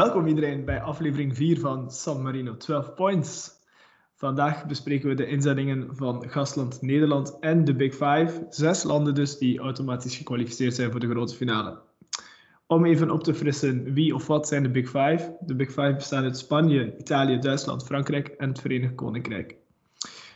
Welkom 0.00 0.26
iedereen 0.26 0.64
bij 0.64 0.80
aflevering 0.80 1.36
4 1.36 1.58
van 1.58 1.90
San 1.90 2.22
Marino 2.22 2.56
12 2.56 2.94
Points. 2.94 3.50
Vandaag 4.14 4.66
bespreken 4.66 5.08
we 5.08 5.14
de 5.14 5.26
inzendingen 5.26 5.96
van 5.96 6.28
gastland 6.28 6.82
Nederland 6.82 7.38
en 7.40 7.64
de 7.64 7.74
Big 7.74 7.92
Five. 7.92 8.46
Zes 8.48 8.82
landen 8.82 9.14
dus 9.14 9.38
die 9.38 9.58
automatisch 9.58 10.16
gekwalificeerd 10.16 10.74
zijn 10.74 10.90
voor 10.90 11.00
de 11.00 11.10
grote 11.10 11.34
finale. 11.34 11.78
Om 12.66 12.84
even 12.84 13.10
op 13.10 13.22
te 13.22 13.34
frissen, 13.34 13.92
wie 13.92 14.14
of 14.14 14.26
wat 14.26 14.48
zijn 14.48 14.62
de 14.62 14.70
Big 14.70 14.86
Five? 14.86 15.36
De 15.40 15.54
Big 15.54 15.68
Five 15.68 15.94
bestaan 15.94 16.24
uit 16.24 16.38
Spanje, 16.38 16.94
Italië, 16.98 17.38
Duitsland, 17.38 17.84
Frankrijk 17.84 18.28
en 18.28 18.48
het 18.48 18.60
Verenigd 18.60 18.94
Koninkrijk. 18.94 19.56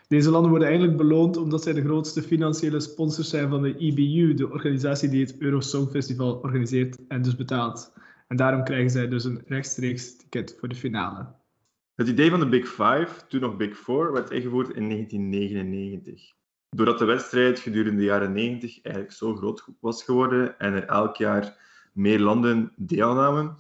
Deze 0.09 0.31
landen 0.31 0.51
worden 0.51 0.69
eigenlijk 0.69 0.99
beloond 0.99 1.37
omdat 1.37 1.63
zij 1.63 1.73
de 1.73 1.85
grootste 1.85 2.23
financiële 2.23 2.81
sponsors 2.81 3.29
zijn 3.29 3.49
van 3.49 3.63
de 3.63 3.77
EBU, 3.77 4.35
de 4.35 4.51
organisatie 4.51 5.09
die 5.09 5.25
het 5.25 5.39
Eurosong 5.39 5.91
Festival 5.91 6.35
organiseert 6.35 6.99
en 7.09 7.23
dus 7.23 7.37
betaalt. 7.37 7.93
En 8.35 8.41
daarom 8.41 8.65
krijgen 8.65 8.91
zij 8.91 9.09
dus 9.09 9.25
een 9.25 9.43
rechtstreeks 9.47 10.17
ticket 10.17 10.57
voor 10.59 10.69
de 10.69 10.75
finale. 10.75 11.35
Het 11.95 12.09
idee 12.09 12.31
van 12.31 12.41
de 12.41 12.49
Big 12.49 12.69
Five, 12.69 13.27
toen 13.29 13.41
nog 13.41 13.57
Big 13.57 13.79
Four, 13.79 14.13
werd 14.13 14.31
ingevoerd 14.31 14.69
in 14.71 14.89
1999. 14.89 16.33
Doordat 16.71 16.99
de 16.99 17.05
wedstrijd 17.05 17.59
gedurende 17.59 17.99
de 17.99 18.05
jaren 18.05 18.33
90 18.33 18.83
eigenlijk 18.83 19.15
zo 19.15 19.35
groot 19.35 19.65
was 19.81 20.03
geworden 20.03 20.59
en 20.59 20.73
er 20.73 20.85
elk 20.85 21.17
jaar 21.17 21.57
meer 21.93 22.21
landen 22.21 22.73
deelnamen, 22.77 23.57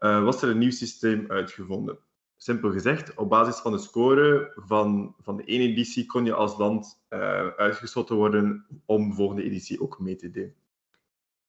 uh, 0.00 0.24
was 0.24 0.42
er 0.42 0.48
een 0.48 0.58
nieuw 0.58 0.70
systeem 0.70 1.24
uitgevonden. 1.28 1.98
Simpel 2.36 2.72
gezegd, 2.72 3.14
op 3.14 3.28
basis 3.28 3.60
van 3.60 3.72
de 3.72 3.78
score 3.78 4.52
van, 4.56 5.14
van 5.18 5.36
de 5.36 5.44
ene 5.44 5.64
editie 5.64 6.06
kon 6.06 6.24
je 6.24 6.34
als 6.34 6.58
land 6.58 7.02
uh, 7.10 7.46
uitgesloten 7.46 8.16
worden 8.16 8.66
om 8.84 9.08
de 9.08 9.14
volgende 9.14 9.42
editie 9.42 9.80
ook 9.80 10.00
mee 10.00 10.16
te 10.16 10.30
doen. 10.30 10.54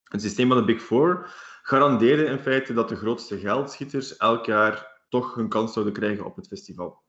Het 0.04 0.22
systeem 0.22 0.48
van 0.48 0.56
de 0.56 0.64
Big 0.64 0.82
Four 0.82 1.30
garandeerde 1.62 2.24
in 2.24 2.38
feite 2.38 2.72
dat 2.72 2.88
de 2.88 2.96
grootste 2.96 3.38
geldschieters 3.38 4.16
elk 4.16 4.46
jaar 4.46 5.00
toch 5.08 5.34
hun 5.34 5.48
kans 5.48 5.72
zouden 5.72 5.94
krijgen 5.94 6.24
op 6.24 6.36
het 6.36 6.46
festival. 6.46 7.02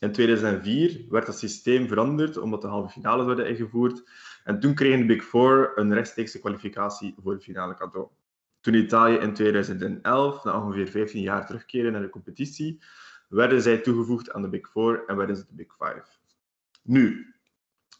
In 0.00 0.12
2004 0.12 1.04
werd 1.08 1.26
dat 1.26 1.38
systeem 1.38 1.88
veranderd 1.88 2.36
omdat 2.36 2.62
de 2.62 2.68
halve 2.68 2.92
finales 2.92 3.26
werden 3.26 3.48
ingevoerd. 3.48 4.02
En 4.44 4.60
toen 4.60 4.74
kregen 4.74 4.98
de 4.98 5.06
Big 5.06 5.24
Four 5.24 5.72
een 5.74 5.94
rechtstreekse 5.94 6.38
kwalificatie 6.38 7.14
voor 7.22 7.34
de 7.34 7.40
finale 7.40 7.74
cadeau. 7.74 8.08
Toen 8.60 8.74
Italië 8.74 9.16
in 9.16 9.34
2011, 9.34 10.44
na 10.44 10.62
ongeveer 10.62 10.88
15 10.88 11.20
jaar, 11.20 11.46
terugkeerde 11.46 11.90
naar 11.90 12.02
de 12.02 12.08
competitie, 12.08 12.82
werden 13.28 13.62
zij 13.62 13.78
toegevoegd 13.78 14.32
aan 14.32 14.42
de 14.42 14.48
Big 14.48 14.70
Four 14.70 15.04
en 15.06 15.16
werden 15.16 15.36
ze 15.36 15.46
de 15.46 15.54
Big 15.54 15.74
Five. 15.78 16.04
Nu, 16.82 17.34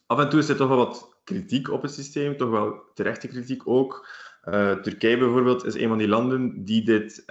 af 0.06 0.18
en 0.18 0.28
toe 0.28 0.38
is 0.38 0.48
er 0.48 0.56
toch 0.56 0.68
wel 0.68 0.76
wat 0.76 1.20
kritiek 1.24 1.70
op 1.70 1.82
het 1.82 1.92
systeem, 1.92 2.36
toch 2.36 2.50
wel 2.50 2.82
terechte 2.94 3.28
kritiek 3.28 3.68
ook. 3.68 4.08
Uh, 4.48 4.72
Turkije 4.72 5.18
bijvoorbeeld 5.18 5.64
is 5.64 5.74
een 5.74 5.88
van 5.88 5.98
die 5.98 6.08
landen 6.08 6.64
die 6.64 6.84
dit 6.84 7.22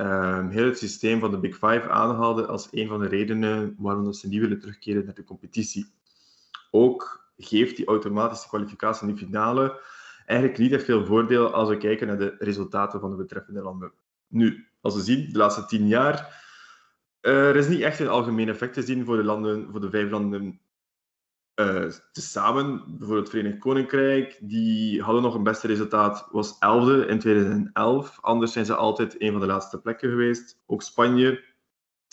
heel 0.50 0.66
het 0.66 0.78
systeem 0.78 1.20
van 1.20 1.32
de 1.32 1.40
Big 1.40 1.54
Five 1.54 1.90
aanhaalde 1.90 2.46
als 2.46 2.68
een 2.72 2.88
van 2.88 3.00
de 3.00 3.08
redenen 3.08 3.76
waarom 3.78 4.14
ze 4.14 4.28
niet 4.28 4.42
willen 4.42 4.60
terugkeren 4.60 5.06
naar 5.06 5.14
de 5.14 5.24
competitie. 5.24 5.94
Ook 6.72 7.32
geeft 7.38 7.76
die 7.76 7.86
automatische 7.86 8.48
kwalificatie 8.48 9.08
in 9.08 9.14
de 9.14 9.26
finale 9.26 9.82
eigenlijk 10.26 10.60
niet 10.60 10.72
echt 10.72 10.84
veel 10.84 11.06
voordeel 11.06 11.54
als 11.54 11.70
we 11.70 11.78
kijken 11.78 12.08
naar 12.08 12.18
de 12.18 12.36
resultaten 12.40 13.00
van 13.00 13.10
de 13.10 13.16
betreffende 13.16 13.62
landen. 13.62 13.92
Nu, 14.28 14.68
als 14.82 14.96
we 14.96 15.02
zien, 15.02 15.30
de 15.32 15.38
laatste 15.38 15.66
tien 15.66 15.88
jaar, 15.88 16.42
uh, 17.22 17.48
er 17.48 17.56
is 17.56 17.68
niet 17.68 17.82
echt 17.82 18.00
een 18.00 18.08
algemeen 18.08 18.50
effect 18.50 18.74
te 18.74 18.82
zien 18.82 19.06
voor 19.06 19.18
de, 19.18 19.24
landen, 19.24 19.68
voor 19.72 19.82
de 19.82 19.90
vijf 19.90 20.10
landen 20.10 20.60
uh, 21.56 21.92
tezamen, 22.12 22.84
bijvoorbeeld 22.88 23.20
het 23.20 23.30
Verenigd 23.30 23.58
Koninkrijk, 23.58 24.40
die 24.42 25.02
hadden 25.02 25.22
nog 25.22 25.36
een 25.36 25.44
beste 25.44 25.68
resultaat, 25.68 26.28
was 26.32 26.54
11e 26.54 27.08
in 27.08 27.20
2011. 27.20 28.18
Anders 28.22 28.52
zijn 28.52 28.66
ze 28.66 28.76
altijd 28.76 29.22
een 29.22 29.32
van 29.32 29.40
de 29.40 29.48
laatste 29.48 29.82
plekken 29.82 30.10
geweest. 30.10 30.62
Ook 30.66 30.82
Spanje, 30.82 31.44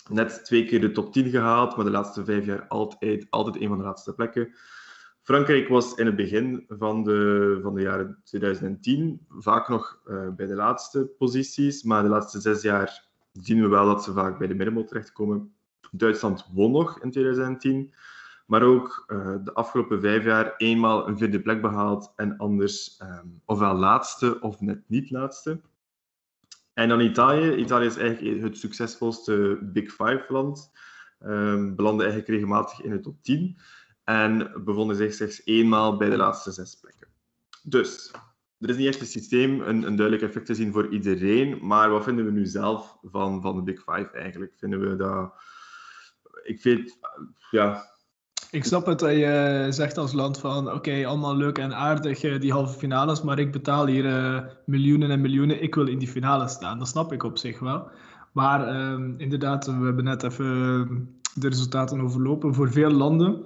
net 0.09 0.45
twee 0.45 0.65
keer 0.65 0.81
de 0.81 0.93
top 0.93 1.13
10 1.13 1.31
gehaald, 1.31 1.77
maar 1.77 1.85
de 1.85 1.91
laatste 1.91 2.25
vijf 2.25 2.47
jaar 2.47 2.67
altijd, 2.69 3.27
altijd 3.31 3.61
een 3.61 3.69
van 3.69 3.79
de 3.79 3.85
laatste 3.85 4.15
plekken. 4.15 4.55
Frankrijk 5.23 5.69
was 5.69 5.95
in 5.95 6.07
het 6.07 6.17
begin 6.17 6.65
van 6.69 7.03
de, 7.03 7.59
van 7.63 7.75
de 7.75 7.81
jaren 7.81 8.21
2010 8.25 9.27
vaak 9.29 9.69
nog 9.69 10.01
uh, 10.07 10.29
bij 10.29 10.47
de 10.47 10.55
laatste 10.55 11.07
posities, 11.19 11.83
maar 11.83 12.03
de 12.03 12.09
laatste 12.09 12.41
zes 12.41 12.63
jaar 12.63 13.09
zien 13.33 13.63
we 13.63 13.69
wel 13.69 13.87
dat 13.87 14.05
ze 14.05 14.13
vaak 14.13 14.39
bij 14.39 14.47
de 14.47 14.55
middenmoot 14.55 14.89
terechtkomen. 14.89 15.55
Duitsland 15.91 16.47
won 16.53 16.73
nog 16.73 17.03
in 17.03 17.11
2010 17.11 17.95
maar 18.51 18.63
ook 18.63 19.05
uh, 19.09 19.35
de 19.45 19.53
afgelopen 19.53 20.01
vijf 20.01 20.25
jaar 20.25 20.55
eenmaal 20.57 21.09
een 21.09 21.19
vierde 21.19 21.41
plek 21.41 21.61
behaald 21.61 22.13
en 22.17 22.37
anders 22.37 23.01
um, 23.03 23.41
ofwel 23.45 23.75
laatste 23.75 24.41
of 24.41 24.61
net 24.61 24.83
niet 24.87 25.11
laatste. 25.11 25.61
En 26.73 26.89
dan 26.89 27.01
Italië. 27.01 27.55
Italië 27.55 27.87
is 27.87 27.97
eigenlijk 27.97 28.43
het 28.43 28.59
succesvolste 28.59 29.59
Big 29.63 29.91
Five-land. 29.91 30.71
Um, 31.21 31.31
ehm, 31.31 31.75
belandde 31.75 32.03
eigenlijk 32.03 32.33
regelmatig 32.33 32.83
in 32.83 32.91
de 32.91 33.01
top 33.01 33.23
10 33.23 33.59
en 34.05 34.53
bevonden 34.65 34.97
zich 34.97 35.15
slechts 35.15 35.43
eenmaal 35.45 35.97
bij 35.97 36.11
de 36.11 36.17
laatste 36.17 36.53
zes 36.53 36.75
plekken. 36.81 37.09
Dus, 37.63 38.11
er 38.59 38.69
is 38.69 38.77
niet 38.77 38.89
echt 38.89 39.01
een 39.01 39.07
systeem, 39.07 39.61
een, 39.61 39.83
een 39.83 39.97
duidelijk 39.97 40.23
effect 40.23 40.47
te 40.47 40.55
zien 40.55 40.73
voor 40.73 40.89
iedereen, 40.89 41.67
maar 41.67 41.91
wat 41.91 42.05
vinden 42.05 42.25
we 42.25 42.31
nu 42.31 42.47
zelf 42.47 42.99
van, 43.03 43.43
van 43.43 43.57
de 43.57 43.63
Big 43.63 43.79
Five 43.79 44.11
eigenlijk? 44.11 44.53
Vinden 44.57 44.81
we 44.81 44.97
dat... 44.97 45.35
Ik 46.43 46.61
vind, 46.61 46.99
ja, 47.51 47.91
ik 48.51 48.65
snap 48.65 48.87
het 48.87 48.99
dat 48.99 49.11
je 49.11 49.67
zegt 49.71 49.99
als 49.99 50.13
land 50.13 50.39
van 50.39 50.73
oké, 50.73 51.07
allemaal 51.07 51.37
leuk 51.37 51.59
en 51.59 51.75
aardig 51.75 52.23
eh, 52.23 52.41
die 52.41 52.53
halve 52.53 52.79
finales, 52.79 53.23
maar 53.23 53.39
ik 53.39 53.53
betaal 53.53 53.87
hier 53.87 54.05
uh, 54.05 54.41
miljoenen 54.65 55.11
en 55.11 55.21
miljoenen, 55.21 55.63
ik 55.63 55.75
wil 55.75 55.87
in 55.87 55.99
die 55.99 56.09
finale 56.09 56.49
staan. 56.49 56.79
Dat 56.79 56.89
snap 56.89 57.13
ik 57.13 57.23
op 57.23 57.39
zich 57.39 57.59
wel. 57.59 57.89
Maar 58.33 58.75
uh, 58.75 59.05
inderdaad, 59.17 59.67
we 59.67 59.85
hebben 59.85 60.05
net 60.05 60.23
even 60.23 60.47
ehm, 60.47 60.95
de 61.35 61.49
resultaten 61.49 62.01
overlopen. 62.01 62.55
Voor 62.55 62.73
veel 62.73 62.91
landen 62.91 63.45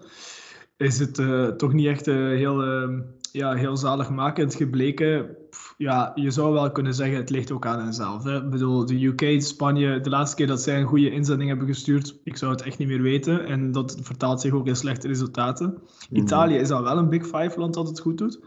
is 0.76 0.98
het 0.98 1.18
uh, 1.18 1.46
toch 1.48 1.72
niet 1.72 1.86
echt 1.86 2.06
heel, 2.06 2.62
ehm, 2.62 3.00
ja, 3.32 3.54
heel 3.54 3.76
zaligmakend 3.76 4.54
gebleken 4.54 5.36
ja, 5.76 6.12
je 6.14 6.30
zou 6.30 6.52
wel 6.52 6.72
kunnen 6.72 6.94
zeggen, 6.94 7.16
het 7.16 7.30
ligt 7.30 7.52
ook 7.52 7.66
aan 7.66 7.80
henzelf. 7.80 8.24
Hè. 8.24 8.36
Ik 8.36 8.50
bedoel, 8.50 8.86
de 8.86 9.04
UK, 9.04 9.42
Spanje, 9.42 10.00
de 10.00 10.10
laatste 10.10 10.36
keer 10.36 10.46
dat 10.46 10.62
zij 10.62 10.80
een 10.80 10.86
goede 10.86 11.10
inzending 11.10 11.48
hebben 11.48 11.66
gestuurd, 11.66 12.20
ik 12.24 12.36
zou 12.36 12.52
het 12.52 12.62
echt 12.62 12.78
niet 12.78 12.88
meer 12.88 13.02
weten. 13.02 13.46
En 13.46 13.72
dat 13.72 13.98
vertaalt 14.00 14.40
zich 14.40 14.52
ook 14.52 14.66
in 14.66 14.76
slechte 14.76 15.08
resultaten. 15.08 15.66
Mhm. 16.10 16.20
Italië 16.20 16.56
is 16.56 16.70
al 16.70 16.82
wel 16.82 16.98
een 16.98 17.08
Big 17.08 17.24
Five 17.24 17.52
land 17.56 17.74
dat 17.74 17.88
het 17.88 18.00
goed 18.00 18.18
doet. 18.18 18.40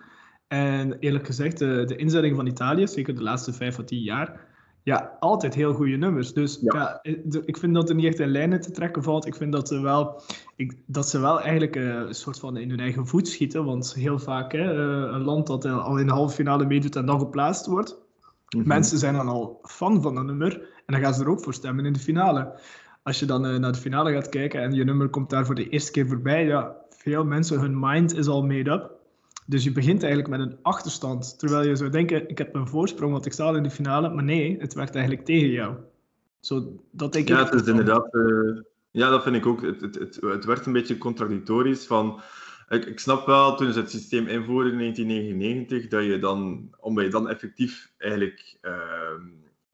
En 0.47 0.99
eerlijk 0.99 1.25
gezegd, 1.25 1.57
de, 1.57 1.83
de 1.85 1.95
inzending 1.95 2.35
van 2.35 2.47
Italië, 2.47 2.87
zeker 2.87 3.15
de 3.15 3.23
laatste 3.23 3.53
vijf 3.53 3.79
of 3.79 3.85
tien 3.85 4.01
jaar, 4.01 4.45
ja, 4.87 5.17
altijd 5.19 5.53
heel 5.53 5.73
goede 5.73 5.95
nummers. 5.95 6.33
Dus 6.33 6.59
ja. 6.61 6.99
ik 7.45 7.57
vind 7.57 7.73
dat 7.73 7.89
er 7.89 7.95
niet 7.95 8.05
echt 8.05 8.19
in 8.19 8.31
lijnen 8.31 8.61
te 8.61 8.71
trekken 8.71 9.03
valt. 9.03 9.25
Ik 9.25 9.35
vind 9.35 9.51
dat 9.51 9.67
ze 9.67 9.81
wel, 9.81 10.21
ik, 10.55 10.77
dat 10.85 11.09
ze 11.09 11.19
wel 11.19 11.41
eigenlijk 11.41 11.75
uh, 11.75 11.85
een 11.85 12.15
soort 12.15 12.39
van 12.39 12.57
in 12.57 12.69
hun 12.69 12.79
eigen 12.79 13.07
voet 13.07 13.27
schieten. 13.27 13.65
Want 13.65 13.93
heel 13.93 14.19
vaak, 14.19 14.51
hè, 14.51 14.73
uh, 14.73 15.13
een 15.13 15.23
land 15.23 15.47
dat 15.47 15.65
al 15.65 15.97
in 15.97 16.05
de 16.07 16.13
halve 16.13 16.35
finale 16.35 16.65
meedoet 16.65 16.95
en 16.95 17.05
dan 17.05 17.19
geplaatst 17.19 17.65
wordt. 17.65 17.97
Mhm. 18.49 18.67
Mensen 18.67 18.97
zijn 18.97 19.13
dan 19.13 19.27
al 19.27 19.59
fan 19.63 20.01
van 20.01 20.17
een 20.17 20.25
nummer 20.25 20.53
en 20.85 20.93
dan 20.93 21.01
gaan 21.01 21.13
ze 21.13 21.23
er 21.23 21.29
ook 21.29 21.43
voor 21.43 21.53
stemmen 21.53 21.85
in 21.85 21.93
de 21.93 21.99
finale. 21.99 22.59
Als 23.03 23.19
je 23.19 23.25
dan 23.25 23.41
naar 23.41 23.71
de 23.71 23.79
finale 23.79 24.13
gaat 24.13 24.29
kijken 24.29 24.61
en 24.61 24.73
je 24.73 24.83
nummer 24.83 25.09
komt 25.09 25.29
daar 25.29 25.45
voor 25.45 25.55
de 25.55 25.69
eerste 25.69 25.91
keer 25.91 26.07
voorbij, 26.07 26.45
ja, 26.45 26.75
veel 26.89 27.25
mensen, 27.25 27.59
hun 27.59 27.79
mind 27.79 28.13
is 28.13 28.27
al 28.27 28.45
made 28.45 28.71
up. 28.71 28.96
Dus 29.49 29.63
je 29.63 29.71
begint 29.71 30.03
eigenlijk 30.03 30.37
met 30.37 30.39
een 30.39 30.57
achterstand. 30.61 31.39
Terwijl 31.39 31.67
je 31.67 31.75
zou 31.75 31.89
denken, 31.89 32.29
ik 32.29 32.37
heb 32.37 32.55
een 32.55 32.67
voorsprong, 32.67 33.11
want 33.11 33.25
ik 33.25 33.33
sta 33.33 33.55
in 33.55 33.63
de 33.63 33.69
finale. 33.69 34.09
Maar 34.09 34.23
nee, 34.23 34.57
het 34.59 34.73
werkt 34.73 34.95
eigenlijk 34.95 35.25
tegen 35.25 35.49
jou. 35.49 35.75
Zo, 36.39 36.83
dat 36.91 37.13
denk 37.13 37.27
ja, 37.27 37.43
het 37.43 37.53
is 37.53 37.67
inderdaad... 37.67 38.13
Uh, 38.13 38.59
ja, 38.91 39.09
dat 39.09 39.23
vind 39.23 39.35
ik 39.35 39.45
ook. 39.45 39.61
Het, 39.61 39.81
het, 39.81 39.95
het, 39.95 40.19
het 40.21 40.45
werd 40.45 40.65
een 40.65 40.73
beetje 40.73 40.97
contradictorisch 40.97 41.85
van... 41.85 42.21
Ik, 42.69 42.85
ik, 42.85 42.99
snap 42.99 43.25
wel, 43.25 43.55
toen 43.55 43.73
ze 43.73 43.79
het 43.79 43.91
systeem 43.91 44.27
invoerden 44.27 44.71
in 44.71 44.79
1999, 44.79 45.87
dat 45.87 46.03
je 46.03 46.19
dan, 46.19 46.69
omdat 46.79 47.03
je 47.03 47.11
dan 47.11 47.29
effectief 47.29 47.91
eigenlijk 47.97 48.57
uh, 48.61 48.71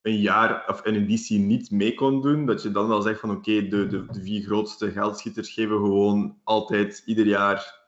een 0.01 0.19
jaar 0.19 0.63
of 0.67 0.81
een 0.83 0.95
editie 0.95 1.39
niet 1.39 1.71
mee 1.71 1.93
kon 1.93 2.21
doen, 2.21 2.45
dat 2.45 2.63
je 2.63 2.71
dan 2.71 2.87
wel 2.87 3.01
zegt 3.01 3.19
van 3.19 3.31
oké, 3.31 3.67
de, 3.67 3.87
de, 3.87 4.05
de 4.11 4.21
vier 4.21 4.43
grootste 4.43 4.91
geldschieters 4.91 5.53
geven 5.53 5.77
gewoon 5.77 6.37
altijd 6.43 7.03
ieder 7.05 7.25
jaar 7.25 7.82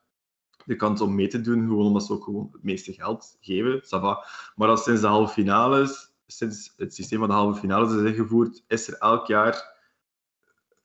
de 0.65 0.75
kans 0.75 1.01
om 1.01 1.15
mee 1.15 1.27
te 1.27 1.41
doen, 1.41 1.67
gewoon 1.67 1.85
omdat 1.85 2.05
ze 2.05 2.13
ook 2.13 2.23
gewoon 2.23 2.49
het 2.51 2.63
meeste 2.63 2.93
geld 2.93 3.37
geven. 3.39 3.81
Maar 4.55 4.67
als 4.67 4.83
sinds 4.83 5.01
de 5.01 5.07
halve 5.07 5.33
finales, 5.33 6.13
sinds 6.27 6.73
het 6.77 6.95
systeem 6.95 7.19
van 7.19 7.27
de 7.27 7.33
halve 7.33 7.59
finales 7.59 7.93
is 7.93 8.11
ingevoerd, 8.11 8.63
is 8.67 8.87
er 8.87 8.97
elk 8.97 9.27
jaar 9.27 9.73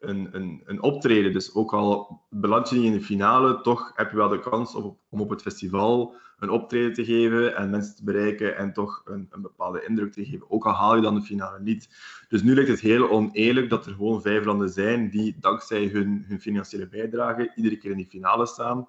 een, 0.01 0.29
een, 0.33 0.63
een 0.65 0.83
optreden. 0.83 1.33
Dus 1.33 1.55
ook 1.55 1.73
al 1.73 2.21
beland 2.31 2.69
je 2.69 2.77
niet 2.77 2.85
in 2.85 2.93
de 2.93 3.05
finale, 3.05 3.61
toch 3.61 3.93
heb 3.95 4.11
je 4.11 4.17
wel 4.17 4.29
de 4.29 4.41
kans 4.41 4.75
om, 4.75 4.99
om 5.09 5.21
op 5.21 5.31
het 5.31 5.43
festival 5.43 6.15
een 6.39 6.51
optreden 6.51 6.93
te 6.93 7.05
geven 7.05 7.57
en 7.57 7.71
mensen 7.71 7.97
te 7.97 8.05
bereiken 8.05 8.57
en 8.57 8.73
toch 8.73 9.03
een, 9.05 9.27
een 9.31 9.43
bepaalde 9.43 9.85
indruk 9.87 10.13
te 10.13 10.25
geven. 10.25 10.51
Ook 10.51 10.67
al 10.67 10.73
haal 10.73 10.97
je 10.97 11.03
dan 11.03 11.15
de 11.15 11.23
finale 11.23 11.61
niet. 11.61 11.89
Dus 12.29 12.43
nu 12.43 12.55
lijkt 12.55 12.71
het 12.71 12.81
heel 12.81 13.11
oneerlijk 13.11 13.71
dat 13.71 13.87
er 13.87 13.93
gewoon 13.93 14.23
vijf 14.23 14.45
landen 14.45 14.69
zijn 14.69 15.11
die 15.11 15.37
dankzij 15.41 15.87
hun, 15.87 16.25
hun 16.27 16.41
financiële 16.41 16.89
bijdrage 16.89 17.53
iedere 17.55 17.77
keer 17.77 17.91
in 17.91 17.97
die 17.97 18.07
finale 18.07 18.47
staan. 18.47 18.89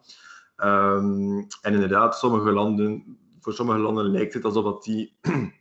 Um, 0.63 1.47
en 1.61 1.73
inderdaad, 1.73 2.17
sommige 2.17 2.51
landen, 2.51 3.17
voor 3.39 3.53
sommige 3.53 3.79
landen 3.79 4.05
lijkt 4.05 4.33
het 4.33 4.45
alsof 4.45 4.63
dat 4.63 4.83
die 4.83 5.17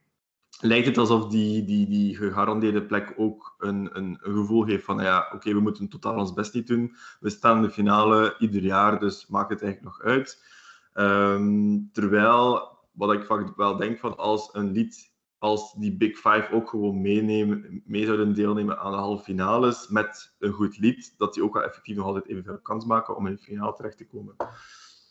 lijkt 0.61 0.87
het 0.87 0.99
alsof 0.99 1.29
die, 1.29 1.65
die, 1.65 1.89
die 1.89 2.17
gegarandeerde 2.17 2.83
plek 2.83 3.15
ook 3.17 3.55
een, 3.59 3.91
een, 3.93 4.19
gevoel 4.21 4.63
geeft 4.63 4.85
van 4.85 5.03
ja, 5.03 5.31
oké, 5.35 5.53
we 5.53 5.61
moeten 5.61 5.89
totaal 5.89 6.19
ons 6.19 6.33
best 6.33 6.55
niet 6.55 6.67
doen. 6.67 6.97
We 7.21 7.31
staan 7.31 7.57
in 7.57 7.63
de 7.63 7.71
finale 7.71 8.37
ieder 8.39 8.63
jaar, 8.63 8.99
dus 8.99 9.27
maakt 9.27 9.51
het 9.51 9.63
eigenlijk 9.63 9.97
nog 9.97 10.07
uit. 10.07 10.45
Ehm, 10.93 11.79
terwijl, 11.93 12.69
wat 12.93 13.13
ik 13.13 13.25
vaak 13.25 13.57
wel 13.57 13.77
denk 13.77 13.99
van 13.99 14.17
als 14.17 14.49
een 14.53 14.73
lied 14.73 15.11
als 15.39 15.75
die 15.75 15.97
Big 15.97 16.17
Five 16.17 16.49
ook 16.53 16.69
gewoon 16.69 17.01
meenemen, 17.01 17.83
mee 17.85 18.05
zouden 18.05 18.35
deelnemen 18.35 18.79
aan 18.79 18.93
de 18.93 18.99
halve 18.99 19.25
finales 19.25 19.89
met 19.89 20.35
een 20.39 20.53
goed 20.53 20.79
lied, 20.79 21.15
dat 21.17 21.35
die 21.35 21.43
ook 21.43 21.55
wel 21.55 21.63
effectief 21.63 21.97
nog 21.97 22.07
altijd 22.07 22.27
evenveel 22.27 22.59
kans 22.59 22.85
maken 22.85 23.17
om 23.17 23.27
in 23.27 23.33
de 23.33 23.43
finale 23.43 23.73
terecht 23.73 23.97
te 23.97 24.07
komen. 24.07 24.37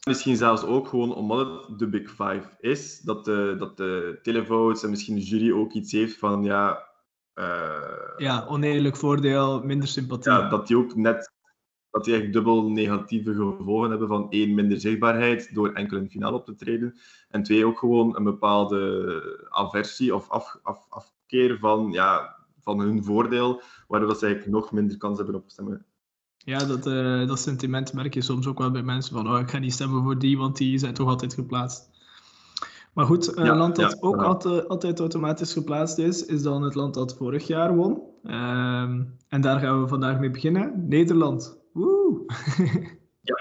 Misschien 0.07 0.35
zelfs 0.35 0.63
ook 0.63 0.87
gewoon 0.87 1.15
omdat 1.15 1.67
het 1.67 1.79
de 1.79 1.87
Big 1.87 2.09
Five 2.09 2.43
is, 2.59 2.99
dat 2.99 3.25
de, 3.25 3.55
dat 3.57 3.77
de 3.77 4.19
televotes 4.21 4.83
en 4.83 4.89
misschien 4.89 5.15
de 5.15 5.21
jury 5.21 5.51
ook 5.51 5.73
iets 5.73 5.91
heeft 5.91 6.17
van 6.17 6.43
ja. 6.43 6.87
Uh, 7.35 8.17
ja, 8.17 8.45
oneerlijk 8.47 8.95
voordeel, 8.95 9.63
minder 9.63 9.87
sympathie. 9.87 10.31
Ja, 10.31 10.49
dat 10.49 10.67
die 10.67 10.77
ook 10.77 10.95
net 10.95 11.31
dat 11.91 12.05
die 12.05 12.15
echt 12.15 12.33
dubbel 12.33 12.69
negatieve 12.69 13.33
gevolgen 13.33 13.89
hebben 13.89 14.07
van 14.07 14.29
één, 14.29 14.55
minder 14.55 14.79
zichtbaarheid 14.79 15.53
door 15.53 15.73
enkel 15.73 15.97
in 15.97 16.09
finale 16.09 16.35
op 16.35 16.45
te 16.45 16.55
treden. 16.55 16.95
En 17.29 17.43
twee, 17.43 17.65
ook 17.65 17.79
gewoon 17.79 18.15
een 18.15 18.23
bepaalde 18.23 19.47
aversie 19.49 20.15
of 20.15 20.29
af, 20.29 20.59
af, 20.63 20.85
afkeer 20.89 21.57
van, 21.59 21.91
ja, 21.91 22.37
van 22.59 22.79
hun 22.79 23.03
voordeel, 23.03 23.61
waardoor 23.87 24.15
ze 24.15 24.25
eigenlijk 24.25 24.55
nog 24.55 24.71
minder 24.71 24.97
kans 24.97 25.17
hebben 25.17 25.35
op 25.35 25.49
stemmen. 25.49 25.85
Ja, 26.45 26.57
dat, 26.57 26.87
uh, 26.87 27.27
dat 27.27 27.39
sentiment 27.39 27.93
merk 27.93 28.13
je 28.13 28.21
soms 28.21 28.47
ook 28.47 28.57
wel 28.57 28.71
bij 28.71 28.83
mensen 28.83 29.15
van 29.15 29.31
oh, 29.31 29.39
ik 29.39 29.49
ga 29.49 29.57
niet 29.57 29.73
stemmen 29.73 30.03
voor 30.03 30.19
die, 30.19 30.37
want 30.37 30.57
die 30.57 30.77
zijn 30.77 30.93
toch 30.93 31.07
altijd 31.07 31.33
geplaatst. 31.33 31.89
Maar 32.93 33.05
goed, 33.05 33.37
een 33.37 33.57
land 33.57 33.75
dat 33.75 34.01
ook 34.01 34.21
altijd, 34.21 34.67
altijd, 34.67 34.99
automatisch 34.99 35.53
geplaatst 35.53 35.97
is, 35.97 36.25
is 36.25 36.41
dan 36.41 36.61
het 36.63 36.75
land 36.75 36.93
dat 36.93 37.17
vorig 37.17 37.47
jaar 37.47 37.75
won. 37.75 38.01
Ehm, 38.23 39.03
en 39.27 39.41
daar 39.41 39.59
gaan 39.59 39.81
we 39.81 39.87
vandaag 39.87 40.19
mee 40.19 40.31
beginnen. 40.31 40.87
Nederland. 40.87 41.59
Woe! 41.73 42.23
ja. 43.21 43.35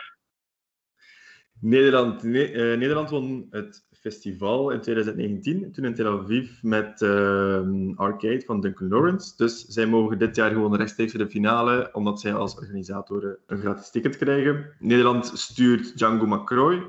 Nederland, 1.60 2.22
ne 2.22 2.52
uh, 2.52 2.78
Nederland 2.78 3.10
won 3.10 3.46
het 3.50 3.86
festival 4.00 4.70
in 4.70 4.80
2019, 4.80 5.72
toen 5.72 5.84
in 5.84 5.94
Tel 5.94 6.20
Aviv 6.20 6.62
met 6.62 7.00
uh, 7.00 7.96
Arcade 7.96 8.42
van 8.46 8.60
Duncan 8.60 8.88
Lawrence. 8.88 9.36
Dus 9.36 9.64
zij 9.64 9.86
mogen 9.86 10.18
dit 10.18 10.36
jaar 10.36 10.50
gewoon 10.50 10.76
rechtstreeks 10.76 11.10
voor 11.10 11.20
de 11.20 11.30
finale, 11.30 11.90
omdat 11.92 12.20
zij 12.20 12.34
als 12.34 12.56
organisatoren 12.56 13.38
een 13.46 13.58
gratis 13.58 13.90
ticket 13.90 14.16
krijgen. 14.16 14.70
Nederland 14.78 15.26
stuurt 15.34 15.98
Django 15.98 16.26
McCroy 16.26 16.82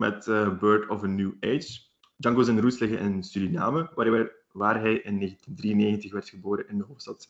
met 0.00 0.26
uh, 0.26 0.58
Bird 0.58 0.88
of 0.88 1.02
a 1.02 1.06
New 1.06 1.32
Age. 1.40 1.80
Django 2.16 2.42
zijn 2.42 2.60
roots 2.60 2.78
liggen 2.78 2.98
in 2.98 3.22
Suriname, 3.22 3.90
waar, 3.94 4.32
waar 4.52 4.80
hij 4.80 4.94
in 4.94 5.18
1993 5.18 6.12
werd 6.12 6.28
geboren 6.28 6.68
in 6.68 6.78
de 6.78 6.84
hoofdstad 6.84 7.28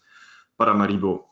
Paramaribo. 0.56 1.26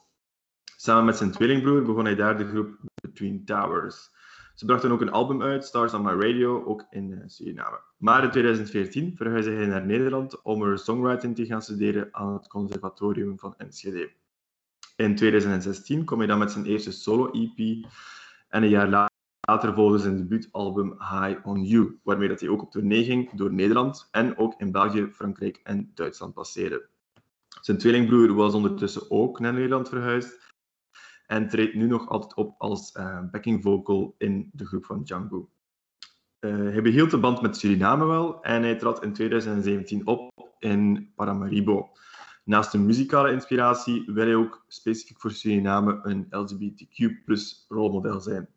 Samen 0.76 1.04
met 1.04 1.16
zijn 1.16 1.30
tweelingbroer 1.30 1.82
begon 1.82 2.04
hij 2.04 2.14
daar 2.14 2.38
de 2.38 2.46
groep 2.46 2.78
Between 2.94 3.44
Towers. 3.44 4.10
Ze 4.54 4.64
brachten 4.64 4.90
ook 4.90 5.00
een 5.00 5.10
album 5.10 5.42
uit, 5.42 5.64
Stars 5.64 5.94
on 5.94 6.02
My 6.02 6.10
Radio, 6.10 6.64
ook 6.64 6.86
in 6.90 7.12
eh, 7.12 7.18
Suriname. 7.26 7.80
Maar 7.96 8.24
in 8.24 8.30
2014 8.30 9.16
verhuisde 9.16 9.50
hij 9.50 9.66
naar 9.66 9.86
Nederland 9.86 10.42
om 10.42 10.62
er 10.62 10.78
songwriting 10.78 11.36
te 11.36 11.46
gaan 11.46 11.62
studeren 11.62 12.08
aan 12.12 12.32
het 12.32 12.48
conservatorium 12.48 13.38
van 13.38 13.54
Enschede. 13.56 14.12
In 14.96 15.16
2016 15.16 16.04
kwam 16.04 16.18
hij 16.18 16.26
dan 16.26 16.38
met 16.38 16.50
zijn 16.50 16.64
eerste 16.64 16.92
solo-EP 16.92 17.86
en 18.48 18.62
een 18.62 18.68
jaar 18.68 19.08
later 19.40 19.74
volgde 19.74 19.98
zijn 19.98 20.16
debuutalbum 20.16 20.90
High 20.98 21.46
on 21.46 21.64
You, 21.64 21.98
waarmee 22.02 22.28
dat 22.28 22.40
hij 22.40 22.48
ook 22.48 22.62
op 22.62 22.70
tournee 22.70 23.04
ging 23.04 23.30
door 23.32 23.52
Nederland 23.52 24.08
en 24.10 24.38
ook 24.38 24.54
in 24.60 24.72
België, 24.72 25.08
Frankrijk 25.12 25.60
en 25.62 25.90
Duitsland 25.94 26.34
passeerde. 26.34 26.88
Zijn 27.60 27.78
tweelingbroer 27.78 28.34
was 28.34 28.54
ondertussen 28.54 29.10
ook 29.10 29.40
naar 29.40 29.52
Nederland 29.52 29.88
verhuisd 29.88 30.43
en 31.26 31.48
treedt 31.48 31.74
nu 31.74 31.86
nog 31.86 32.08
altijd 32.08 32.34
op 32.34 32.54
als 32.58 32.94
uh, 32.96 33.20
backing 33.30 33.62
vocal 33.62 34.14
in 34.18 34.50
de 34.52 34.66
groep 34.66 34.84
van 34.84 35.02
Django. 35.02 35.50
Uh, 36.40 36.56
hij 36.56 36.82
behield 36.82 37.10
de 37.10 37.18
band 37.18 37.40
met 37.40 37.56
Suriname 37.56 38.06
wel 38.06 38.42
en 38.42 38.62
hij 38.62 38.76
trad 38.76 39.02
in 39.02 39.12
2017 39.12 40.06
op 40.06 40.48
in 40.58 41.12
Paramaribo. 41.14 41.90
Naast 42.44 42.72
de 42.72 42.78
muzikale 42.78 43.32
inspiratie 43.32 44.04
wil 44.06 44.24
hij 44.24 44.34
ook 44.34 44.64
specifiek 44.68 45.20
voor 45.20 45.30
Suriname 45.30 46.00
een 46.02 46.26
LGBTQ 46.30 47.24
rolmodel 47.68 48.20
zijn. 48.20 48.48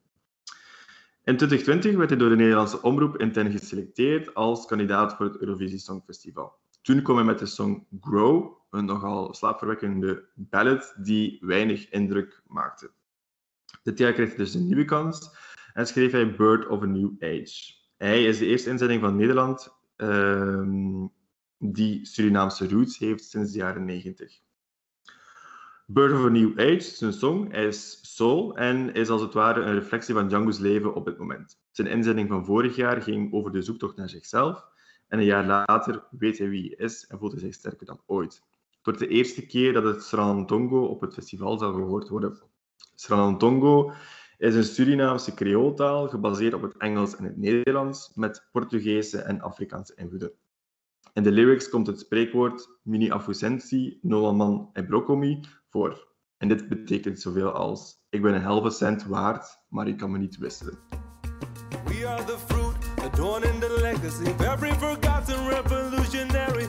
In 1.23 1.37
2020 1.37 1.95
werd 1.95 2.09
hij 2.09 2.19
door 2.19 2.29
de 2.29 2.35
Nederlandse 2.35 2.81
omroep 2.81 3.17
intern 3.17 3.51
geselecteerd 3.51 4.33
als 4.33 4.65
kandidaat 4.65 5.13
voor 5.13 5.25
het 5.25 5.37
Eurovisie 5.37 5.79
Songfestival. 5.79 6.53
Toen 6.87 7.01
kwam 7.01 7.15
hij 7.15 7.25
met 7.25 7.39
de 7.39 7.45
song 7.45 7.87
Grow, 8.01 8.53
een 8.69 8.85
nogal 8.85 9.33
slaapverwekkende 9.33 10.25
ballad 10.35 10.95
die 10.97 11.37
weinig 11.41 11.89
indruk 11.89 12.41
maakte. 12.47 12.91
Dit 13.83 13.97
jaar 13.97 14.13
kreeg 14.13 14.27
hij 14.27 14.37
dus 14.37 14.53
een 14.53 14.65
nieuwe 14.65 14.85
kans 14.85 15.35
en 15.73 15.87
schreef 15.87 16.11
hij 16.11 16.35
Bird 16.35 16.67
of 16.67 16.81
a 16.81 16.85
New 16.85 17.09
Age. 17.19 17.73
Hij 17.97 18.23
is 18.25 18.37
de 18.37 18.45
eerste 18.45 18.69
inzending 18.69 19.01
van 19.01 19.15
Nederland 19.15 19.77
um, 19.97 21.11
die 21.57 22.05
Surinaamse 22.05 22.69
roots 22.69 22.97
heeft 22.97 23.23
sinds 23.23 23.51
de 23.51 23.57
jaren 23.57 23.85
90. 23.85 24.39
Bird 25.85 26.13
of 26.13 26.25
a 26.25 26.29
New 26.29 26.59
Age, 26.59 26.79
zijn 26.79 27.13
song, 27.13 27.53
is 27.53 27.99
soul 28.15 28.57
en 28.57 28.93
is 28.93 29.09
als 29.09 29.21
het 29.21 29.33
ware 29.33 29.61
een 29.61 29.73
reflectie 29.73 30.13
van 30.13 30.27
Django's 30.27 30.59
leven 30.59 30.93
op 30.93 31.05
dit 31.05 31.17
moment. 31.17 31.59
Zijn 31.71 31.87
inzending 31.87 32.29
van 32.29 32.45
vorig 32.45 32.75
jaar 32.75 33.01
ging 33.01 33.33
over 33.33 33.51
de 33.51 33.61
zoektocht 33.61 33.95
naar 33.97 34.09
zichzelf 34.09 34.75
en 35.07 35.19
een 35.19 35.25
jaar 35.25 35.45
later 35.45 36.03
weet 36.11 36.37
hij 36.37 36.49
wie 36.49 36.75
hij 36.75 36.85
is 36.85 37.07
en 37.07 37.19
voelt 37.19 37.31
hij 37.31 37.41
zich 37.41 37.53
sterker 37.53 37.85
dan 37.85 38.01
ooit. 38.05 38.43
Wordt 38.83 38.99
de 38.99 39.07
eerste 39.07 39.45
keer 39.45 39.73
dat 39.73 39.83
het 39.83 40.03
Sranantongo 40.03 40.85
op 40.85 41.01
het 41.01 41.13
festival 41.13 41.57
zal 41.57 41.73
gehoord 41.73 42.09
worden. 42.09 42.41
Sranantongo 42.95 43.91
is 44.37 44.55
een 44.55 44.63
Surinaamse 44.63 45.33
creooltaal 45.33 46.07
gebaseerd 46.07 46.53
op 46.53 46.61
het 46.61 46.77
Engels 46.77 47.15
en 47.15 47.23
het 47.23 47.37
Nederlands 47.37 48.11
met 48.15 48.47
Portugese 48.51 49.21
en 49.21 49.41
Afrikaanse 49.41 49.95
invloeden. 49.95 50.31
In 51.13 51.23
de 51.23 51.31
lyrics 51.31 51.69
komt 51.69 51.87
het 51.87 51.99
spreekwoord 51.99 52.69
mini 52.81 53.11
afusensi 53.11 53.99
nolaman 54.01 54.69
e 54.73 54.83
brokomi 54.83 55.41
voor. 55.69 56.07
En 56.37 56.47
dit 56.47 56.69
betekent 56.69 57.21
zoveel 57.21 57.51
als 57.51 57.95
ik 58.09 58.21
ben 58.21 58.33
een 58.33 58.41
halve 58.41 58.69
cent 58.69 59.05
waard, 59.05 59.59
maar 59.69 59.87
ik 59.87 59.97
kan 59.97 60.11
me 60.11 60.17
niet 60.17 60.37
wisselen. 60.37 60.77
We 61.85 62.07
are 62.07 62.23
the 62.23 62.37
fruit, 62.37 62.66
adorning 63.17 63.59
the 63.59 63.69
legacy 63.81 64.29
of 64.29 64.39
every 64.43 64.71
forgotten 64.73 65.47
revolutionary, 65.47 66.67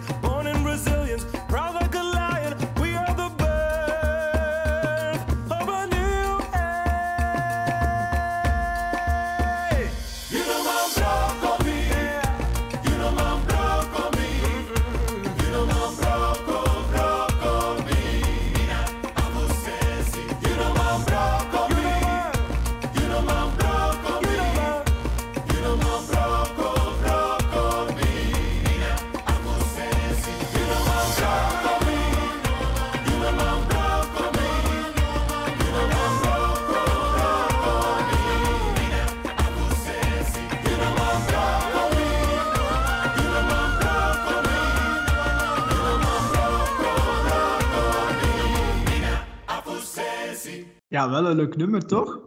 Ja, 50.89 51.11
wel 51.11 51.27
een 51.27 51.37
leuk 51.37 51.57
nummer, 51.57 51.87
toch? 51.87 52.27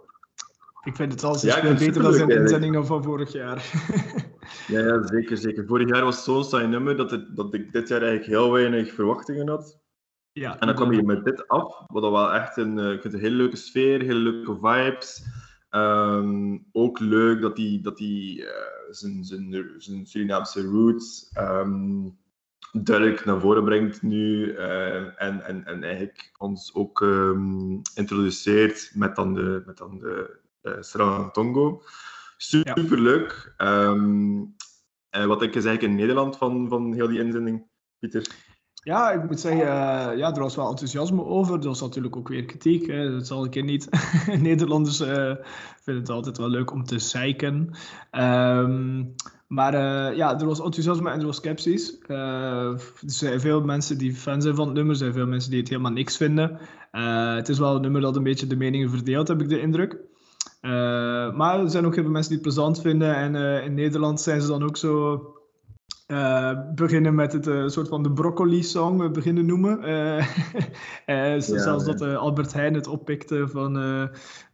Ik 0.83 0.95
vind 0.95 1.11
het 1.11 1.23
al 1.23 1.37
ja, 1.41 1.61
beter 1.61 2.03
dan 2.03 2.13
zijn 2.13 2.29
inzendingen 2.29 2.85
van 2.85 3.03
vorig 3.03 3.31
jaar. 3.31 3.71
ja, 4.67 4.79
ja, 4.79 5.07
zeker, 5.07 5.37
zeker. 5.37 5.65
Vorig 5.65 5.89
jaar 5.89 6.03
was 6.03 6.23
zo'n 6.23 6.43
saai 6.43 6.67
nummer 6.67 6.97
dat, 6.97 7.11
het, 7.11 7.35
dat 7.35 7.53
ik 7.53 7.73
dit 7.73 7.87
jaar 7.87 8.01
eigenlijk 8.01 8.29
heel 8.29 8.51
weinig 8.51 8.93
verwachtingen 8.93 9.47
had. 9.47 9.79
Ja, 10.31 10.59
en 10.59 10.67
dan 10.67 10.75
kwam 10.75 10.91
je 10.91 11.03
met 11.03 11.25
dit 11.25 11.47
af, 11.47 11.83
wat 11.87 12.01
wel 12.01 12.33
echt 12.33 12.57
een, 12.57 12.79
eh, 12.79 12.91
ik 12.91 13.01
vind 13.01 13.13
een 13.13 13.19
hele 13.19 13.35
leuke 13.35 13.55
sfeer, 13.55 14.01
hele 14.01 14.19
leuke 14.19 14.55
vibes. 14.61 15.23
Ehm, 15.69 16.57
ook 16.71 16.99
leuk 16.99 17.41
dat 17.41 17.57
hij 17.57 17.79
dat 17.81 17.97
die, 17.97 18.41
uh, 18.41 18.47
zijn, 18.89 19.23
zijn, 19.23 19.73
zijn 19.77 20.05
Surinaamse 20.05 20.63
roots 20.63 21.31
um, 21.37 22.17
duidelijk 22.71 23.25
naar 23.25 23.39
voren 23.39 23.63
brengt 23.63 24.01
nu 24.01 24.45
uh, 24.45 25.21
en, 25.21 25.45
en, 25.45 25.65
en 25.65 25.83
eigenlijk 25.83 26.31
ons 26.37 26.73
ook 26.73 26.99
um, 27.01 27.81
introduceert 27.95 28.91
met 28.93 29.15
dan 29.15 29.33
de, 29.33 29.63
met 29.65 29.77
dan 29.77 29.97
de 29.97 30.39
uh, 30.97 31.29
Tongo. 31.29 31.81
Super 32.37 33.01
leuk. 33.01 33.53
En 35.11 35.27
wat 35.27 35.41
ik 35.41 35.55
is 35.55 35.65
eigenlijk 35.65 35.93
in 35.93 35.99
Nederland 35.99 36.37
van, 36.37 36.67
van 36.69 36.93
heel 36.93 37.07
die 37.07 37.19
inzending? 37.19 37.67
Pieter? 37.99 38.27
Ja, 38.83 39.11
ik 39.11 39.23
moet 39.23 39.39
zeggen, 39.39 39.61
uh, 39.61 40.17
ja, 40.17 40.33
er 40.33 40.39
was 40.39 40.55
wel 40.55 40.69
enthousiasme 40.69 41.23
over. 41.23 41.59
Er 41.59 41.67
was 41.67 41.81
natuurlijk 41.81 42.15
ook 42.15 42.27
weer 42.27 42.45
kritiek. 42.45 42.87
Hè. 42.87 43.11
Dat 43.11 43.27
zal 43.27 43.45
ik 43.45 43.51
keer 43.51 43.63
niet. 43.63 43.89
Nederlanders 44.41 45.01
uh, 45.01 45.35
vinden 45.81 46.03
het 46.03 46.09
altijd 46.09 46.37
wel 46.37 46.49
leuk 46.49 46.71
om 46.71 46.83
te 46.83 46.99
zeiken. 46.99 47.69
Maar 49.51 49.73
uh, 49.73 50.17
ja, 50.17 50.39
er 50.39 50.45
was 50.45 50.61
enthousiasme 50.61 51.09
en 51.09 51.19
er 51.19 51.25
was 51.25 51.35
sceptisch. 51.35 51.95
er 52.07 52.81
zijn 53.05 53.39
veel 53.39 53.61
mensen 53.61 53.97
die 53.97 54.13
fan 54.13 54.41
zijn 54.41 54.55
van 54.55 54.65
het 54.65 54.75
nummer. 54.75 54.93
Er 54.93 54.99
zijn 54.99 55.13
veel 55.13 55.27
mensen 55.27 55.49
die 55.49 55.59
het 55.59 55.69
helemaal 55.69 55.91
niks 55.91 56.17
vinden. 56.17 56.59
het 57.35 57.49
is 57.49 57.59
wel 57.59 57.75
een 57.75 57.81
nummer 57.81 58.01
dat 58.01 58.15
een 58.15 58.23
beetje 58.23 58.47
de 58.47 58.55
meningen 58.55 58.89
verdeelt, 58.89 59.27
heb 59.27 59.41
ik 59.41 59.49
de 59.49 59.61
indruk. 59.61 59.97
maar 61.35 61.59
er 61.59 61.69
zijn 61.69 61.85
ook 61.85 61.93
heel 61.95 62.03
veel 62.03 62.11
mensen 62.11 62.31
die 62.31 62.41
het 62.41 62.53
plezant 62.53 62.81
vinden. 62.81 63.15
En 63.15 63.63
in 63.63 63.73
Nederland 63.73 64.21
zijn 64.21 64.41
ze 64.41 64.47
dan 64.47 64.63
ook 64.63 64.77
zo 64.77 65.21
beginnen 66.75 67.15
met 67.15 67.33
het 67.33 67.71
soort 67.71 67.87
van 67.87 68.03
de 68.03 68.11
broccoli-song 68.11 69.11
beginnen 69.11 69.45
noemen. 69.45 69.79
ja, 71.05 71.39
zelfs 71.39 71.85
dat 71.85 72.01
Albert 72.01 72.53
Heijn 72.53 72.73
het 72.73 72.87
oppikte 72.87 73.47
van 73.47 73.75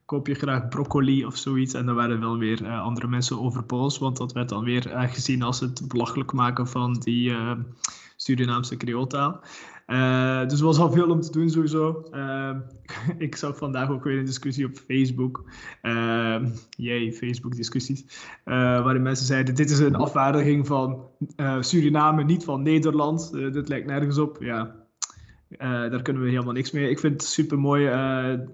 koop 0.08 0.28
je 0.28 0.34
graag 0.34 0.68
broccoli 0.68 1.26
of 1.26 1.38
zoiets. 1.38 1.74
En 1.74 1.86
dan 1.86 1.96
waren 1.96 2.20
wel 2.20 2.38
weer 2.38 2.68
andere 2.68 3.08
mensen 3.08 3.40
overpols, 3.40 3.98
want 3.98 4.18
dat 4.18 4.34
werd 4.34 4.50
dan 4.50 4.64
weer 4.64 4.82
gezien 5.10 5.42
als 5.42 5.60
het 5.60 5.88
belachelijk 5.88 6.34
maken 6.34 6.68
van 6.68 6.94
die 6.94 7.36
Surinaamse 8.16 8.78
creooltaal. 8.78 9.42
Uh, 9.88 10.48
dus 10.48 10.60
er 10.60 10.66
was 10.66 10.80
al 10.80 10.92
veel 10.92 11.10
om 11.10 11.22
te 11.22 11.32
doen 11.32 11.50
sowieso. 11.50 12.04
Uh, 12.12 12.56
ik 13.18 13.36
zag 13.36 13.58
vandaag 13.58 13.90
ook 13.90 14.04
weer 14.04 14.18
een 14.18 14.26
discussie 14.26 14.66
op 14.66 14.78
Facebook. 14.88 15.44
Uh, 15.82 16.46
jee, 16.70 17.14
Facebook-discussies. 17.14 18.06
waarin 18.44 19.02
mensen 19.02 19.26
zeiden: 19.26 19.56
Dit 19.56 19.70
is 19.70 19.80
een 19.80 19.96
afvaardiging 19.96 20.68
van 20.68 21.06
Suriname, 21.60 22.24
niet 22.24 22.44
van 22.44 22.62
Nederland. 22.62 23.32
dit 23.32 23.68
lijkt 23.68 23.88
nergens 23.88 24.18
op. 24.18 24.38
Ja, 24.40 24.87
daar 25.58 26.02
kunnen 26.02 26.24
we 26.24 26.30
helemaal 26.30 26.54
niks 26.54 26.72
mee. 26.72 26.90
Ik 26.90 27.00
vind 27.00 27.14
het 27.14 27.24
super 27.24 27.60
mooi. 27.60 27.86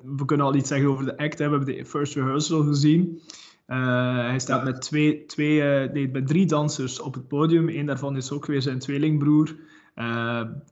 we 0.04 0.26
kunnen 0.26 0.46
al 0.46 0.56
iets 0.56 0.68
zeggen 0.68 0.90
over 0.90 1.06
de 1.06 1.18
act. 1.18 1.40
Hè. 1.40 1.50
We 1.50 1.56
hebben 1.56 1.76
de 1.76 1.86
first 1.86 2.16
rehearsal 2.16 2.64
gezien. 2.64 3.22
hij 3.66 4.40
staat 4.40 4.64
met, 4.64 4.82
twee, 4.82 5.26
twee, 5.26 5.62
nee, 5.90 6.10
met 6.12 6.28
drie 6.28 6.46
dansers 6.46 7.00
op 7.00 7.14
het 7.14 7.28
podium. 7.28 7.70
Eén 7.70 7.86
daarvan 7.86 8.18
is 8.18 8.32
ook 8.32 8.46
weer 8.46 8.62
zijn 8.62 8.80
tweelingbroer. 8.80 9.56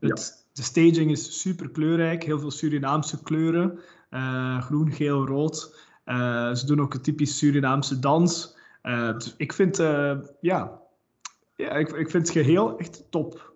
het, 0.00 0.46
de 0.52 0.62
staging 0.62 1.10
is 1.10 1.40
super 1.40 1.70
kleurrijk, 1.70 2.24
heel 2.24 2.38
veel 2.38 2.50
Surinaamse 2.50 3.22
kleuren. 3.22 3.78
Groen, 4.60 4.92
geel, 4.92 5.26
rood. 5.26 5.76
Ze 6.58 6.62
doen 6.66 6.80
ook 6.80 6.94
een 6.94 7.02
typisch 7.02 7.38
Surinaamse 7.38 7.98
dans. 7.98 8.58
Dus 9.16 9.34
ik 9.36 9.52
vind, 9.52 9.76
ja, 10.40 10.80
ja 11.56 11.70
ik, 11.70 11.88
ik 11.88 12.10
vind 12.10 12.28
het 12.28 12.30
geheel 12.30 12.78
echt 12.78 13.06
top. 13.10 13.54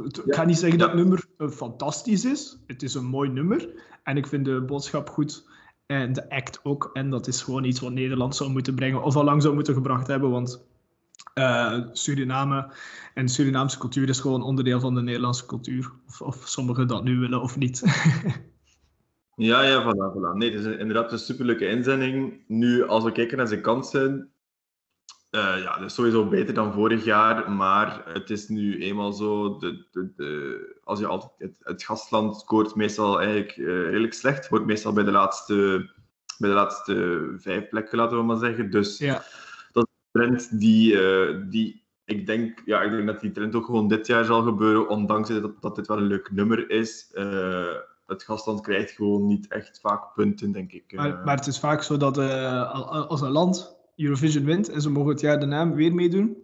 Ik 0.00 0.34
ga 0.34 0.44
niet 0.44 0.58
zeggen 0.58 0.78
dat 0.78 0.88
het 0.88 0.96
nummer 0.98 1.24
fantastisch 1.50 2.24
is. 2.24 2.58
Het 2.66 2.82
is 2.82 2.94
een 2.94 3.04
mooi 3.04 3.30
nummer. 3.30 3.68
En 4.02 4.16
ik 4.16 4.26
vind 4.26 4.44
de 4.44 4.60
boodschap 4.60 5.08
goed. 5.08 5.48
En 5.86 6.12
de 6.12 6.30
act 6.30 6.60
ook. 6.62 6.90
En 6.92 7.10
dat 7.10 7.26
is 7.26 7.42
gewoon 7.42 7.64
iets 7.64 7.80
wat 7.80 7.92
Nederland 7.92 8.36
zou 8.36 8.50
moeten 8.50 8.74
brengen. 8.74 9.02
Of 9.02 9.16
al 9.16 9.24
lang 9.24 9.42
zou 9.42 9.54
moeten 9.54 9.74
gebracht 9.74 10.06
hebben. 10.06 10.30
Want 10.30 10.64
uh, 11.34 11.78
Suriname 11.92 12.72
en 13.14 13.26
de 13.26 13.32
Surinaamse 13.32 13.78
cultuur 13.78 14.08
is 14.08 14.20
gewoon 14.20 14.42
onderdeel 14.42 14.80
van 14.80 14.94
de 14.94 15.02
Nederlandse 15.02 15.46
cultuur. 15.46 15.92
Of, 16.08 16.20
of 16.20 16.42
sommigen 16.44 16.86
dat 16.86 17.04
nu 17.04 17.18
willen 17.18 17.42
of 17.42 17.56
niet. 17.56 17.82
ja, 19.36 19.62
ja, 19.62 19.82
voilà, 19.82 20.16
voilà. 20.16 20.36
Nee, 20.36 20.50
het 20.52 20.64
is 20.64 20.76
inderdaad 20.76 21.12
een 21.12 21.18
superleuke 21.18 21.66
inzending. 21.66 22.44
Nu, 22.46 22.86
als 22.86 23.04
we 23.04 23.12
kijken 23.12 23.36
naar 23.36 23.48
zijn 23.48 23.60
kansen, 23.60 24.31
uh, 25.34 25.62
ja, 25.62 25.76
dat 25.76 25.84
is 25.84 25.94
sowieso 25.94 26.28
beter 26.28 26.54
dan 26.54 26.72
vorig 26.72 27.04
jaar, 27.04 27.50
maar 27.50 28.02
het 28.04 28.30
is 28.30 28.48
nu 28.48 28.82
eenmaal 28.82 29.12
zo, 29.12 29.58
de, 29.58 29.86
de, 29.90 30.12
de, 30.16 30.80
als 30.84 30.98
je 30.98 31.06
altijd, 31.06 31.32
het, 31.38 31.56
het, 31.62 31.82
gastland 31.82 32.36
scoort 32.36 32.74
meestal 32.74 33.20
eigenlijk 33.20 33.56
uh, 33.56 33.66
redelijk 33.66 34.14
slecht, 34.14 34.48
hoort 34.48 34.66
meestal 34.66 34.92
bij 34.92 35.04
de 35.04 35.10
laatste, 35.10 35.90
bij 36.38 36.48
de 36.48 36.54
laatste 36.54 37.34
vijf 37.36 37.68
plekken, 37.68 37.98
laten 37.98 38.16
we 38.16 38.22
maar 38.22 38.36
zeggen. 38.36 38.70
Dus 38.70 38.98
ja 38.98 39.22
trend 40.12 40.60
die, 40.60 40.92
uh, 40.92 41.50
die 41.50 41.84
ik 42.04 42.26
denk, 42.26 42.62
ja, 42.64 42.82
ik 42.82 42.90
denk 42.90 43.06
dat 43.06 43.20
die 43.20 43.30
trend 43.30 43.54
ook 43.54 43.64
gewoon 43.64 43.88
dit 43.88 44.06
jaar 44.06 44.24
zal 44.24 44.42
gebeuren, 44.42 44.88
ondanks 44.88 45.28
dat, 45.28 45.62
dat 45.62 45.76
dit 45.76 45.86
wel 45.86 45.96
een 45.96 46.06
leuk 46.06 46.30
nummer 46.30 46.70
is. 46.70 47.10
Het 48.06 48.22
gastland 48.22 48.60
krijgt 48.60 48.90
gewoon 48.90 49.26
niet 49.26 49.48
echt 49.48 49.80
vaak 49.80 50.14
punten, 50.14 50.52
denk 50.52 50.72
ik. 50.72 50.92
Maar, 50.92 51.20
maar 51.24 51.36
het 51.36 51.46
is 51.46 51.58
vaak 51.58 51.82
zo 51.82 51.96
dat 51.96 52.18
uh, 52.18 53.08
als 53.08 53.20
een 53.20 53.30
land 53.30 53.76
Eurovision 54.02 54.44
wint 54.44 54.68
en 54.68 54.80
ze 54.80 54.90
mogen 54.90 55.10
het 55.10 55.20
jaar 55.20 55.38
daarna 55.38 55.72
weer 55.72 55.94
meedoen, 55.94 56.36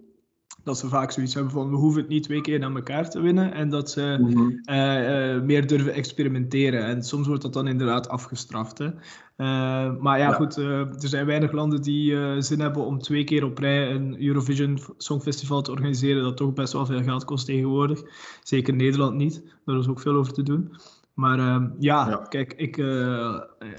dat 0.65 0.79
ze 0.79 0.88
vaak 0.88 1.11
zoiets 1.11 1.35
hebben 1.35 1.53
van 1.53 1.71
we 1.71 1.77
hoeven 1.77 2.00
het 2.00 2.11
niet 2.11 2.23
twee 2.23 2.41
keer 2.41 2.59
naar 2.59 2.75
elkaar 2.75 3.11
te 3.11 3.21
winnen 3.21 3.53
en 3.53 3.69
dat 3.69 3.91
ze 3.91 4.19
mhm. 4.21 4.50
eh, 4.65 5.35
eh, 5.35 5.43
meer 5.43 5.67
durven 5.67 5.93
experimenteren. 5.93 6.85
En 6.85 7.03
soms 7.03 7.27
wordt 7.27 7.43
dat 7.43 7.53
dan 7.53 7.67
inderdaad 7.67 8.09
afgestraft. 8.09 8.79
Hè. 8.79 8.87
Uh, 8.87 9.97
maar 10.00 10.19
ja, 10.19 10.33
goed, 10.33 10.57
er 10.57 10.88
zijn 10.99 11.27
weinig 11.27 11.53
landen 11.53 11.83
die 11.83 12.43
zin 12.43 12.61
hebben 12.61 12.85
om 12.85 12.99
twee 12.99 13.25
keer 13.25 13.45
op 13.45 13.59
rij 13.59 13.91
een 13.91 14.23
Eurovision 14.23 14.79
Songfestival 14.97 15.62
te 15.62 15.71
organiseren, 15.71 16.23
dat 16.23 16.37
toch 16.37 16.53
best 16.53 16.73
wel 16.73 16.87
veel 16.87 17.03
geld 17.03 17.25
kost 17.25 17.47
tegenwoordig. 17.47 18.03
Zeker 18.43 18.75
Nederland 18.75 19.15
niet, 19.15 19.43
daar 19.65 19.79
is 19.79 19.88
ook 19.88 20.00
veel 20.00 20.15
over 20.15 20.33
te 20.33 20.43
doen. 20.43 20.73
Maar 21.19 21.39
ehm, 21.39 21.71
ja, 21.79 22.27
kijk, 22.29 22.53
ik, 22.53 22.77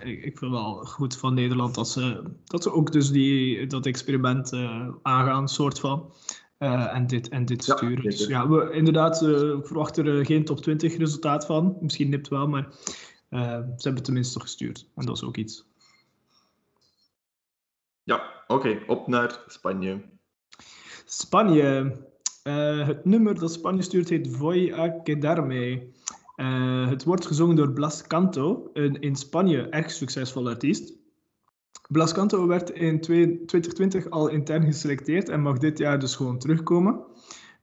ik, 0.04 0.24
ik, 0.24 0.38
vind 0.38 0.52
wel 0.52 0.86
goed 0.86 1.18
van 1.18 1.34
Nederland 1.34 1.76
dat 1.76 1.90
ze, 1.90 2.24
dat 2.44 2.64
ze 2.64 2.72
ook 2.72 2.92
dus 2.92 3.12
die, 3.12 3.68
dat 3.68 3.86
experiment 3.86 4.54
aangaan, 5.02 5.50
soort 5.50 5.80
van. 5.80 6.14
Uh, 6.60 6.96
en 6.96 7.08
dit, 7.08 7.30
en 7.30 7.46
dit 7.46 7.64
sturen. 7.64 8.04
Dus 8.04 8.28
ja, 8.28 8.50
we, 8.50 8.72
inderdaad, 8.72 9.22
uh, 9.22 9.58
ik 9.58 9.66
verwacht 9.68 9.98
er 9.98 10.26
geen 10.26 10.46
top 10.46 10.62
20 10.62 10.98
resultaat 10.98 11.46
van. 11.46 11.78
Misschien 11.82 12.10
nipt 12.10 12.28
wel, 12.28 12.48
maar 12.48 12.68
uh, 13.30 13.42
ze 13.52 13.84
hebben 13.84 14.04
tenminste 14.04 14.40
gestuurd. 14.40 14.90
En 14.96 15.06
dat 15.06 15.16
is 15.16 15.24
ook 15.24 15.38
iets. 15.38 15.66
Ja, 18.04 18.44
oké. 18.48 18.80
Op 18.88 19.08
naar 19.08 19.44
Spanje. 19.48 20.02
Spanje. 21.06 21.98
het 22.86 23.06
nummer 23.06 23.40
dat 23.40 23.52
Spanje 23.52 23.82
stuurt 23.82 24.10
heet 24.10 24.36
Voy 24.36 24.72
a 24.72 24.90
quedarme. 24.90 25.88
Het 26.90 27.04
wordt 27.04 27.26
gezongen 27.26 27.56
door 27.56 27.72
Blas 27.72 28.08
Canto, 28.08 28.70
een 28.74 29.00
in 29.00 29.16
Spanje 29.16 29.70
erg 29.70 29.92
succesvol 29.92 30.50
artiest. 30.50 31.00
Blascanto 31.90 32.48
werd 32.48 32.70
in 32.70 33.02
2020 33.02 34.10
al 34.10 34.28
intern 34.28 34.64
geselecteerd 34.64 35.30
en 35.30 35.42
mag 35.42 35.58
dit 35.58 35.78
jaar 35.78 36.00
dus 36.00 36.16
gewoon 36.16 36.40
terugkomen. 36.40 37.02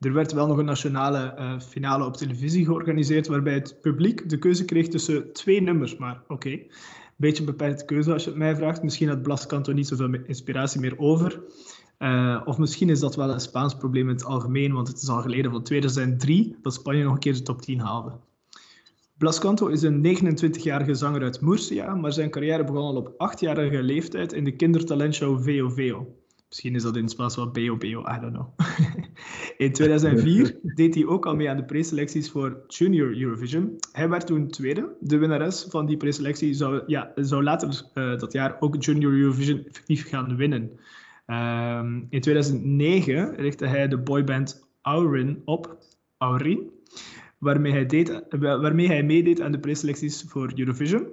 Er 0.00 0.12
werd 0.12 0.33
wel 0.33 0.47
nog 0.47 0.59
een 0.59 0.64
nationale 0.64 1.35
uh, 1.38 1.61
finale 1.61 2.04
op 2.04 2.16
televisie 2.16 2.64
georganiseerd, 2.64 3.26
waarbij 3.26 3.54
het 3.54 3.80
publiek 3.80 4.28
de 4.28 4.38
keuze 4.38 4.64
kreeg 4.64 4.88
tussen 4.88 5.33
twee 5.33 5.62
nummers. 5.62 5.97
Maar 5.97 6.23
oké, 6.28 6.50
een 6.50 6.71
beetje 7.16 7.45
beperkte 7.45 7.85
keuze 7.85 8.12
als 8.12 8.25
je 8.25 8.28
het 8.28 8.38
mij 8.38 8.56
vraagt. 8.56 8.83
Misschien 8.83 9.09
had 9.09 9.23
Blascanto 9.23 9.73
niet 9.73 9.87
zoveel 9.87 10.14
inspiratie 10.25 10.80
meer 10.80 10.99
over. 10.99 11.42
Uh, 11.99 12.42
of 12.45 12.59
misschien 12.59 12.90
is 12.90 13.00
dat 13.00 13.16
wel 13.16 13.30
een 13.30 13.40
Spaans 13.40 13.76
probleem 13.76 14.09
in 14.09 14.14
het 14.14 14.25
algemeen, 14.25 14.73
want 14.73 14.88
het 14.88 15.02
is 15.02 15.09
al 15.09 15.23
geleden 15.23 15.50
van 15.50 15.62
2003 15.62 16.56
dat 16.62 16.75
Spanje 16.75 17.02
nog 17.02 17.12
een 17.12 17.18
keer 17.18 17.35
de 17.35 17.42
top 17.42 17.62
10 17.62 17.80
haalde. 17.80 18.12
Blascanto 19.18 19.66
is 19.66 19.82
een 19.82 20.04
29-jarige 20.04 20.94
zanger 20.94 21.23
uit 21.23 21.40
Murcia, 21.40 21.94
maar 21.94 22.12
zijn 22.12 22.30
carrière 22.30 22.64
begon 22.64 22.82
al 22.82 22.96
op 22.96 23.08
8-jarige 23.08 23.82
leeftijd 23.82 24.32
in 24.32 24.44
de 24.44 24.56
kindertalentshow 24.56 25.42
Veo 25.42 25.68
Veo. 25.68 26.14
Misschien 26.49 26.75
is 26.75 26.82
dat 26.82 26.96
in 26.96 27.02
het 27.02 27.11
Spaans 27.11 27.37
wel 27.37 27.50
Beo, 27.50 27.78
I 28.00 28.20
don't 28.20 28.32
know. 28.32 28.49
in 29.66 29.73
2004 29.73 30.58
deed 30.62 30.94
hij 30.94 31.06
ook 31.06 31.26
al 31.26 31.37
mee 31.37 31.50
aan 31.50 31.56
de 31.56 31.64
preselecties 31.64 32.30
voor 32.30 32.64
Junior 32.66 33.20
Eurovision. 33.20 33.76
Hij 33.92 34.08
werd 34.08 34.26
toen 34.26 34.49
tweede. 34.49 34.96
De 35.00 35.18
winnares 35.18 35.66
van 35.68 35.87
die 35.87 35.96
preselectie 35.96 36.54
zou, 36.54 36.82
ja, 36.87 37.12
zou 37.14 37.42
later 37.42 37.68
uh, 37.94 38.18
dat 38.18 38.32
jaar 38.32 38.56
ook 38.61 38.82
Junior 38.82 39.12
Eurovision 39.12 39.64
effectief 39.64 40.08
gaan 40.08 40.37
winnen. 40.37 40.70
Um, 41.26 42.06
in 42.11 42.20
2009 42.20 43.35
richtte 43.37 43.66
hij 43.66 43.88
de 43.88 43.99
boyband 43.99 44.68
Aurin 44.82 45.42
op. 45.44 45.78
Aurin? 46.18 46.70
Waarmee 47.38 47.73
hij, 47.73 47.87
deed, 47.87 48.23
waarmee 48.31 48.87
hij 48.87 49.02
meedeed 49.02 49.40
aan 49.40 49.52
de 49.52 49.61
preselecties 49.61 50.25
voor 50.28 50.52
Eurovision. 50.55 51.07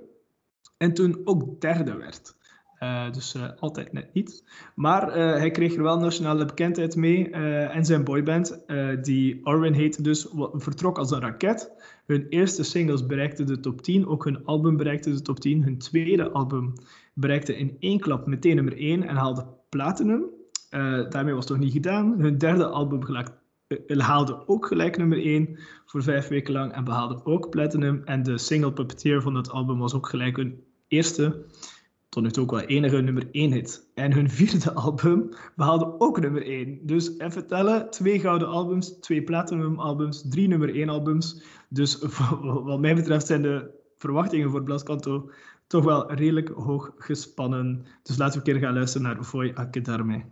En 0.78 0.94
toen 0.94 1.22
ook 1.24 1.62
derde 1.62 1.96
werd. 1.96 2.36
Uh, 2.84 3.12
dus 3.12 3.36
uh, 3.36 3.44
altijd 3.60 3.94
net 3.94 4.14
niet. 4.14 4.44
Maar 4.76 5.08
uh, 5.08 5.14
hij 5.16 5.52
kreeg 5.52 5.76
er 5.76 5.84
wel 5.84 6.00
nationale 6.00 6.46
bekendheid 6.46 6.96
mee. 6.96 7.30
en 7.30 7.86
zijn 7.86 8.04
boyband, 8.04 8.66
die 9.02 9.46
Orwin 9.46 9.74
heette 9.74 10.02
dus, 10.02 10.28
vertrok 10.54 10.98
als 10.98 11.12
een 11.12 11.22
raket. 11.22 11.72
Hun 12.06 12.26
eerste 12.30 12.64
singles 12.64 13.06
bereikten 13.06 13.46
de 13.46 13.60
top 13.60 13.82
10. 13.82 14.08
Ook 14.08 14.24
hun 14.24 14.46
album 14.46 14.78
bereikte 14.78 15.12
de 15.12 15.22
top 15.22 15.40
10. 15.40 15.64
Hun 15.64 15.78
tweede 15.78 16.32
album 16.32 16.74
bereikte 17.14 17.58
in 17.58 17.76
één 17.80 18.00
klap 18.00 18.26
meteen 18.28 18.56
nummer 18.56 18.78
1 18.78 19.04
en 19.04 19.16
haalde 19.16 19.46
platinum. 19.70 20.24
daarmee 21.10 21.34
was 21.34 21.44
het 21.44 21.54
nog 21.54 21.64
niet 21.64 21.74
gedaan. 21.74 22.20
Hun 22.20 22.38
derde 22.38 22.66
album 22.66 23.04
haalde 23.88 24.48
ook 24.48 24.66
gelijk 24.66 24.98
nummer 24.98 25.24
1 25.24 25.60
voor 25.86 26.04
vijf 26.04 26.28
weken 26.28 26.54
lang 26.54 26.74
en 26.74 26.84
behaalde 26.84 27.26
ook 27.26 27.50
platinum. 27.50 28.02
En 28.06 28.24
de 28.24 28.38
single 28.38 28.74
Puppeteer 28.74 29.22
van 29.22 29.36
het 29.36 29.50
album 29.50 29.80
was 29.80 29.94
ook 29.94 30.10
gelijk 30.10 30.36
hun 30.36 30.64
eerste 30.88 31.46
tot 32.14 32.24
nu 32.24 32.32
toe 32.32 32.44
ook 32.44 32.52
wel 32.52 32.60
enige 32.60 33.02
nummer 33.02 33.28
1 33.32 33.52
hit. 33.52 33.88
En 33.94 34.14
hun 34.14 34.30
vierde 34.30 34.74
album 34.86 35.30
behaalde 35.56 36.00
ook 36.00 36.20
nummer 36.20 36.46
1. 36.46 36.80
Dus 36.82 37.18
even 37.18 37.48
tellen, 37.48 37.90
twee 37.90 38.20
gouden 38.20 38.48
albums, 38.48 39.00
twee 39.00 39.24
platinum 39.24 39.80
albums, 39.80 40.26
drie 40.30 40.48
nummer 40.48 40.76
1 40.76 40.90
albums. 40.90 41.44
Dus 41.70 42.06
wat 42.64 42.80
mij 42.80 42.96
betreft 42.96 43.26
zijn 43.26 43.42
de 43.42 43.70
verwachtingen 43.98 44.50
voor 44.50 44.64
Blascanto 44.64 45.30
toch 45.68 45.84
wel 45.84 46.14
redelijk 46.14 46.50
hoog 46.50 46.92
gespannen. 46.98 47.86
Dus 48.04 48.18
laten 48.18 48.42
we 48.42 48.48
een 48.48 48.54
keer 48.54 48.64
gaan 48.68 48.76
luisteren 48.76 49.08
naar 49.08 49.24
Voy 49.24 49.54
a 49.58 49.66
quedarme. 49.66 50.24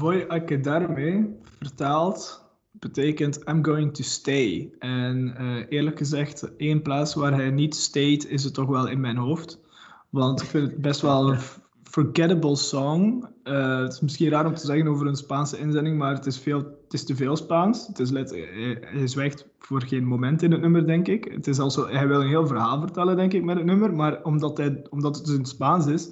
Voy 0.00 0.24
a 0.30 0.38
quedarme, 0.38 1.28
vertaald, 1.58 2.44
betekent 2.70 3.38
I'm 3.48 3.64
going 3.64 3.94
to 3.94 4.02
stay. 4.02 4.72
En 4.78 5.34
uh, 5.40 5.56
eerlijk 5.68 5.98
gezegd, 5.98 6.56
één 6.56 6.82
plaats 6.82 7.14
waar 7.14 7.34
hij 7.34 7.50
niet 7.50 7.74
stayed, 7.74 8.28
is 8.28 8.44
het 8.44 8.54
toch 8.54 8.68
wel 8.68 8.88
in 8.88 9.00
mijn 9.00 9.16
hoofd. 9.16 9.60
Want 10.10 10.42
ik 10.42 10.48
vind 10.48 10.70
het 10.70 10.80
best 10.80 11.00
wel 11.00 11.30
een 11.30 11.38
forgettable 11.82 12.56
song. 12.56 13.24
Uh, 13.44 13.80
het 13.80 13.92
is 13.92 14.00
misschien 14.00 14.30
raar 14.30 14.46
om 14.46 14.54
te 14.54 14.66
zeggen 14.66 14.88
over 14.88 15.06
een 15.06 15.16
Spaanse 15.16 15.58
inzending, 15.58 15.98
maar 15.98 16.14
het 16.14 16.26
is, 16.26 16.38
veel, 16.38 16.58
het 16.58 16.92
is 16.92 17.04
te 17.04 17.16
veel 17.16 17.36
Spaans. 17.36 17.86
Het 17.86 17.98
is 17.98 18.10
let, 18.10 18.30
hij, 18.30 18.78
hij 18.80 19.06
zwijgt 19.06 19.46
voor 19.58 19.82
geen 19.82 20.04
moment 20.04 20.42
in 20.42 20.52
het 20.52 20.60
nummer, 20.60 20.86
denk 20.86 21.08
ik. 21.08 21.24
Het 21.24 21.46
is 21.46 21.58
also, 21.58 21.88
hij 21.88 22.08
wil 22.08 22.20
een 22.20 22.28
heel 22.28 22.46
verhaal 22.46 22.80
vertellen, 22.80 23.16
denk 23.16 23.32
ik, 23.32 23.44
met 23.44 23.56
het 23.56 23.66
nummer. 23.66 23.94
Maar 23.94 24.22
omdat, 24.22 24.56
hij, 24.56 24.86
omdat 24.90 25.16
het 25.16 25.24
dus 25.24 25.36
in 25.36 25.44
Spaans 25.44 25.86
is, 25.86 26.10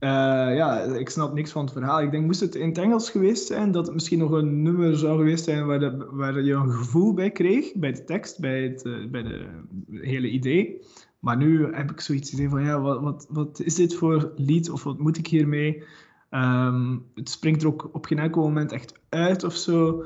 uh, 0.00 0.10
ja, 0.56 0.80
ik 0.80 1.08
snap 1.08 1.34
niks 1.34 1.50
van 1.50 1.64
het 1.64 1.72
verhaal. 1.72 2.02
Ik 2.02 2.10
denk, 2.10 2.24
moest 2.24 2.40
het 2.40 2.54
in 2.54 2.68
het 2.68 2.78
Engels 2.78 3.10
geweest 3.10 3.46
zijn, 3.46 3.70
dat 3.70 3.84
het 3.84 3.94
misschien 3.94 4.18
nog 4.18 4.30
een 4.30 4.62
nummer 4.62 4.96
zou 4.96 5.18
geweest 5.18 5.44
zijn 5.44 5.66
waar, 5.66 6.14
waar 6.16 6.42
je 6.42 6.52
een 6.52 6.70
gevoel 6.70 7.14
bij 7.14 7.30
kreeg, 7.30 7.74
bij 7.74 7.92
de 7.92 8.04
tekst, 8.04 8.40
bij 8.40 8.62
het, 8.62 8.84
uh, 8.84 9.10
bij 9.10 9.22
de 9.22 9.46
hele 9.90 10.30
idee. 10.30 10.86
Maar 11.18 11.36
nu 11.36 11.74
heb 11.74 11.90
ik 11.90 12.00
zoiets 12.00 12.32
idee 12.32 12.48
van, 12.48 12.62
ja, 12.62 12.80
wat, 12.80 13.00
wat, 13.00 13.26
wat 13.30 13.60
is 13.60 13.74
dit 13.74 13.94
voor 13.94 14.32
lied 14.36 14.70
of 14.70 14.84
wat 14.84 14.98
moet 14.98 15.18
ik 15.18 15.26
hiermee? 15.26 15.82
Um, 16.30 17.06
het 17.14 17.28
springt 17.28 17.62
er 17.62 17.68
ook 17.68 17.88
op 17.92 18.06
geen 18.06 18.18
enkel 18.18 18.42
moment 18.42 18.72
echt 18.72 18.92
uit 19.08 19.44
of 19.44 19.54
zo. 19.54 20.04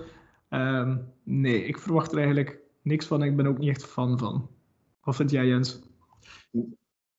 Um, 0.50 1.05
nee, 1.22 1.64
ik 1.64 1.78
verwacht 1.78 2.12
er 2.12 2.18
eigenlijk 2.18 2.59
niks 2.83 3.07
van. 3.07 3.22
Ik 3.22 3.37
ben 3.37 3.46
ook 3.46 3.59
niet 3.59 3.68
echt 3.68 3.85
fan 3.85 4.18
van. 4.18 4.48
Wat 5.02 5.16
vind 5.16 5.31
jij, 5.31 5.46
Jens? 5.46 5.81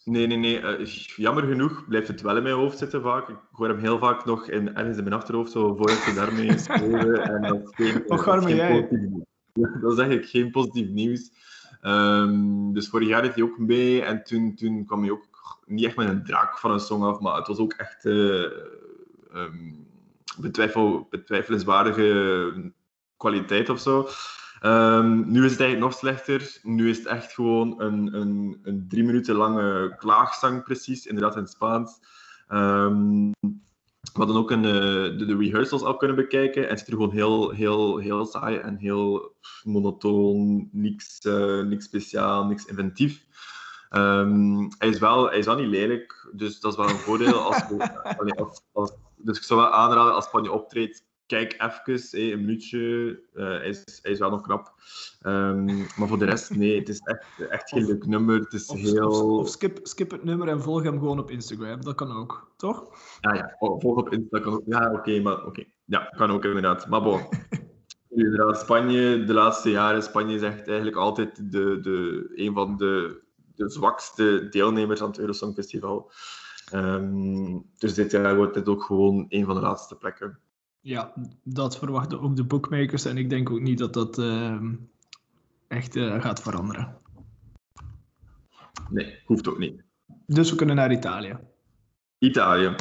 Nee, 0.06 0.28
nee, 0.28 0.38
nee. 0.38 0.62
Uh, 0.62 0.86
jammer 0.96 1.44
genoeg 1.44 1.88
blijft 1.88 2.08
het 2.08 2.22
wel 2.22 2.38
in 2.38 2.44
mijn 2.44 2.56
hoofd 2.56 2.78
zitten 2.78 3.02
vaak. 3.02 3.30
Ik 3.30 3.38
hoor 3.52 3.68
hem 3.68 3.78
heel 3.78 4.00
vaak 4.00 4.26
nog 4.26 4.50
in, 4.50 4.76
ergens 4.76 4.98
in 4.98 5.04
mijn 5.04 5.16
achterhoofd 5.16 5.52
zo 5.52 5.76
voordat 5.76 6.04
je 6.04 6.14
daarmee 6.14 6.58
spelen. 6.70 7.24
En 7.24 7.42
dat 7.42 7.62
is 7.62 7.70
geen, 7.76 8.04
Wat 8.08 8.26
dat 8.26 8.46
is 8.46 8.56
jij? 8.56 8.90
dat 9.54 9.92
is 9.92 9.98
eigenlijk 9.98 10.30
geen 10.30 10.52
positief 10.52 10.90
nieuws. 10.90 11.32
Um, 11.82 12.74
dus 12.74 12.90
vorig 12.90 13.08
jaar 13.08 13.22
deed 13.22 13.34
hij 13.34 13.44
ook 13.44 13.58
mee 13.58 14.02
en 14.02 14.24
toen, 14.24 14.56
toen 14.56 14.86
kwam 14.86 15.02
hij 15.02 15.12
ook 15.12 15.28
niet 15.66 15.86
echt 15.86 15.96
met 15.96 16.10
een 16.10 16.24
draak 16.24 16.60
van 16.60 16.72
een 16.72 16.80
song 16.80 17.04
af, 17.04 17.20
maar 17.20 17.36
het 17.36 17.48
was 17.48 17.58
ook 17.58 17.74
echt 17.74 18.06
uh, 18.06 18.52
um, 19.36 19.88
betwijfel, 20.38 21.08
betwijfelenswaardige 21.10 22.72
kwaliteit 23.18 23.70
of 23.70 23.80
zo. 23.80 24.08
Um, 24.66 25.32
nu 25.32 25.46
is 25.46 25.52
het 25.52 25.60
eigenlijk 25.60 25.80
nog 25.80 25.94
slechter. 25.94 26.60
Nu 26.62 26.90
is 26.90 26.98
het 26.98 27.08
echt 27.08 27.34
gewoon 27.34 27.82
een, 27.82 28.16
een, 28.16 28.60
een 28.64 28.86
drie 28.88 29.04
minuten 29.04 29.36
lange 29.36 29.96
klaagzang, 29.98 30.64
precies, 30.64 31.06
inderdaad 31.06 31.36
in 31.36 31.48
Spaans. 31.48 32.00
Um, 32.50 33.32
we 34.14 34.20
hadden 34.20 34.36
ook 34.36 34.52
een, 34.52 34.64
uh, 34.64 35.18
de, 35.18 35.26
de, 35.26 35.38
rehearsals 35.38 35.82
al 35.82 35.98
kunnen 35.98 36.16
bekijken. 36.16 36.64
En 36.64 36.70
het 36.70 36.82
is 36.82 36.88
er 36.88 36.94
gewoon 36.94 37.12
heel, 37.12 37.50
heel, 37.50 37.98
heel 37.98 38.26
saai 38.26 38.58
en 38.58 38.78
heel 38.78 39.36
monotoon. 39.64 40.70
Niks, 40.72 41.26
uh, 41.26 41.62
niks 41.62 41.86
speciaal, 41.86 42.46
niks 42.46 42.66
inventief. 42.66 43.26
Um, 43.92 44.68
hij, 44.78 44.90
is 44.90 45.00
wel, 45.00 45.30
hij 45.30 45.38
is 45.38 45.46
niet 45.46 45.68
lelijk, 45.68 46.30
dus 46.34 46.60
dat 46.60 46.72
is 46.72 46.78
wel 46.78 46.90
een 46.90 46.96
voordeel. 46.96 47.40
Als, 47.40 47.64
als, 48.36 48.62
als, 48.72 48.94
dus 49.18 49.38
ik 49.38 49.44
zou 49.44 49.60
wel 49.60 49.72
aanraden, 49.72 50.14
als 50.14 50.26
Spanje 50.26 50.52
optreedt, 50.52 51.04
kijk 51.34 51.54
even, 51.86 52.08
hey, 52.12 52.32
een 52.32 52.40
minuutje. 52.40 52.80
Uh, 53.34 53.44
hij, 53.46 53.70
is, 53.70 54.00
hij 54.02 54.12
is 54.12 54.20
wel 54.20 54.30
nog 54.30 54.42
knap. 54.42 54.74
Um, 55.26 55.66
maar 55.66 56.08
voor 56.08 56.20
de 56.20 56.26
rest, 56.26 56.56
nee, 56.56 56.80
het 56.80 56.90
is 56.90 57.00
echt, 57.00 57.50
echt 57.50 57.70
geen 57.70 57.86
leuk 57.86 58.06
nummer. 58.06 58.40
Het 58.40 58.54
is 58.54 58.68
of, 58.68 58.80
heel... 58.80 59.08
of, 59.08 59.40
of 59.40 59.50
skip, 59.50 59.80
skip 59.84 60.12
het 60.12 60.24
nummer 60.24 60.48
en 60.48 60.62
volg 60.62 60.84
hem 60.84 61.00
gewoon 61.00 61.20
op 61.20 61.32
Instagram. 61.32 61.82
Dat 61.82 61.96
kan 61.96 62.12
ook, 62.12 62.52
toch? 62.58 62.86
Ja, 63.20 63.34
ja. 63.34 63.56
volg 63.60 63.98
op 63.98 64.14
Instagram. 64.14 64.62
Ja, 64.66 64.86
oké, 64.86 64.96
okay, 64.96 65.20
maar 65.20 65.38
oké. 65.38 65.48
Okay. 65.48 65.74
Ja, 65.86 66.00
kan 66.00 66.32
ook 66.32 66.46
inderdaad. 66.46 66.88
Maar 66.88 67.02
bon. 67.02 67.22
Inderdaad, 68.10 68.60
Spanje, 68.60 69.24
de 69.24 69.34
laatste 69.34 69.70
jaren, 69.70 70.04
Spanje 70.04 70.36
is 70.36 70.42
echt 70.42 70.68
eigenlijk 70.68 70.98
altijd 70.98 71.52
de, 71.52 71.80
de, 71.80 72.30
een 72.36 72.54
van 72.54 72.78
de, 72.78 73.22
de 73.56 73.70
zwakste 73.70 74.48
deelnemers 74.50 75.02
aan 75.02 75.08
het 75.08 75.20
Eurosong 75.20 75.54
Festival. 75.54 76.12
Um, 76.74 77.66
dus 77.78 77.94
dit 77.94 78.12
jaar 78.12 78.36
wordt 78.36 78.54
dit 78.54 78.68
ook 78.68 78.84
gewoon 78.84 79.26
een 79.30 79.46
van 79.46 79.56
de 79.56 79.62
laatste 79.62 79.98
plekken. 79.98 80.40
Ja, 80.86 81.14
dat 81.44 81.78
verwachten 81.78 82.22
ook 82.22 82.36
de 82.36 82.44
bookmakers. 82.44 83.06
En 83.06 83.18
ik 83.18 83.30
denk 83.30 83.50
ook 83.50 83.62
niet 83.62 83.78
dat 83.78 83.94
dat 83.94 84.18
uh, 84.18 84.62
echt 85.68 85.96
uh, 85.96 86.22
gaat 86.22 86.42
veranderen. 86.42 86.98
Nee, 88.90 89.20
hoeft 89.26 89.48
ook 89.48 89.58
niet. 89.58 89.84
Dus 90.26 90.50
we 90.50 90.56
kunnen 90.56 90.76
naar 90.76 90.92
Italië. 90.92 91.38
Italië. 92.18 92.76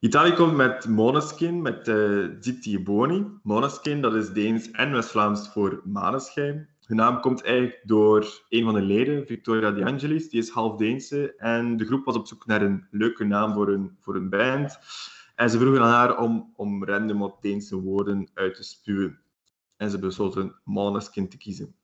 Italië 0.00 0.32
komt 0.32 0.56
met 0.56 0.88
Måneskin, 0.88 1.62
met 1.62 1.88
uh, 1.88 2.28
Zitti 2.40 2.82
Boni. 2.82 3.26
Måneskin, 3.42 4.00
dat 4.00 4.14
is 4.14 4.30
Deens 4.32 4.70
en 4.70 4.92
West-Vlaams 4.92 5.48
voor 5.48 5.80
maneschijn. 5.84 6.68
Hun 6.84 6.96
naam 6.96 7.20
komt 7.20 7.42
eigenlijk 7.42 7.80
door 7.84 8.42
een 8.48 8.64
van 8.64 8.74
de 8.74 8.82
leden, 8.82 9.26
Victoria 9.26 9.70
De 9.70 9.84
Angelis. 9.84 10.28
Die 10.28 10.40
is 10.40 10.50
half 10.50 10.76
Deense. 10.76 11.34
En 11.36 11.76
de 11.76 11.84
groep 11.84 12.04
was 12.04 12.16
op 12.16 12.26
zoek 12.26 12.46
naar 12.46 12.62
een 12.62 12.86
leuke 12.90 13.24
naam 13.24 13.52
voor 13.52 13.68
een, 13.68 13.96
voor 14.00 14.16
een 14.16 14.30
band. 14.30 14.78
En 15.38 15.50
ze 15.50 15.58
vroegen 15.58 15.82
aan 15.82 15.90
haar 15.90 16.18
om, 16.18 16.52
om 16.56 16.84
random 16.84 17.34
Deense 17.40 17.76
woorden 17.76 18.28
uit 18.34 18.54
te 18.54 18.62
spuwen. 18.62 19.20
En 19.76 19.90
ze 19.90 19.98
besloten 19.98 20.60
Måneskin 20.64 21.28
te 21.28 21.36
kiezen. 21.36 21.74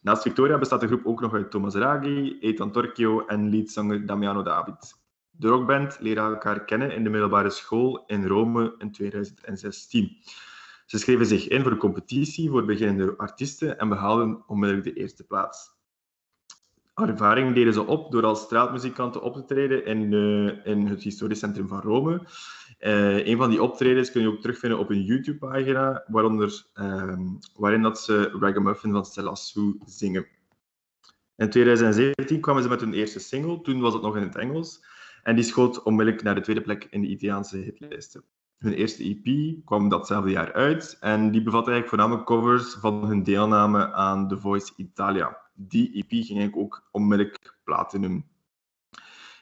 Naast 0.00 0.22
Victoria 0.22 0.58
bestaat 0.58 0.80
de 0.80 0.86
groep 0.86 1.06
ook 1.06 1.20
nog 1.20 1.34
uit 1.34 1.50
Thomas 1.50 1.74
Raghi, 1.74 2.38
Ethan 2.40 2.72
Torchio 2.72 3.26
en 3.26 3.48
leadzanger 3.48 4.06
Damiano 4.06 4.42
David. 4.42 4.94
De 5.30 5.48
rockband 5.48 5.96
leerde 6.00 6.20
elkaar 6.20 6.64
kennen 6.64 6.94
in 6.94 7.04
de 7.04 7.10
middelbare 7.10 7.50
school 7.50 8.04
in 8.06 8.26
Rome 8.26 8.74
in 8.78 8.92
2016. 8.92 10.16
Ze 10.86 10.98
schreven 10.98 11.26
zich 11.26 11.48
in 11.48 11.62
voor 11.62 11.70
de 11.70 11.76
competitie 11.76 12.50
voor 12.50 12.64
beginnende 12.64 13.16
artiesten 13.16 13.78
en 13.78 13.88
behaalden 13.88 14.42
onmiddellijk 14.46 14.94
de 14.94 15.00
eerste 15.00 15.26
plaats. 15.26 15.78
Haar 16.94 17.08
ervaring 17.08 17.54
deden 17.54 17.72
ze 17.72 17.86
op 17.86 18.12
door 18.12 18.24
als 18.24 18.40
straatmuzikanten 18.40 19.22
op 19.22 19.34
te 19.34 19.44
treden 19.44 19.84
in, 19.84 20.12
uh, 20.12 20.66
in 20.66 20.86
het 20.86 21.02
historisch 21.02 21.38
centrum 21.38 21.68
van 21.68 21.80
Rome. 21.80 22.22
Uh, 22.80 23.26
een 23.26 23.36
van 23.36 23.50
die 23.50 23.62
optredens 23.62 24.10
kun 24.10 24.22
je 24.22 24.28
ook 24.28 24.40
terugvinden 24.40 24.78
op 24.78 24.90
een 24.90 25.02
YouTube-pagina, 25.02 26.04
waaronder, 26.06 26.64
uh, 26.74 27.18
waarin 27.54 27.82
dat 27.82 28.00
ze 28.00 28.36
Ragamuffin 28.40 28.92
van 28.92 29.04
Stella 29.04 29.34
zingen. 29.86 30.26
In 31.36 31.50
2017 31.50 32.40
kwamen 32.40 32.62
ze 32.62 32.68
met 32.68 32.80
hun 32.80 32.92
eerste 32.92 33.18
single, 33.18 33.60
toen 33.60 33.80
was 33.80 33.92
het 33.92 34.02
nog 34.02 34.16
in 34.16 34.22
het 34.22 34.36
Engels. 34.36 34.84
En 35.22 35.34
die 35.34 35.44
schoot 35.44 35.82
onmiddellijk 35.82 36.24
naar 36.24 36.34
de 36.34 36.40
tweede 36.40 36.62
plek 36.62 36.86
in 36.90 37.00
de 37.00 37.06
Italiaanse 37.06 37.56
hitlijsten. 37.56 38.24
Hun 38.58 38.72
eerste 38.72 39.02
EP 39.02 39.56
kwam 39.64 39.88
datzelfde 39.88 40.30
jaar 40.30 40.52
uit 40.52 40.96
en 41.00 41.30
die 41.30 41.42
bevatte 41.42 41.70
eigenlijk 41.70 41.88
voornamelijk 41.88 42.26
covers 42.26 42.74
van 42.74 43.04
hun 43.04 43.22
deelname 43.22 43.92
aan 43.92 44.28
The 44.28 44.38
Voice 44.38 44.72
Italia. 44.76 45.36
Die 45.54 45.92
EP 45.92 46.08
ging 46.08 46.38
eigenlijk 46.38 46.56
ook 46.56 46.88
onmiddellijk 46.90 47.58
platinum. 47.64 48.24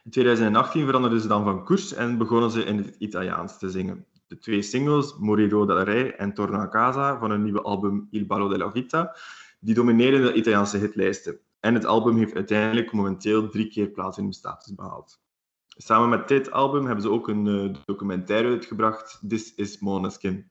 In 0.09 0.15
2018 0.15 0.85
veranderden 0.85 1.21
ze 1.21 1.29
dan 1.29 1.45
van 1.45 1.65
koers 1.65 1.95
en 1.95 2.19
begonnen 2.19 2.51
ze 2.51 2.65
in 2.65 2.77
het 2.77 2.97
Italiaans 2.99 3.59
te 3.59 3.71
zingen. 3.71 4.07
De 4.27 4.39
twee 4.39 4.63
singles, 4.63 5.17
Moriro 5.19 5.67
del 5.67 5.81
Re 5.81 6.13
en 6.15 6.35
Torno 6.35 6.59
a 6.59 6.69
Casa, 6.69 7.19
van 7.19 7.31
hun 7.31 7.43
nieuwe 7.43 7.63
album 7.63 8.09
Il 8.11 8.27
Ballo 8.27 8.49
della 8.49 8.71
Vita, 8.71 9.17
die 9.61 9.75
domineren 9.75 10.23
de 10.23 10.33
Italiaanse 10.33 10.79
hitlijsten. 10.79 11.39
En 11.61 11.75
het 11.75 11.85
album 11.85 12.17
heeft 12.17 12.35
uiteindelijk 12.35 12.93
momenteel 12.93 13.49
drie 13.49 13.69
keer 13.69 13.89
platinum 13.89 14.33
status 14.33 14.75
behaald. 14.75 15.21
Samen 15.67 16.09
met 16.09 16.29
dit 16.29 16.51
album 16.51 16.85
hebben 16.85 17.03
ze 17.03 17.11
ook 17.11 17.29
een 17.29 17.47
uh, 17.47 17.75
documentaire 17.85 18.49
uitgebracht, 18.49 19.21
This 19.29 19.55
is 19.55 19.79
Måneskin. 19.79 20.51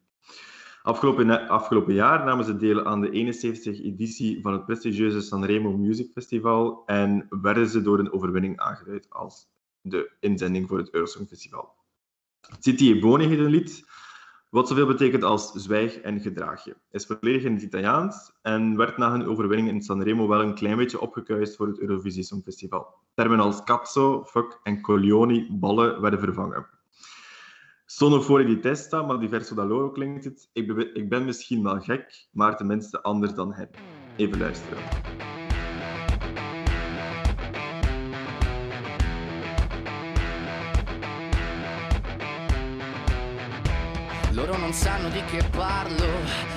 Afgelopen, 0.87 1.47
afgelopen 1.47 1.93
jaar 1.93 2.25
namen 2.25 2.45
ze 2.45 2.57
deel 2.57 2.85
aan 2.85 3.01
de 3.01 3.09
71 3.09 3.81
editie 3.81 4.41
van 4.41 4.53
het 4.53 4.65
prestigieuze 4.65 5.21
Sanremo 5.21 5.77
Music 5.77 6.11
Festival 6.13 6.83
en 6.85 7.27
werden 7.29 7.67
ze 7.67 7.81
door 7.81 7.99
een 7.99 8.11
overwinning 8.11 8.59
aangeduid 8.59 9.09
als 9.09 9.47
de 9.81 10.11
inzending 10.19 10.67
voor 10.67 10.77
het 10.77 10.93
Eurosong 10.93 11.27
Festival. 11.27 11.75
City 12.59 12.91
e 12.91 12.99
Boni 12.99 13.25
heet 13.25 13.39
een 13.39 13.45
lied, 13.45 13.85
wat 14.49 14.67
zoveel 14.67 14.85
betekent 14.85 15.23
als 15.23 15.51
zwijg 15.51 15.97
en 15.97 16.19
gedraag 16.19 16.63
je. 16.63 16.75
Is 16.91 17.05
volledig 17.05 17.43
in 17.43 17.53
het 17.53 17.63
Italiaans 17.63 18.31
en 18.41 18.77
werd 18.77 18.97
na 18.97 19.11
hun 19.11 19.27
overwinning 19.27 19.69
in 19.69 19.81
Sanremo 19.81 20.27
wel 20.27 20.41
een 20.41 20.55
klein 20.55 20.77
beetje 20.77 21.01
opgekuist 21.01 21.55
voor 21.55 21.67
het 21.67 21.79
Eurovisie 21.79 22.23
Songfestival. 22.23 22.93
Termen 23.13 23.39
als 23.39 23.63
cazzo, 23.63 24.23
fuck 24.23 24.59
en 24.63 24.81
coglioni, 24.81 25.47
ballen, 25.51 26.01
werden 26.01 26.19
vervangen. 26.19 26.76
Sono 27.89 28.19
fuori 28.19 28.43
di 28.43 28.59
testa, 28.59 29.01
maar 29.01 29.17
diverso 29.17 29.55
da 29.55 29.63
loro 29.63 29.91
klinkt 29.91 30.25
het. 30.25 30.49
Ik 30.53 30.71
ik 30.93 31.09
ben 31.09 31.25
misschien 31.25 31.63
wel 31.63 31.79
gek, 31.79 32.27
maar 32.31 32.57
tenminste 32.57 33.01
anders 33.01 33.33
dan 33.33 33.53
hem. 33.53 33.69
Even 34.17 34.37
luisteren. 34.37 34.83
Loro 44.33 44.57
non 44.57 44.73
sanno 44.73 45.09
di 45.09 45.21
che 45.21 45.49
parlo, 45.49 46.56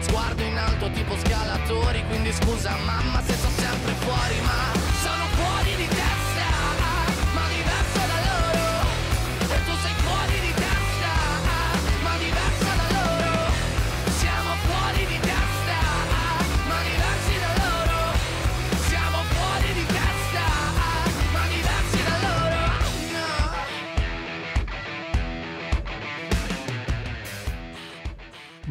Sguardo 0.00 0.42
in 0.42 0.56
alto 0.56 0.90
tipo 0.90 1.16
scalatori 1.16 2.04
Quindi 2.08 2.32
scusa 2.32 2.76
mamma 2.84 3.22
se 3.22 3.34
sono 3.34 3.54
sempre 3.56 3.92
fuori 4.00 4.40
Ma 4.42 4.79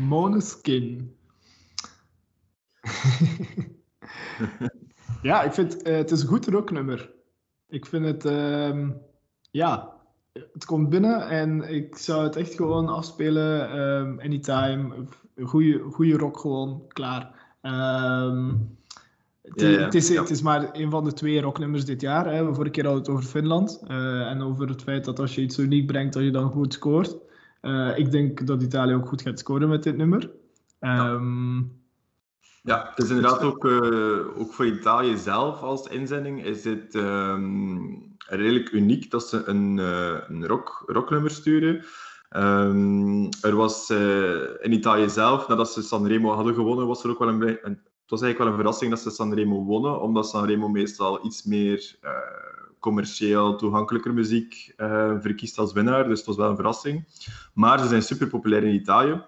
Måneskin. 0.10 1.16
ja, 5.22 5.44
ik 5.44 5.54
vind 5.54 5.82
eh, 5.82 5.96
het 5.96 6.12
is 6.12 6.22
een 6.22 6.28
goed 6.28 6.48
rocknummer. 6.48 7.12
Ik 7.68 7.86
vind 7.86 8.06
het, 8.06 8.26
ehm, 8.26 8.92
ja, 9.52 9.94
het 10.34 10.66
komt 10.66 10.90
binnen 10.90 11.28
en 11.28 11.74
ik 11.74 11.98
zou 11.98 12.24
het 12.24 12.36
echt 12.36 12.54
gewoon 12.54 12.88
afspelen 12.88 13.70
ehm, 13.72 14.20
anytime. 14.20 15.06
Goede 15.92 16.18
rock 16.18 16.40
gewoon, 16.40 16.88
klaar. 16.88 17.56
Ehm, 17.62 18.54
het, 19.42 19.62
Ja, 19.62 19.68
ja, 19.68 19.80
het 19.80 19.96
is, 19.96 20.08
ja. 20.08 20.22
het 20.22 20.30
is 20.30 20.42
maar 20.42 20.70
een 20.72 20.90
van 20.90 21.04
de 21.04 21.14
twee 21.14 21.42
rocknummers 21.42 21.86
dit 21.86 22.02
jaar. 22.02 22.34
Hè. 22.34 22.46
We 22.46 22.54
vorige 22.54 22.72
keer 22.72 22.86
hadden 22.86 23.04
we 23.04 23.10
het 23.10 23.18
over 23.18 23.30
Finland 23.30 23.82
eh, 23.88 24.30
en 24.30 24.42
over 24.42 24.68
het 24.68 24.82
feit 24.82 25.06
dat 25.06 25.20
als 25.20 25.36
je 25.36 25.42
iets 25.42 25.58
uniek 25.58 25.88
brengt, 25.88 26.14
dat 26.14 26.24
je 26.24 26.32
dan 26.32 26.52
goed 26.52 26.74
scoort. 26.74 27.18
Eh, 27.62 27.98
ik 27.98 28.12
denk 28.12 28.48
dat 28.48 28.62
Italië 28.62 28.94
ook 28.94 29.08
goed 29.08 29.22
gaat 29.22 29.40
scoren 29.40 29.70
met 29.70 29.84
dit 29.84 29.98
nummer. 29.98 30.32
Ehm, 30.80 31.58
Ja, 32.64 32.90
het 32.90 33.04
is 33.04 33.10
inderdaad 33.10 33.42
ook, 33.42 33.66
eh, 33.66 34.40
ook 34.40 34.54
voor 34.54 34.66
Italië 34.66 35.18
zelf 35.18 35.62
als 35.62 35.88
inzending 35.88 36.46
is 36.46 36.64
het 36.64 36.96
ehm, 36.96 37.78
redelijk 38.18 38.72
uniek 38.72 39.12
dat 39.12 39.28
ze 39.28 39.44
een, 39.46 39.80
eh, 39.80 40.18
een 40.28 40.48
rock, 40.48 40.84
rocknummer 40.86 41.32
sturen. 41.32 41.86
Ehm, 42.30 43.26
er 43.42 43.56
was 43.56 43.90
in 44.60 44.72
Italië 44.72 45.10
zelf, 45.10 45.48
nadat 45.48 45.72
ze 45.72 45.82
Sanremo 45.82 46.32
hadden 46.32 46.54
gewonnen, 46.54 46.88
was 46.88 47.04
er 47.04 47.10
ook 47.10 47.20
wel 47.20 47.28
een, 47.28 47.42
het 47.42 48.08
was 48.08 48.22
eigenlijk 48.22 48.38
wel 48.38 48.48
een 48.48 48.54
verrassing 48.56 48.92
dat 48.92 49.00
ze 49.00 49.10
Sanremo 49.10 49.64
wonnen, 49.64 50.02
omdat 50.02 50.30
Sanremo 50.30 50.68
meestal 50.68 51.26
iets 51.26 51.44
meer 51.44 52.00
commercieel 52.80 53.56
toegankelijker 53.56 54.14
muziek 54.14 54.74
eh, 54.76 55.16
verkiest 55.20 55.58
als 55.58 55.74
winnaar. 55.74 56.08
Dus 56.08 56.18
het 56.18 56.28
was 56.28 56.36
wel 56.36 56.50
een 56.50 56.56
verrassing. 56.56 57.08
Maar 57.54 57.80
ze 57.80 57.88
zijn 57.88 58.02
super 58.02 58.28
populair 58.28 58.64
in 58.64 58.74
Italië. 58.74 59.24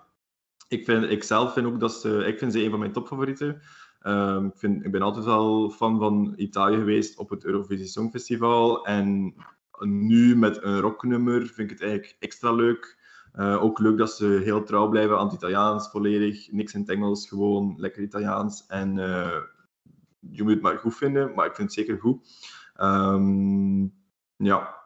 Ik, 0.68 0.86
vind, 0.86 1.10
ik 1.10 1.24
zelf 1.24 1.54
vind 1.54 1.68
ook 1.68 1.80
dat 1.80 1.94
ze, 1.94 2.26
ik 2.26 2.38
vind 2.38 2.54
ze 2.54 2.64
een 2.64 2.70
van 2.70 2.80
mijn 2.80 2.92
topfavorieten. 2.92 3.62
Ehm, 4.02 4.46
ik, 4.46 4.58
vind, 4.58 4.86
ik 4.86 4.92
ben 4.92 5.02
altijd 5.02 5.26
wel 5.26 5.70
fan 5.70 6.00
van 6.00 6.34
Italië 6.36 6.76
geweest 6.76 7.18
op 7.18 7.30
het 7.30 7.46
Eurovisie 7.46 7.88
Songfestival. 7.88 8.86
En 8.86 9.34
nu 9.80 10.36
met 10.36 10.64
een 10.64 10.80
rocknummer 10.80 11.46
vind 11.46 11.72
ik 11.72 11.80
het 11.80 11.82
eigenlijk 11.82 12.16
extra 12.20 12.52
leuk. 12.52 13.00
Eh, 13.32 13.64
ook 13.64 13.80
leuk 13.80 13.98
dat 13.98 14.12
ze 14.12 14.26
heel 14.26 14.64
trouw 14.64 14.90
blijven 14.90 15.18
aan 15.18 15.26
het 15.26 15.36
Italiaans, 15.36 15.90
volledig. 15.90 16.52
Niks 16.52 16.74
in 16.74 16.80
het 16.80 16.90
Engels, 16.90 17.28
gewoon 17.28 17.74
lekker 17.78 18.02
Italiaans. 18.02 18.66
En 18.68 19.00
eh, 19.00 19.42
je 20.20 20.44
moet 20.44 20.52
het 20.52 20.62
maar 20.62 20.78
goed 20.78 20.96
vinden, 20.96 21.34
maar 21.34 21.46
ik 21.46 21.56
vind 21.56 21.76
het 21.76 21.78
zeker 21.78 22.00
goed. 22.00 22.28
Ehm, 22.82 23.82
ja, 24.38 24.80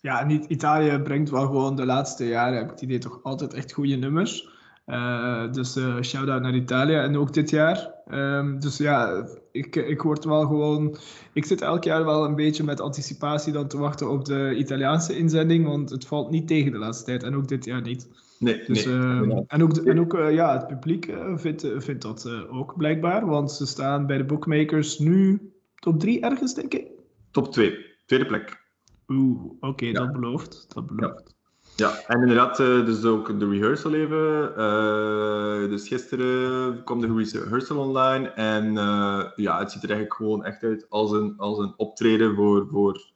Ja, 0.00 0.20
en 0.20 0.30
It- 0.30 0.44
Italië 0.48 0.98
brengt 0.98 1.30
wel 1.30 1.46
gewoon 1.46 1.76
de 1.76 1.84
laatste 1.86 2.26
jaren, 2.26 2.54
heb 2.54 2.64
ik 2.64 2.70
het 2.70 2.80
idee, 2.82 2.98
toch 2.98 3.20
altijd 3.22 3.54
echt 3.54 3.72
goede 3.72 3.96
nummers. 3.96 4.48
Eh, 4.84 5.52
dus 5.52 5.76
eh 5.76 6.00
shout-out 6.00 6.42
naar 6.42 6.54
Italië. 6.54 6.94
En 6.94 7.16
ook 7.16 7.32
dit 7.32 7.50
jaar. 7.50 7.90
Ehm, 8.06 8.58
dus 8.58 8.76
ja, 8.76 9.26
ik, 9.52 9.76
ik 9.76 10.02
word 10.02 10.24
wel 10.24 10.46
gewoon... 10.46 10.96
Ik 11.32 11.44
zit 11.44 11.60
elk 11.60 11.84
jaar 11.84 12.04
wel 12.04 12.24
een 12.24 12.34
beetje 12.34 12.64
met 12.64 12.80
anticipatie 12.80 13.52
dan 13.52 13.68
te 13.68 13.78
wachten 13.78 14.10
op 14.10 14.24
de 14.24 14.54
Italiaanse 14.56 15.16
inzending. 15.16 15.66
Want 15.66 15.90
het 15.90 16.06
valt 16.06 16.30
niet 16.30 16.48
tegen 16.48 16.72
de 16.72 16.78
laatste 16.78 17.04
tijd. 17.04 17.22
En 17.22 17.36
ook 17.36 17.48
dit 17.48 17.64
jaar 17.64 17.82
niet. 17.82 18.08
nee, 18.38 18.64
Dus, 18.66 18.84
nee. 18.84 18.94
ehm, 18.94 19.30
en 19.46 19.62
ook, 19.62 19.76
en 19.76 20.00
ook 20.00 20.14
eh, 20.14 20.34
ja, 20.34 20.52
het 20.52 20.66
publiek 20.66 21.14
vindt, 21.36 21.66
vindt 21.76 22.02
dat 22.02 22.28
ook 22.50 22.76
blijkbaar. 22.76 23.26
Want 23.26 23.52
ze 23.52 23.66
staan 23.66 24.06
bij 24.06 24.16
de 24.16 24.24
bookmakers 24.24 24.98
nu 24.98 25.52
top 25.74 26.00
3 26.00 26.20
ergens, 26.20 26.54
denk 26.54 26.74
ik. 26.74 26.90
Top 27.32 27.52
2, 27.52 27.86
tweede 28.06 28.26
plek. 28.26 28.60
Oeh, 29.08 29.52
oké, 29.60 29.84
Ja. 29.84 29.92
dat 29.92 30.12
belooft. 30.12 30.74
Dat 30.74 30.86
belooft. 30.86 31.34
Ja, 31.76 32.00
en 32.06 32.20
inderdaad, 32.20 32.60
eh, 32.60 32.84
dus 32.84 33.04
ook 33.04 33.40
de 33.40 33.48
rehearsal 33.48 33.94
even. 33.94 34.56
Eh, 34.56 35.70
dus 35.70 35.88
gisteren 35.88 36.84
kwam 36.84 37.00
de 37.00 37.06
rehearsal 37.32 37.78
online 37.78 38.28
en 38.28 38.76
eh, 38.78 39.24
ja, 39.36 39.58
het 39.58 39.72
ziet 39.72 39.82
er 39.82 39.90
eigenlijk 39.90 40.14
gewoon 40.14 40.44
echt 40.44 40.62
uit 40.62 40.86
als 40.88 41.10
een, 41.10 41.34
als 41.36 41.58
een 41.58 41.74
optreden 41.76 42.34
voor, 42.34 42.66
voor 42.70 43.10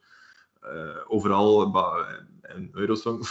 overal 1.06 1.76
een 2.42 2.70
Eurosong. 2.72 3.28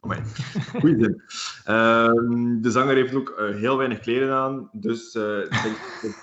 Goeie 0.80 0.96
zin. 0.98 1.22
Ehm, 1.64 2.60
de 2.60 2.70
zanger 2.70 2.94
heeft 2.94 3.14
ook 3.14 3.34
heel 3.36 3.76
weinig 3.76 3.98
kleren 3.98 4.34
aan, 4.34 4.70
dus 4.72 5.12
het 5.14 5.48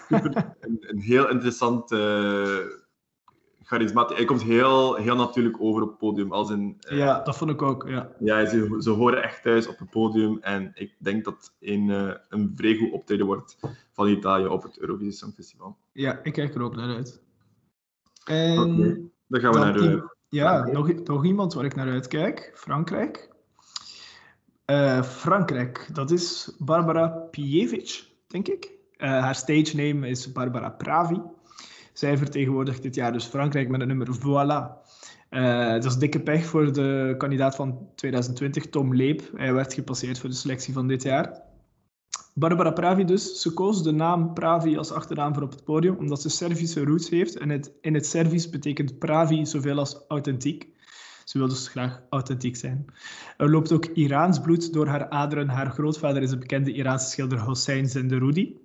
super, 0.09 0.55
een, 0.59 0.77
een 0.79 0.99
heel 0.99 1.29
interessant 1.29 1.91
charismatisch. 3.65 4.15
Hij 4.17 4.25
komt 4.25 4.43
heel, 4.43 4.95
heel 4.95 5.15
natuurlijk 5.15 5.55
over 5.61 5.81
op 5.81 5.89
het 5.89 5.97
podium, 5.97 6.31
als 6.31 6.49
een... 6.49 6.75
eh, 6.79 6.97
Ja, 6.97 7.21
dat 7.23 7.37
vond 7.37 7.51
ik 7.51 7.61
ook. 7.61 7.85
Ja. 7.89 8.09
ja, 8.19 8.45
ze, 8.45 8.75
ze 8.79 8.89
horen 8.89 9.23
echt 9.23 9.41
thuis 9.41 9.67
op 9.67 9.79
het 9.79 9.89
podium. 9.89 10.37
En 10.41 10.71
ik 10.73 10.95
denk 10.97 11.23
dat 11.25 11.53
een, 11.59 11.89
eh, 11.89 12.13
een 12.29 12.53
vrij 12.55 12.75
goed 12.75 12.91
optreden 12.91 13.25
wordt 13.25 13.57
van 13.91 14.07
Italië 14.07 14.45
op 14.45 14.63
het 14.63 14.79
Eurovisie 14.79 15.11
Songfestival. 15.13 15.77
ja, 15.91 16.19
ik 16.23 16.33
kijk 16.33 16.55
er 16.55 16.61
ook 16.61 16.75
naar 16.75 16.95
uit. 16.95 17.21
En 18.25 19.11
Dan 19.27 19.39
gaan 19.41 19.51
we 19.51 19.57
dan 19.59 19.65
naar 19.67 19.73
de... 19.77 19.95
i- 19.95 20.01
ja, 20.29 20.65
nog, 20.65 21.03
nog 21.03 21.25
iemand 21.25 21.53
waar 21.53 21.65
ik 21.65 21.75
naar 21.75 21.89
uitkijk. 21.91 22.51
Frankrijk. 22.55 23.29
Eh, 24.65 25.03
Frankrijk, 25.03 25.89
dat 25.93 26.11
is 26.11 26.55
Barbara 26.59 27.07
Pijevic, 27.07 28.03
denk 28.27 28.47
ik. 28.47 28.71
Eh, 28.97 29.09
haar 29.09 29.35
stage 29.35 29.75
name 29.75 30.07
is 30.09 30.31
Barbara 30.31 30.69
Pravi. 30.69 31.21
Zij 31.97 32.17
vertegenwoordigt 32.17 32.81
dit 32.81 32.95
jaar 32.95 33.13
dus 33.13 33.25
Frankrijk 33.25 33.69
met 33.69 33.79
het 33.79 33.89
nummer 33.89 34.15
Voilà. 34.15 34.83
Eh, 35.29 35.71
dat 35.71 35.85
is 35.85 35.97
dikke 35.97 36.21
pech 36.21 36.45
voor 36.45 36.73
de 36.73 37.15
kandidaat 37.17 37.55
van 37.55 37.89
2020, 37.95 38.69
Tom 38.69 38.95
Leep. 38.95 39.31
Hij 39.35 39.53
werd 39.53 39.73
gepasseerd 39.73 40.19
voor 40.19 40.29
de 40.29 40.35
selectie 40.35 40.73
van 40.73 40.87
dit 40.87 41.03
jaar. 41.03 41.41
Barbara 42.33 42.71
Pravi 42.71 43.05
dus. 43.05 43.41
Ze 43.41 43.53
koos 43.53 43.83
de 43.83 43.91
naam 43.91 44.33
Pravi 44.33 44.77
als 44.77 44.91
achternaam 44.91 45.33
voor 45.33 45.43
op 45.43 45.51
het 45.51 45.63
podium, 45.63 45.95
omdat 45.95 46.21
ze 46.21 46.29
Servische 46.29 46.83
roots 46.83 47.09
heeft. 47.09 47.37
En 47.37 47.49
het, 47.49 47.71
in 47.81 47.93
het 47.93 48.05
Servisch 48.05 48.49
betekent 48.49 48.99
Pravi 48.99 49.45
zoveel 49.45 49.77
als 49.77 50.05
authentiek. 50.07 50.67
Ze 51.23 51.37
wil 51.37 51.47
dus 51.47 51.67
graag 51.67 52.01
authentiek 52.09 52.55
zijn. 52.55 52.85
Er 53.37 53.49
loopt 53.49 53.71
ook 53.71 53.85
Iraans 53.85 54.39
bloed 54.39 54.73
door 54.73 54.87
haar 54.87 55.09
aderen. 55.09 55.49
Haar 55.49 55.71
grootvader 55.71 56.21
is 56.21 56.29
de 56.29 56.37
bekende 56.37 56.73
Iraanse 56.73 57.09
schilder 57.09 57.39
Hossein 57.39 57.89
Zenderoudi. 57.89 58.64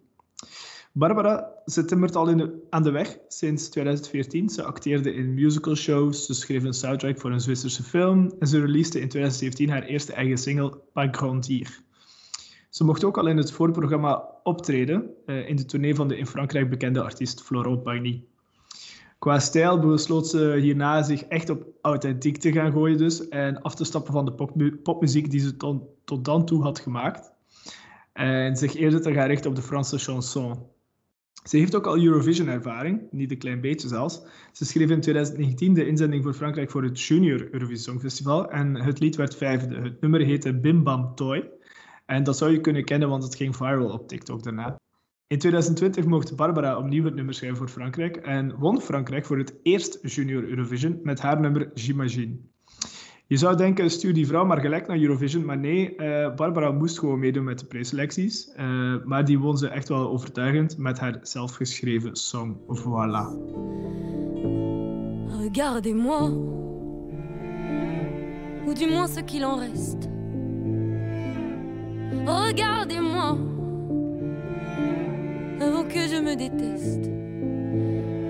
Barbara, 0.93 1.53
ze 1.67 1.85
timmert 1.85 2.17
al 2.17 2.29
in 2.29 2.37
de, 2.37 2.67
aan 2.71 2.83
de 2.83 2.91
weg 2.91 3.19
sinds 3.29 3.69
2014. 3.69 4.49
Ze 4.49 4.63
acteerde 4.63 5.15
in 5.15 5.35
musicalshows, 5.35 6.27
ze 6.27 6.35
schreef 6.35 6.65
een 6.65 6.75
soundtrack 6.75 7.19
voor 7.19 7.31
een 7.33 7.41
Zwitserse 7.41 7.83
film 7.83 8.33
en 8.39 8.47
ze 8.47 8.61
releaste 8.61 9.01
in 9.01 9.09
2017 9.09 9.71
haar 9.71 9.83
eerste 9.83 10.13
eigen 10.13 10.39
single, 10.39 10.79
Pas 10.93 11.09
Grandir. 11.11 11.83
Ze 12.69 12.85
mocht 12.85 13.05
ook 13.05 13.19
al 13.19 13.27
in 13.27 13.37
het 13.37 13.53
voorprogramma 13.53 14.25
optreden 14.43 15.11
eh, 15.27 15.49
in 15.49 15.57
de 15.57 15.65
tournee 15.65 15.95
van 15.95 16.09
de 16.09 16.17
in 16.17 16.27
Frankrijk 16.27 16.71
bekende 16.71 17.03
artiest 17.03 17.43
Florent 17.43 17.83
Pagny. 17.83 18.25
Qua 19.19 19.39
stijl 19.39 19.79
besloot 19.79 20.27
ze 20.27 20.57
hierna 20.61 21.03
zich 21.03 21.23
echt 21.23 21.51
op 21.51 21.67
authentiek 21.83 22.37
te 22.37 22.53
gaan 22.53 22.73
gooien 22.73 22.99
dus 22.99 23.29
en 23.29 23.63
af 23.63 23.75
te 23.75 23.85
stappen 23.85 24.13
van 24.13 24.25
de 24.25 24.33
popmu- 24.33 24.77
popmuziek 24.77 25.31
die 25.31 25.41
ze 25.41 25.57
tot 26.05 26.25
dan 26.25 26.45
toe 26.45 26.63
had 26.63 26.79
gemaakt. 26.79 27.33
En 28.13 28.57
zich 28.57 28.75
eerder 28.75 29.01
te 29.03 29.13
gaan 29.13 29.27
richten 29.27 29.51
op 29.51 29.57
de 29.57 29.63
Franse 29.63 29.99
chanson. 29.99 30.79
Ze 31.43 31.57
heeft 31.57 31.75
ook 31.75 31.87
al 31.87 32.05
Eurovision-ervaring, 32.05 33.01
niet 33.11 33.31
een 33.31 33.39
klein 33.39 33.61
beetje 33.61 33.89
zelfs. 33.89 34.23
Ze 34.53 34.65
schreef 34.65 34.91
in 34.91 35.01
2019 35.01 35.75
de 35.75 35.87
inzending 35.87 36.23
voor 36.23 36.35
Frankrijk 36.35 36.71
voor 36.71 36.83
het 36.83 37.01
Junior 37.01 37.41
Eurovision 37.41 37.77
Songfestival 37.77 38.51
en 38.51 38.75
het 38.75 39.01
lied 39.01 39.17
werd 39.17 39.37
vijfde. 39.37 39.75
Het 39.75 40.01
nummer 40.01 40.21
heette 40.21 40.61
Bim 40.61 40.83
Bam 40.83 41.15
Toy. 41.15 41.51
En 42.07 42.23
dat 42.23 42.37
zou 42.37 42.51
je 42.53 42.61
kunnen 42.61 42.85
kennen, 42.85 43.09
want 43.09 43.23
het 43.23 43.35
ging 43.35 43.57
viral 43.57 43.91
op 43.91 44.09
TikTok 44.09 44.43
daarna. 44.43 44.79
In 45.27 45.39
2020 45.39 46.05
mocht 46.05 46.37
Barbara 46.37 46.79
opnieuw 46.79 47.05
het 47.05 47.15
nummer 47.15 47.35
schrijven 47.35 47.59
voor 47.59 47.69
Frankrijk 47.69 48.17
en 48.17 48.59
won 48.59 48.81
Frankrijk 48.81 49.25
voor 49.25 49.39
het 49.39 49.55
eerst 49.63 49.99
Junior 50.03 50.43
Eurovision 50.43 51.01
met 51.03 51.21
haar 51.21 51.41
nummer 51.41 51.71
J'imagine. 51.75 52.37
Je 53.31 53.37
zou 53.37 53.57
denken, 53.57 53.91
stuur 53.91 54.15
die 54.15 54.27
vrouw 54.27 54.45
maar 54.45 54.61
gelijk 54.61 54.87
naar 54.87 54.99
Eurovision, 54.99 55.45
maar 55.45 55.59
nee, 55.59 55.97
eh, 55.97 56.35
Barbara 56.35 56.71
moest 56.71 56.99
gewoon 56.99 57.19
meedoen 57.19 57.45
met 57.45 57.59
de 57.59 57.65
preselecties. 57.65 58.53
Eh, 58.57 58.95
maar 59.05 59.25
die 59.25 59.39
won 59.39 59.59
ze 59.59 59.69
echt 59.69 59.89
wel 59.89 60.11
overtuigend 60.11 60.79
met 60.79 60.99
haar 60.99 61.19
zelfgeschreven 61.23 62.17
song 62.17 62.57
Voilà. 62.67 63.27
Regardez-moi, 65.41 66.31
ou 68.67 68.75
du 68.75 68.87
moins 68.87 69.15
ce 69.15 69.25
qu'il 69.25 69.45
en 69.45 69.59
reste. 69.59 70.09
Regardez-moi, 72.25 73.39
avant 75.61 75.87
que 75.87 76.09
je 76.09 76.21
me 76.23 76.37
déteste. 76.37 77.11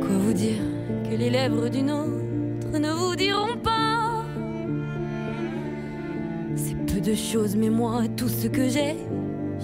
Quoi 0.00 0.18
vous 0.18 0.34
dire 0.34 0.62
que 1.08 1.16
les 1.16 1.30
lèvres 1.30 1.70
d'une 1.70 1.90
autre 1.90 2.78
ne 2.78 2.92
vous 2.92 3.16
diront 3.16 3.60
pas 3.62 3.79
de 7.00 7.14
choses, 7.14 7.56
mais 7.56 7.70
moi, 7.70 8.02
tout 8.16 8.28
ce 8.28 8.46
que 8.46 8.68
j'ai, 8.68 8.96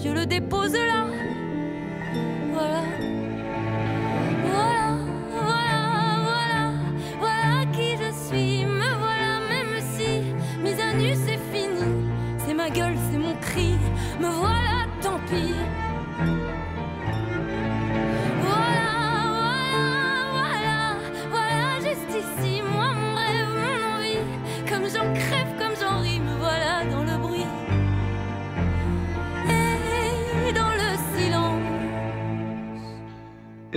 je 0.03 0.09
le 0.09 0.27
dépose 0.27 0.73
là. 0.73 1.07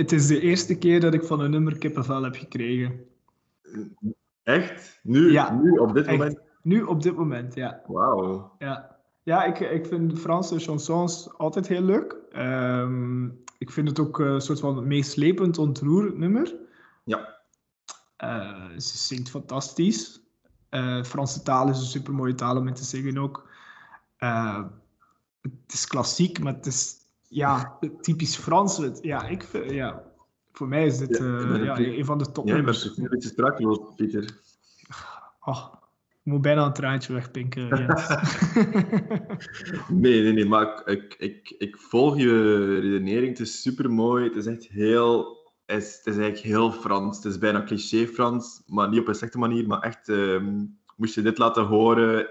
Het 0.00 0.12
is 0.12 0.26
de 0.26 0.40
eerste 0.40 0.78
keer 0.78 1.00
dat 1.00 1.14
ik 1.14 1.22
van 1.22 1.40
een 1.40 1.50
nummer 1.50 1.78
kippenvel 1.78 2.22
heb 2.22 2.34
gekregen. 2.34 3.04
Echt? 4.42 5.00
Nu, 5.02 5.32
Ja, 5.32 5.54
nu 5.54 5.70
op 5.78 5.94
dit 5.94 6.06
echt. 6.06 6.18
moment? 6.18 6.38
Nu 6.62 6.82
op 6.82 7.02
dit 7.02 7.16
moment, 7.16 7.54
ja. 7.54 7.82
Wauw. 7.86 8.52
Ja, 8.58 8.96
ja 9.22 9.44
ik, 9.44 9.58
ik 9.58 9.86
vind 9.86 10.18
Franse 10.18 10.58
chansons 10.58 11.38
altijd 11.38 11.68
heel 11.68 11.82
leuk. 11.82 12.16
Ehm, 12.30 13.24
ik 13.58 13.70
vind 13.70 13.88
het 13.88 13.98
ook 13.98 14.20
eh, 14.20 14.26
een 14.26 14.40
soort 14.40 14.60
van 14.60 14.86
meeslepend 14.86 15.58
ontroerend 15.58 16.16
nummer. 16.18 16.54
Ja. 17.04 17.36
Eh, 18.16 18.68
ze 18.78 18.98
zingt 18.98 19.30
fantastisch. 19.30 20.20
Eh, 20.68 21.02
Franse 21.02 21.42
taal 21.42 21.68
is 21.68 21.78
een 21.78 21.84
super 21.84 22.14
mooie 22.14 22.34
taal 22.34 22.56
om 22.56 22.66
in 22.68 22.74
te 22.74 22.84
zingen 22.84 23.18
ook. 23.18 23.48
Het 25.40 25.72
is 25.72 25.86
klassiek, 25.86 26.38
maar 26.40 26.54
het 26.54 26.66
is 26.66 26.99
ja, 27.30 27.78
typisch 28.00 28.36
Frans. 28.36 28.76
Het- 28.78 28.98
Ja, 29.02 29.26
ik 29.28 29.42
vind, 29.42 29.70
ja, 29.70 30.02
voor 30.52 30.68
mij 30.68 30.86
is 30.86 30.98
dit 30.98 31.18
Ja, 31.18 31.24
eh, 31.24 31.64
ja, 31.64 31.78
een- 31.78 32.04
van 32.04 32.18
de 32.18 32.24
Ja, 32.24 32.30
ik 32.30 32.34
ben 32.36 32.44
topnummers. 32.44 32.80
precies 32.80 32.98
een 32.98 33.08
beetje 33.10 33.28
sprakeloos, 33.28 33.78
Pieter. 33.96 34.24
Oh, 35.40 35.72
ik 36.08 36.32
moet 36.32 36.40
bijna 36.40 36.64
een 36.66 36.72
traantje 36.72 37.12
wegpinken. 37.12 37.68
Nee, 39.88 40.22
nee, 40.22 40.32
nee, 40.32 40.46
maar 40.46 40.82
ik, 40.88 41.14
ik, 41.18 41.54
ik, 41.58 41.76
volg 41.76 42.18
je 42.18 42.78
redenering. 42.80 43.28
Het 43.28 43.40
is 43.40 43.62
super 43.62 43.90
mooi. 43.90 44.24
Het 44.24 44.36
is 44.36 44.46
echt 44.46 44.68
heel. 44.68 45.38
Het 45.66 45.82
is, 45.82 45.96
het 45.96 46.06
is 46.06 46.16
eigenlijk 46.16 46.38
heel 46.54 46.72
Frans. 46.72 47.16
Het 47.16 47.24
is 47.26 47.38
bijna 47.38 47.62
cliché 47.62 48.06
Frans, 48.06 48.62
maar 48.66 48.88
niet 48.88 49.00
op 49.00 49.08
een 49.08 49.14
slechte 49.14 49.38
manier. 49.38 49.66
Maar 49.66 49.80
echt, 49.80 50.08
ehm, 50.08 50.64
moest 50.96 51.14
je 51.14 51.22
dit 51.22 51.38
laten 51.38 51.64
horen 51.64 52.28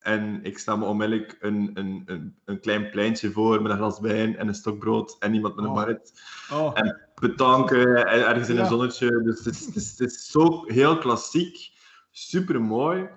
en 0.00 0.40
ik 0.42 0.58
sta 0.58 0.76
me 0.76 0.84
onmiddellijk 0.84 1.36
een, 1.40 1.70
een, 1.74 2.02
een, 2.06 2.34
een 2.44 2.60
klein 2.60 2.90
pleintje 2.90 3.32
voor 3.32 3.62
met 3.62 3.72
een 3.72 3.78
glas 3.78 4.00
wijn 4.00 4.36
en 4.36 4.48
een 4.48 4.54
stokbrood 4.54 5.16
en 5.18 5.34
iemand 5.34 5.56
met 5.56 5.64
een 5.64 5.70
Oh. 5.70 6.60
Oh, 6.60 6.78
En 6.78 7.00
betanken 7.14 8.06
en 8.06 8.26
ergens 8.26 8.48
in 8.48 8.58
een 8.58 8.66
zonnetje. 8.66 9.22
Dus 9.22 9.44
het 9.44 9.54
is, 9.54 9.66
het 9.66 9.76
is, 9.76 9.90
het 9.90 10.00
is 10.00 10.30
zo 10.30 10.64
heel 10.66 10.98
klassiek, 10.98 11.70
super 12.10 12.62
mooi. 12.62 13.08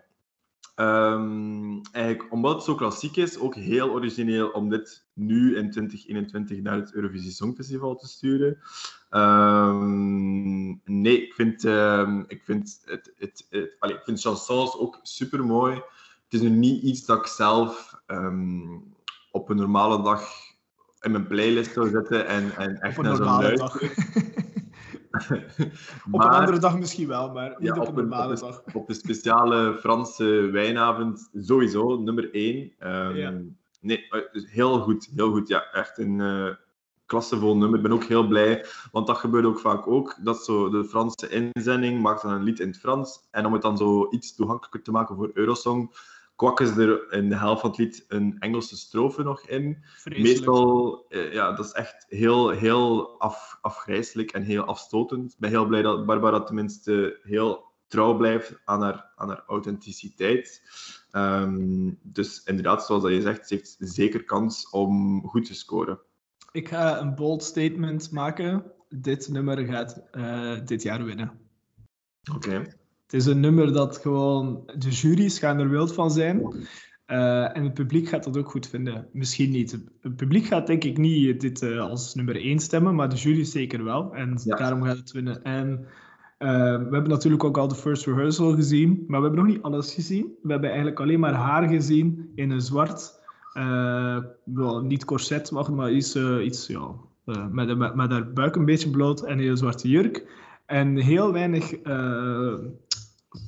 Ehm, 0.75 1.81
eigenlijk, 1.91 2.31
omdat 2.31 2.53
het 2.53 2.63
zo 2.63 2.75
klassiek 2.75 3.15
is, 3.15 3.37
ook 3.37 3.55
heel 3.55 3.89
origineel 3.89 4.49
om 4.49 4.69
dit 4.69 5.05
nu 5.13 5.57
in 5.57 5.71
2021 5.71 6.61
naar 6.61 6.75
het 6.75 6.93
Eurovisie 6.93 7.31
Songfestival 7.31 7.95
te 7.95 8.07
sturen. 8.07 8.57
Ehm, 9.09 10.65
nee, 11.01 11.25
ik 11.25 11.33
vind, 11.33 11.65
ehm, 11.65 12.23
ik 12.27 12.43
vind, 12.43 12.81
het, 12.85 13.13
het, 13.17 13.45
het, 13.49 13.75
allee, 13.79 13.95
ik 13.95 14.03
vind 14.03 14.21
chansons 14.21 14.77
ook 14.77 14.99
super 15.01 15.45
mooi. 15.45 15.81
Het 16.33 16.41
is 16.41 16.49
nu 16.49 16.55
niet 16.55 16.83
iets 16.83 17.05
dat 17.05 17.17
ik 17.17 17.27
zelf 17.27 17.93
ehm, 18.05 18.61
op 19.31 19.49
een 19.49 19.55
normale 19.55 20.03
dag 20.03 20.29
in 21.01 21.11
mijn 21.11 21.27
playlist 21.27 21.73
zou 21.73 21.89
zetten 21.89 22.27
en, 22.27 22.55
en 22.57 22.79
echt 22.79 22.97
op 22.97 23.03
een 23.05 23.11
naar 23.11 23.19
luisteren. 23.41 23.57
dag. 23.57 23.81
Op 26.11 26.13
een 26.13 26.19
andere 26.29 26.59
dag 26.59 26.79
misschien 26.79 27.07
wel, 27.07 27.31
maar 27.31 27.55
niet 27.57 27.75
ja, 27.75 27.81
op 27.81 27.87
een 27.87 27.95
normale 27.95 28.33
op 28.33 28.39
dag. 28.39 28.61
op 28.73 28.89
een 28.89 28.95
speciale 28.95 29.77
Franse 29.79 30.49
wijnavond 30.51 31.29
sowieso, 31.33 31.97
nummer 31.97 32.33
één. 32.33 32.71
Ehm, 32.79 33.15
Ja. 33.15 33.33
Nee, 33.81 34.07
eh, 34.09 34.21
dus 34.31 34.51
heel 34.51 34.79
goed, 34.79 35.09
heel 35.15 35.31
goed. 35.31 35.47
Ja, 35.47 35.63
echt 35.71 35.97
een 35.97 36.21
eh 36.21 36.49
klassevol 37.05 37.57
nummer. 37.57 37.77
Ik 37.77 37.83
ben 37.83 37.91
ook 37.93 38.03
heel 38.03 38.27
blij, 38.27 38.65
want 38.91 39.07
dat 39.07 39.17
gebeurt 39.17 39.45
ook 39.45 39.59
vaak 39.59 39.87
ook. 39.87 40.15
Dat 40.21 40.43
zo 40.43 40.69
de 40.69 40.85
Franse 40.85 41.29
inzending 41.53 42.01
maakt 42.01 42.21
dan 42.21 42.31
een 42.31 42.43
lied 42.43 42.59
in 42.59 42.67
het 42.67 42.79
Frans. 42.79 43.27
En 43.31 43.45
om 43.45 43.53
het 43.53 43.61
dan 43.61 43.77
zo 43.77 44.07
iets 44.09 44.35
toegankelijker 44.35 44.81
te 44.81 44.91
maken 44.91 45.15
voor 45.15 45.31
Eurosong, 45.33 45.91
kwakken 46.35 46.67
ze 46.67 46.81
er 46.81 47.19
in 47.19 47.29
de 47.29 47.37
helft 47.37 47.61
van 47.61 47.69
het 47.69 47.79
lied 47.79 48.05
een 48.07 48.35
Engelse 48.39 48.77
strofe 48.77 49.23
nog 49.23 49.47
in. 49.47 49.77
Vreselijk. 49.81 50.29
Meestal, 50.29 51.05
eh, 51.09 51.33
ja, 51.33 51.51
dat 51.51 51.65
is 51.65 51.71
echt 51.71 52.05
heel, 52.07 52.49
heel 52.49 53.19
af, 53.19 53.57
afgrijselijk 53.61 54.31
en 54.31 54.43
heel 54.43 54.63
afstotend. 54.63 55.31
Ik 55.31 55.39
ben 55.39 55.49
heel 55.49 55.65
blij 55.65 55.81
dat 55.81 56.05
Barbara 56.05 56.43
tenminste 56.43 57.19
heel 57.23 57.71
trouw 57.87 58.17
blijft 58.17 58.61
aan 58.65 58.81
haar, 58.81 59.11
aan 59.15 59.29
haar 59.29 59.43
authenticiteit. 59.47 60.61
Ehm, 61.11 61.91
dus 62.01 62.43
inderdaad, 62.43 62.85
zoals 62.85 63.03
dat 63.03 63.11
je 63.11 63.21
zegt, 63.21 63.47
ze 63.47 63.53
heeft 63.55 63.75
zeker 63.79 64.23
kans 64.23 64.69
om 64.69 65.21
goed 65.27 65.45
te 65.45 65.55
scoren. 65.55 65.99
Ik 66.51 66.67
ga 66.67 66.99
een 66.99 67.15
bold 67.15 67.43
statement 67.43 68.11
maken. 68.11 68.71
Dit 68.89 69.29
nummer 69.29 69.65
gaat 69.65 70.03
eh, 70.11 70.65
dit 70.65 70.81
jaar 70.81 71.03
winnen. 71.03 71.31
Oké. 72.35 72.81
Het 73.03 73.13
is 73.13 73.25
een 73.25 73.39
nummer 73.39 73.73
dat 73.73 73.97
gewoon... 73.97 74.71
De 74.77 74.89
jury's 74.89 75.39
gaan 75.39 75.59
er 75.59 75.69
wild 75.69 75.93
van 75.93 76.11
zijn. 76.11 76.41
Eh, 77.05 77.57
en 77.57 77.63
het 77.63 77.73
publiek 77.73 78.07
gaat 78.07 78.23
dat 78.23 78.37
ook 78.37 78.49
goed 78.49 78.67
vinden. 78.67 79.07
Misschien 79.11 79.51
niet. 79.51 79.71
Het 80.01 80.15
publiek 80.15 80.45
gaat 80.45 80.67
denk 80.67 80.83
ik 80.83 80.97
niet 80.97 81.41
dit 81.41 81.61
eh, 81.61 81.79
als 81.79 82.15
nummer 82.15 82.35
1 82.35 82.59
stemmen, 82.59 82.95
maar 82.95 83.09
de 83.09 83.15
jury 83.15 83.43
zeker 83.43 83.83
wel. 83.83 84.13
En 84.13 84.39
Ja. 84.43 84.55
daarom 84.55 84.83
gaat 84.83 84.97
het 84.97 85.11
winnen. 85.11 85.43
En 85.43 85.85
eh, 86.37 86.47
we 86.77 86.87
hebben 86.91 87.09
natuurlijk 87.09 87.43
ook 87.43 87.57
al 87.57 87.67
de 87.67 87.75
first 87.75 88.05
rehearsal 88.05 88.55
gezien, 88.55 89.03
maar 89.07 89.19
we 89.21 89.25
hebben 89.27 89.45
nog 89.45 89.53
niet 89.53 89.63
alles 89.63 89.93
gezien. 89.93 90.35
We 90.41 90.51
hebben 90.51 90.69
eigenlijk 90.69 90.99
alleen 90.99 91.19
maar 91.19 91.33
haar 91.33 91.67
gezien 91.67 92.31
in 92.35 92.51
een 92.51 92.61
zwart, 92.61 93.21
wel, 94.43 94.81
niet 94.81 95.05
corset, 95.05 95.51
maar 95.51 95.91
iets, 95.91 96.15
iets 96.41 96.67
ja, 96.67 96.91
met, 97.51 97.77
met, 97.77 97.95
met 97.95 98.11
haar 98.11 98.33
buik 98.33 98.55
een 98.55 98.65
beetje 98.65 98.89
bloot 98.89 99.23
en 99.23 99.39
een 99.39 99.57
zwarte 99.57 99.89
jurk. 99.89 100.41
En 100.65 100.97
heel 100.97 101.31
weinig 101.31 101.73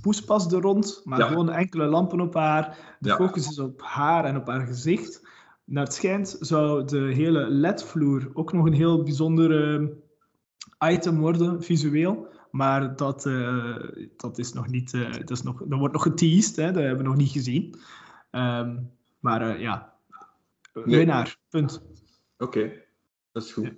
poespas 0.02 0.52
er 0.52 0.62
rond, 0.62 1.02
maar 1.04 1.20
Ja. 1.20 1.28
gewoon 1.28 1.50
enkele 1.50 1.86
lampen 1.86 2.20
op 2.20 2.34
haar. 2.34 2.96
De 3.00 3.10
Ja. 3.10 3.16
focus 3.16 3.50
is 3.50 3.60
op 3.60 3.82
haar 3.82 4.26
en 4.26 4.36
op 4.38 4.48
haar 4.48 4.66
gezicht. 4.68 5.28
Naar 5.64 5.84
het 5.84 5.94
schijnt 5.94 6.38
zou 6.40 6.86
de 6.86 6.98
hele 7.14 7.50
LED-vloer 7.50 8.30
ook 8.34 8.54
nog 8.54 8.66
een 8.66 8.74
heel 8.74 9.04
bijzonder 9.04 9.90
item 10.86 11.20
worden, 11.20 11.64
visueel. 11.64 12.28
Maar 12.52 12.96
dat, 12.96 13.26
eh, 13.26 13.76
dat 14.18 14.38
is 14.38 14.54
nog 14.54 14.68
niet... 14.68 14.94
eh, 14.94 15.12
dat, 15.14 15.30
is 15.30 15.42
nog, 15.42 15.62
dat 15.66 15.80
wordt 15.80 15.94
nog 15.94 16.04
geteased, 16.04 16.56
hè, 16.56 16.72
dat 16.72 16.84
hebben 16.84 16.98
we 17.04 17.10
nog 17.10 17.16
niet 17.18 17.32
gezien. 17.32 17.76
Ehm, 18.32 18.78
maar 19.20 19.50
eh, 19.50 19.60
ja, 19.62 19.94
Nee. 20.74 20.84
winnaar, 20.98 21.38
punt. 21.50 21.82
Oké, 22.38 22.72
dat 23.32 23.44
is 23.44 23.54
goed. 23.54 23.72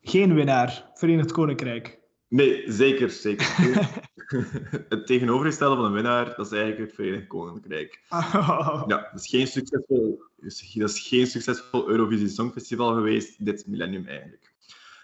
Geen 0.00 0.34
winnaar, 0.34 0.90
Verenigd 0.94 1.32
Koninkrijk. 1.32 1.98
Nee, 2.36 2.64
zeker, 2.66 3.10
zeker. 3.10 3.48
het 4.88 5.06
tegenovergestelde 5.06 5.76
van 5.76 5.84
een 5.84 5.92
winnaar, 5.92 6.24
dat 6.36 6.46
is 6.46 6.52
eigenlijk 6.52 6.80
het 6.80 6.94
Verenigd 6.94 7.26
Koninkrijk. 7.26 8.02
Ja, 8.08 8.84
dat 8.86 9.20
is 9.20 9.26
geen 9.26 9.46
succesvol, 9.46 10.22
dat 10.36 10.50
is 10.76 11.08
geen 11.08 11.26
succesvol 11.26 11.88
Eurovisie 11.88 12.28
Songfestival 12.28 12.94
geweest, 12.94 13.44
dit 13.44 13.66
millennium 13.66 14.06
eigenlijk. 14.06 14.54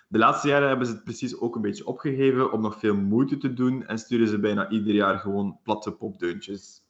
De 0.09 0.19
laatste 0.19 0.49
jaren 0.49 0.69
hebben 0.69 0.87
ze 0.87 0.93
het 0.93 1.05
precies 1.05 1.39
ook 1.39 1.55
een 1.55 1.63
beetje 1.63 1.87
opgegeven 1.87 2.53
om 2.53 2.61
nog 2.61 2.79
veel 2.79 2.97
moeite 2.97 3.37
te 3.37 3.53
doen 3.53 3.87
en 3.87 3.99
sturen 3.99 4.29
ze 4.29 4.39
bijna 4.39 4.71
ieder 4.71 4.95
jaar 4.95 5.19
gewoon 5.19 5.59
platte 5.63 5.93
popdeuntjes. 5.93 6.83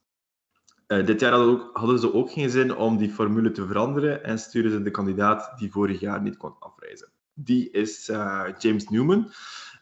Eh, 0.86 1.06
dit 1.06 1.20
jaar 1.20 1.32
hadden, 1.32 1.50
ook, 1.50 1.70
hadden 1.72 1.98
ze 1.98 2.14
ook 2.14 2.30
geen 2.30 2.50
zin 2.50 2.76
om 2.76 2.96
die 2.96 3.10
formule 3.10 3.50
te 3.50 3.66
veranderen 3.66 4.24
en 4.24 4.38
sturen 4.38 4.70
ze 4.70 4.82
de 4.82 4.90
kandidaat 4.90 5.58
die 5.58 5.70
vorig 5.70 6.00
jaar 6.00 6.22
niet 6.22 6.36
kon 6.36 6.54
afreizen. 6.58 7.08
Die 7.34 7.70
is 7.70 8.08
eh, 8.08 8.44
James 8.58 8.88
Newman. 8.88 9.32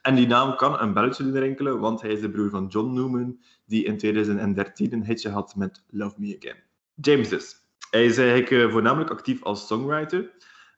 En 0.02 0.14
die 0.14 0.26
naam 0.26 0.56
kan 0.56 0.80
een 0.80 0.92
belletje 0.92 1.24
doen 1.24 1.38
rinkelen, 1.38 1.80
want 1.80 2.00
hij 2.00 2.10
is 2.10 2.20
de 2.20 2.30
broer 2.30 2.50
van 2.50 2.66
John 2.66 2.92
Newman, 2.92 3.38
die 3.66 3.84
in 3.84 3.98
2013 3.98 4.92
een 4.92 5.04
hitje 5.04 5.28
had 5.28 5.56
met 5.56 5.84
Love 5.90 6.14
Me 6.18 6.36
Again. 6.40 6.56
James 6.94 7.28
dus. 7.28 7.56
Hij 7.90 8.04
is 8.04 8.18
eigenlijk 8.18 8.50
eh, 8.50 8.70
voornamelijk 8.70 9.10
actief 9.10 9.42
als 9.42 9.66
songwriter. 9.66 10.30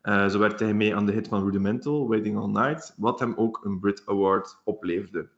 Eh, 0.02 0.28
zo 0.28 0.38
werkte 0.38 0.64
hij 0.64 0.74
mee 0.74 0.96
aan 0.96 1.06
de 1.06 1.12
hit 1.12 1.28
van 1.28 1.44
Rudimental, 1.44 2.08
Waiting 2.08 2.38
All 2.38 2.50
Night, 2.50 2.94
wat 2.96 3.20
hem 3.20 3.34
ook 3.36 3.64
een 3.64 3.80
Brit 3.80 4.02
Award 4.06 4.60
opleverde. 4.64 5.28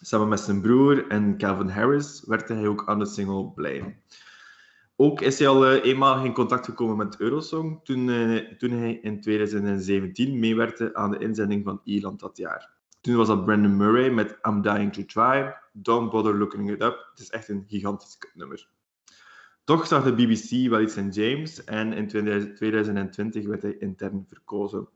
Samen 0.00 0.28
met 0.28 0.40
zijn 0.40 0.60
broer 0.60 1.08
en 1.08 1.38
Calvin 1.38 1.68
Harris 1.68 2.24
werkte 2.26 2.54
hij 2.54 2.66
ook 2.66 2.88
aan 2.88 2.98
de 2.98 3.06
single 3.06 3.50
Blame. 3.50 3.94
Ook 4.96 5.20
is 5.20 5.38
hij 5.38 5.48
al 5.48 5.66
eh, 5.66 5.84
eenmaal 5.84 6.24
in 6.24 6.32
contact 6.32 6.64
gekomen 6.64 6.96
met 6.96 7.20
Eurosong 7.20 7.84
toen, 7.84 8.06
toen 8.58 8.70
hij 8.70 8.92
in 8.92 9.20
2017 9.20 10.38
meewerkte 10.38 10.94
aan 10.94 11.10
de 11.10 11.18
inzending 11.18 11.64
van 11.64 11.80
Ierland 11.84 12.20
dat 12.20 12.36
jaar. 12.36 12.79
Toen 13.00 13.16
was 13.16 13.26
dat 13.26 13.44
Brandon 13.44 13.76
Murray 13.76 14.10
met 14.10 14.38
I'm 14.48 14.62
Dying 14.62 14.92
to 14.92 15.04
Try, 15.04 15.54
Don't 15.72 16.10
Bother 16.10 16.38
Looking 16.38 16.70
It 16.70 16.82
Up. 16.82 17.08
Het 17.10 17.20
is 17.20 17.30
echt 17.30 17.48
een 17.48 17.64
gigantisch 17.68 18.18
nummer. 18.34 18.68
Toch 19.64 19.86
zag 19.86 20.04
de 20.04 20.14
BBC 20.14 20.70
wel 20.70 20.80
iets 20.80 20.96
in 20.96 21.08
James 21.08 21.64
en 21.64 21.92
in 21.92 22.08
2020 22.54 23.46
werd 23.46 23.62
hij 23.62 23.76
intern 23.78 24.24
verkozen. 24.28 24.88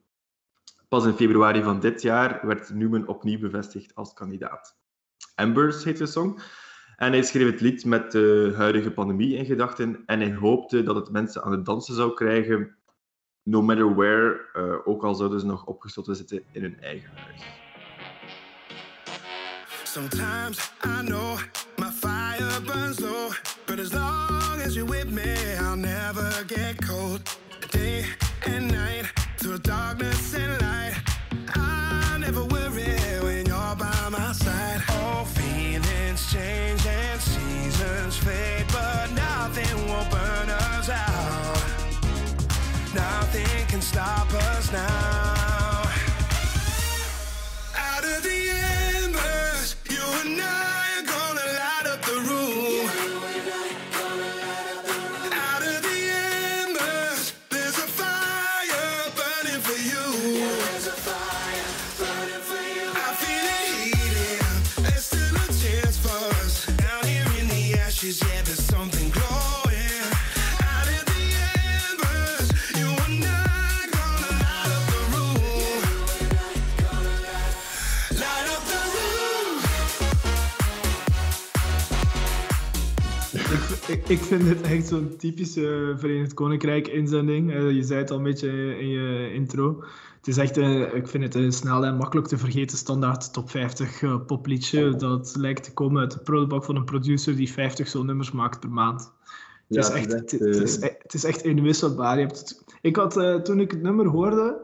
Pas 0.89 1.05
in 1.05 1.13
februari 1.13 1.63
van 1.63 1.81
dit 1.81 2.03
jaar 2.03 2.47
werd 2.47 2.75
Newman 2.75 3.07
opnieuw 3.07 3.39
bevestigd 3.39 3.95
als 3.95 4.13
kandidaat. 4.13 4.77
Embers 5.35 5.85
heet 5.85 5.99
de 5.99 6.07
song. 6.07 6.41
En 6.97 7.13
hij 7.13 7.23
schreef 7.23 7.51
het 7.51 7.61
lied 7.61 7.85
met 7.85 8.13
de 8.13 8.53
huidige 8.57 8.91
pandemie 8.91 9.37
in 9.37 9.45
gedachten 9.45 10.03
en 10.07 10.21
hij 10.21 10.35
hoopte 10.35 10.83
dat 10.83 10.97
het 10.97 11.11
mensen 11.11 11.43
aan 11.43 11.53
het 11.53 11.65
dansen 11.65 11.95
zou 11.95 12.15
krijgen, 12.15 12.77
no 13.43 13.63
matter 13.63 13.95
where, 13.95 14.49
eh, 14.53 14.89
ook 14.89 15.05
al 15.05 15.15
zouden 15.15 15.41
ze 15.41 15.47
nog 15.47 15.67
opgesloten 15.67 16.17
zitten 16.17 16.43
in 16.53 16.63
hun 16.63 16.81
eigen 16.81 17.11
huis. 17.15 17.64
Sometimes 19.95 20.59
I 20.83 21.03
know 21.03 21.39
my 21.79 21.89
fire 21.89 22.61
burns 22.67 23.01
low, 23.01 23.31
but 23.65 23.79
as 23.79 23.95
long 23.95 24.61
as 24.61 24.75
you're 24.75 24.85
with 24.85 25.09
me, 25.09 25.55
I'll 25.61 25.77
never 25.77 26.33
get 26.49 26.83
cold. 26.85 27.23
Day 27.71 28.05
and 28.45 28.73
night, 28.73 29.05
through 29.39 29.59
darkness 29.59 30.35
and 30.35 30.61
light, 30.61 30.95
I 31.55 32.19
never 32.19 32.45
worry 32.45 32.99
when 33.23 33.47
you're 33.47 33.77
by 33.77 34.09
my 34.11 34.33
side. 34.33 34.83
All 34.99 35.27
feelings 35.27 36.33
change 36.33 36.85
and 36.85 37.21
seasons 37.21 38.17
fade, 38.17 38.67
but 38.73 39.13
nothing 39.13 39.77
will 39.87 40.07
burn 40.11 40.51
us 40.51 40.89
out. 40.89 41.63
Nothing 42.93 43.67
can 43.69 43.81
stop 43.81 44.27
us 44.35 44.73
now. 44.73 45.44
Ik, 84.09 84.19
vind 84.19 84.45
dit 84.45 84.61
echt 84.61 84.87
zo'n 84.87 85.17
typische 85.19 85.95
Verenigd 85.97 86.35
Koninkrijk 86.35 86.89
inzending. 86.89 87.53
Eh, 87.53 87.71
je 87.71 87.83
zei 87.83 88.01
het 88.01 88.11
al 88.11 88.17
een 88.17 88.23
beetje 88.23 88.79
in 88.79 88.89
je 88.89 89.33
intro. 89.35 89.83
Het 90.17 90.29
is 90.29 90.37
echt, 90.37 90.57
een, 90.57 90.97
ik 90.97 91.09
vind 91.09 91.25
het 91.25 91.35
een 91.35 91.53
snel 91.53 91.85
en 91.85 91.97
makkelijk 91.97 92.27
te 92.29 92.39
vergeten 92.39 92.77
standaard 92.79 93.33
top 93.33 93.51
50 93.51 94.03
eh, 94.03 94.17
popliedje. 94.27 94.97
Dat 94.97 95.35
lijkt 95.39 95.63
te 95.65 95.73
komen 95.73 96.01
uit 96.01 96.11
de 96.11 96.19
prullenbak 96.19 96.65
van 96.65 96.77
een 96.77 96.85
producer 96.85 97.37
die 97.37 97.53
50 97.53 97.89
zo'n 97.89 98.07
nummers 98.07 98.33
maakt 98.33 98.61
per 98.61 98.71
maand. 98.71 99.13
Het, 99.69 99.79
is, 99.79 99.89
Ja, 99.89 99.95
echt, 99.95 100.13
het 100.13 100.33
is 100.33 100.41
het, 100.41 100.43
echt, 100.43 100.55
het 100.59 100.69
is, 100.69 100.77
e- 100.81 100.97
het 101.03 101.15
is 101.15 101.25
echt 101.25 101.43
inwisselbaar. 101.45 102.19
Je 102.19 102.25
hebt 102.27 102.39
het- 102.39 102.65
ik 102.83 102.97
had, 102.97 103.17
eh, 103.17 103.35
toen 103.35 103.61
ik 103.61 103.71
het 103.71 103.83
nummer 103.83 104.07
hoorde, 104.07 104.57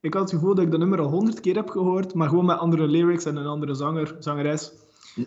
ik 0.00 0.14
had 0.14 0.22
het 0.22 0.32
gevoel 0.32 0.54
dat 0.54 0.64
ik 0.64 0.70
dat 0.70 0.80
nummer 0.80 1.00
al 1.00 1.08
honderd 1.10 1.40
keer 1.40 1.54
heb 1.54 1.68
gehoord, 1.68 2.14
maar 2.14 2.28
gewoon 2.28 2.44
met 2.44 2.58
andere 2.58 2.86
lyrics 2.86 3.24
en 3.24 3.36
een 3.36 3.46
andere 3.46 3.74
zanger, 3.74 4.16
zangeres. 4.18 4.72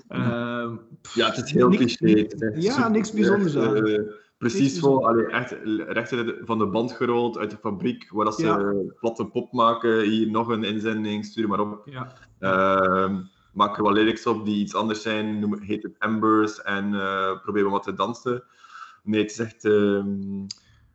Eh, 0.08 0.72
Ja, 1.14 1.28
het 1.32 1.46
is 1.46 1.52
heel 1.52 1.70
cliché. 1.70 2.28
Ja, 2.56 2.88
niks 2.88 3.12
bijzonders 3.12 3.56
echt, 3.56 3.66
aan. 3.66 3.86
eh, 3.88 4.00
precies 4.38 4.80
vol, 4.80 5.08
allee, 5.08 5.26
echt 5.26 5.56
recht 5.88 6.14
van 6.46 6.58
de 6.58 6.68
band 6.68 6.92
gerold, 6.92 7.38
uit 7.38 7.50
de 7.52 7.58
fabriek, 7.58 8.10
waar 8.12 8.26
dat 8.26 8.36
ze 8.40 8.46
Ja. 8.46 8.74
platte 9.00 9.26
pop 9.26 9.52
maken. 9.52 10.02
Hier 10.02 10.30
nog 10.32 10.48
een 10.48 10.64
inzending, 10.64 11.26
stuur 11.26 11.48
maar 11.48 11.60
op. 11.60 11.82
ja. 11.86 12.14
Ehm, 12.40 13.22
maak 13.54 13.78
er 13.78 13.84
wat 13.84 13.94
lyrics 13.94 14.26
op 14.28 14.46
die 14.46 14.56
iets 14.60 14.76
anders 14.76 15.02
zijn, 15.02 15.40
noem, 15.40 15.60
heet 15.62 15.84
het 15.84 15.96
Embers, 16.00 16.62
en 16.62 16.94
eh 16.94 17.42
probeer 17.42 17.64
maar 17.64 17.72
wat 17.72 17.84
te 17.84 17.94
dansen. 17.94 18.44
Nee, 19.04 19.22
het 19.22 19.32
is 19.32 19.40
echt... 19.40 19.66
ehm, 19.66 20.46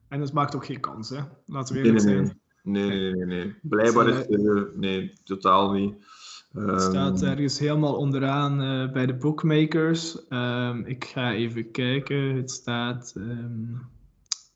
En 0.09 0.20
het 0.20 0.32
maakt 0.32 0.55
ook 0.55 0.66
geen 0.66 0.80
kans, 0.80 1.09
hè? 1.11 1.18
Laten 1.47 1.74
we 1.74 1.82
eerlijk 1.82 2.05
nee, 2.05 2.14
nee. 2.14 2.24
zijn. 2.24 2.40
Nee, 2.62 2.88
nee, 2.88 3.12
nee, 3.14 3.26
nee. 3.26 3.55
Blijkbaar 3.62 4.09
is 4.09 4.16
het... 4.16 4.28
eh, 4.47 4.62
nee, 4.74 5.12
totaal 5.24 5.72
niet. 5.72 5.95
Het 6.53 6.68
Ehm, 6.68 6.78
staat 6.78 7.22
ergens 7.22 7.59
helemaal 7.59 7.96
onderaan 7.96 8.61
eh, 8.62 8.92
bij 8.92 9.07
de 9.07 9.14
bookmakers. 9.14 10.28
Ehm, 10.28 10.82
ik 10.84 11.05
ga 11.05 11.32
even 11.32 11.70
kijken. 11.70 12.36
Het 12.36 12.50
staat. 12.50 13.12
ehm, 13.16 13.74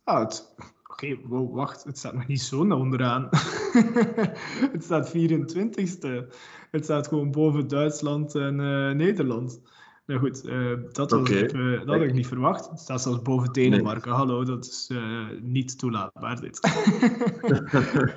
ah, 0.05 0.19
het... 0.21 0.55
Oké, 0.91 1.17
wow, 1.25 1.55
wacht. 1.55 1.85
Het 1.85 1.99
staat 1.99 2.15
nog 2.15 2.27
niet 2.27 2.41
zo 2.41 2.65
naar 2.65 2.79
onderaan. 2.79 3.29
het 4.73 4.85
staat 4.85 5.09
24ste. 5.17 6.35
Het 6.71 6.85
staat 6.85 7.09
gewoon 7.09 7.31
boven 7.31 7.69
Duitsland 7.69 8.35
en 8.35 8.61
eh, 8.61 8.91
Nederland. 8.95 9.61
Nou 10.07 10.21
goed, 10.21 10.45
eh, 10.45 10.73
dat, 10.93 11.11
was 11.11 11.31
even- 11.31 11.87
dat 11.87 11.97
had 11.97 12.05
ik 12.05 12.13
niet 12.13 12.27
verwacht. 12.27 12.71
Het 12.71 12.81
staat 12.81 13.03
zelfs 13.03 13.23
boven 13.23 13.53
Denemarken. 13.53 14.13
Hallo, 14.13 14.45
dat 14.45 14.65
is 14.65 14.91
eh, 14.93 15.25
niet 15.43 15.79
toelaatbaar 15.79 16.41
dit. 16.41 16.61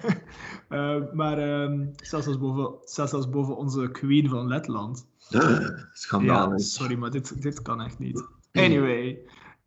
Eh, 0.69 0.95
maar 1.13 1.37
het 1.37 2.05
staat 2.05 2.23
zelfs 2.23 2.39
boven, 2.39 2.75
staat 2.83 3.09
zelfs 3.09 3.29
boven 3.29 3.55
onze 3.57 3.89
queen 3.91 4.29
van 4.29 4.47
Letland. 4.47 5.07
Ja, 5.29 5.87
Schandalig. 5.93 6.61
sorry, 6.61 6.95
maar 6.95 7.09
dit, 7.11 7.41
dit 7.41 7.61
kan 7.61 7.81
echt 7.81 7.99
niet. 7.99 8.27
Anyway, 8.51 9.19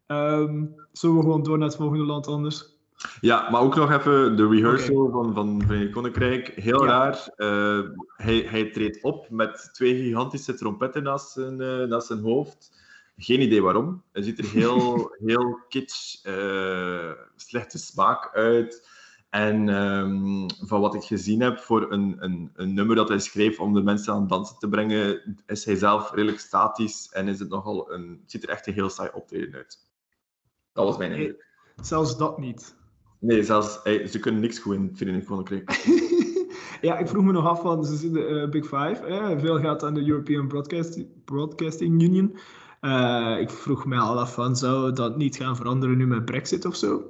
ehm, 0.06 0.64
zullen 0.92 1.16
we 1.16 1.22
gewoon 1.22 1.42
door 1.42 1.58
naar 1.58 1.68
het 1.68 1.76
volgende 1.76 2.04
land 2.04 2.26
anders? 2.26 2.76
Ja, 3.20 3.50
maar 3.50 3.60
ook 3.60 3.74
nog 3.76 3.92
even 3.92 4.36
de 4.36 4.48
rehearsal 4.48 5.10
van, 5.10 5.34
van 5.34 5.62
Verenigd 5.66 5.92
Koninkrijk. 5.92 6.48
Heel 6.48 6.84
Ja. 6.84 6.90
raar. 6.90 7.32
Eh, 7.36 7.80
hij, 8.16 8.36
hij 8.38 8.70
treedt 8.70 9.02
op 9.02 9.30
met 9.30 9.70
twee 9.72 10.02
gigantische 10.02 10.54
trompetten 10.54 11.02
naast 11.02 11.30
zijn, 11.30 11.60
eh, 11.60 11.82
naast 11.82 12.06
zijn 12.06 12.20
hoofd. 12.20 12.80
Geen 13.16 13.40
idee 13.40 13.62
waarom. 13.62 14.02
Hij 14.12 14.22
ziet 14.22 14.38
er 14.38 14.44
heel, 14.44 15.08
heel 15.26 15.58
kitsch, 15.68 16.24
eh, 16.24 17.10
slechte 17.36 17.78
smaak 17.78 18.30
uit. 18.34 18.90
En 19.30 19.68
ehm, 19.68 20.48
van 20.66 20.80
wat 20.80 20.94
ik 20.94 21.02
gezien 21.02 21.40
heb 21.40 21.58
voor 21.58 21.92
een, 21.92 22.16
een, 22.18 22.50
een 22.54 22.74
nummer 22.74 22.96
dat 22.96 23.08
hij 23.08 23.18
schreef 23.18 23.60
om 23.60 23.72
de 23.74 23.82
mensen 23.82 24.12
aan 24.12 24.20
het 24.20 24.28
dansen 24.28 24.58
te 24.58 24.68
brengen, 24.68 25.36
is 25.46 25.64
hij 25.64 25.76
zelf 25.76 26.10
redelijk 26.12 26.40
statisch 26.40 27.08
en 27.12 27.28
is 27.28 27.38
het 27.38 27.48
nogal 27.48 27.92
een, 27.92 28.18
het 28.22 28.30
ziet 28.30 28.42
er 28.42 28.48
echt 28.48 28.66
een 28.66 28.72
heel 28.72 28.90
saai 28.90 29.10
optreden 29.12 29.54
uit. 29.54 29.78
Dat 30.72 30.84
was 30.84 30.96
mijn 30.96 31.12
indruk. 31.12 31.46
Zelfs 31.82 32.16
dat 32.16 32.38
niet. 32.38 32.76
Nee, 33.22 33.42
zelfs, 33.42 33.80
ze 33.82 34.18
kunnen 34.20 34.40
niks 34.40 34.58
goed 34.58 34.74
in 34.74 34.82
het 34.82 34.96
Verenigd 34.98 35.26
Koninkrijk. 35.26 35.70
ja, 36.80 36.98
ik 36.98 37.08
vroeg 37.08 37.24
me 37.24 37.32
nog 37.32 37.46
af 37.46 37.60
van, 37.60 37.84
ze 37.84 37.96
zitten 37.96 38.22
de 38.40 38.48
Big 38.50 38.64
Five. 38.64 39.36
Veel 39.40 39.58
gaat 39.58 39.84
aan 39.84 39.94
de 39.94 40.06
European 40.08 40.48
Broadcast, 40.48 41.00
Broadcasting 41.24 42.02
Union. 42.02 42.36
Eh, 42.80 43.36
ik 43.40 43.50
vroeg 43.50 43.86
me 43.86 43.96
al 43.96 44.20
af 44.20 44.34
van, 44.34 44.56
zou 44.56 44.92
dat 44.92 45.16
niet 45.16 45.36
gaan 45.36 45.56
veranderen 45.56 45.96
nu 45.96 46.06
met 46.06 46.24
Brexit 46.24 46.64
of 46.64 46.76
zo? 46.76 47.02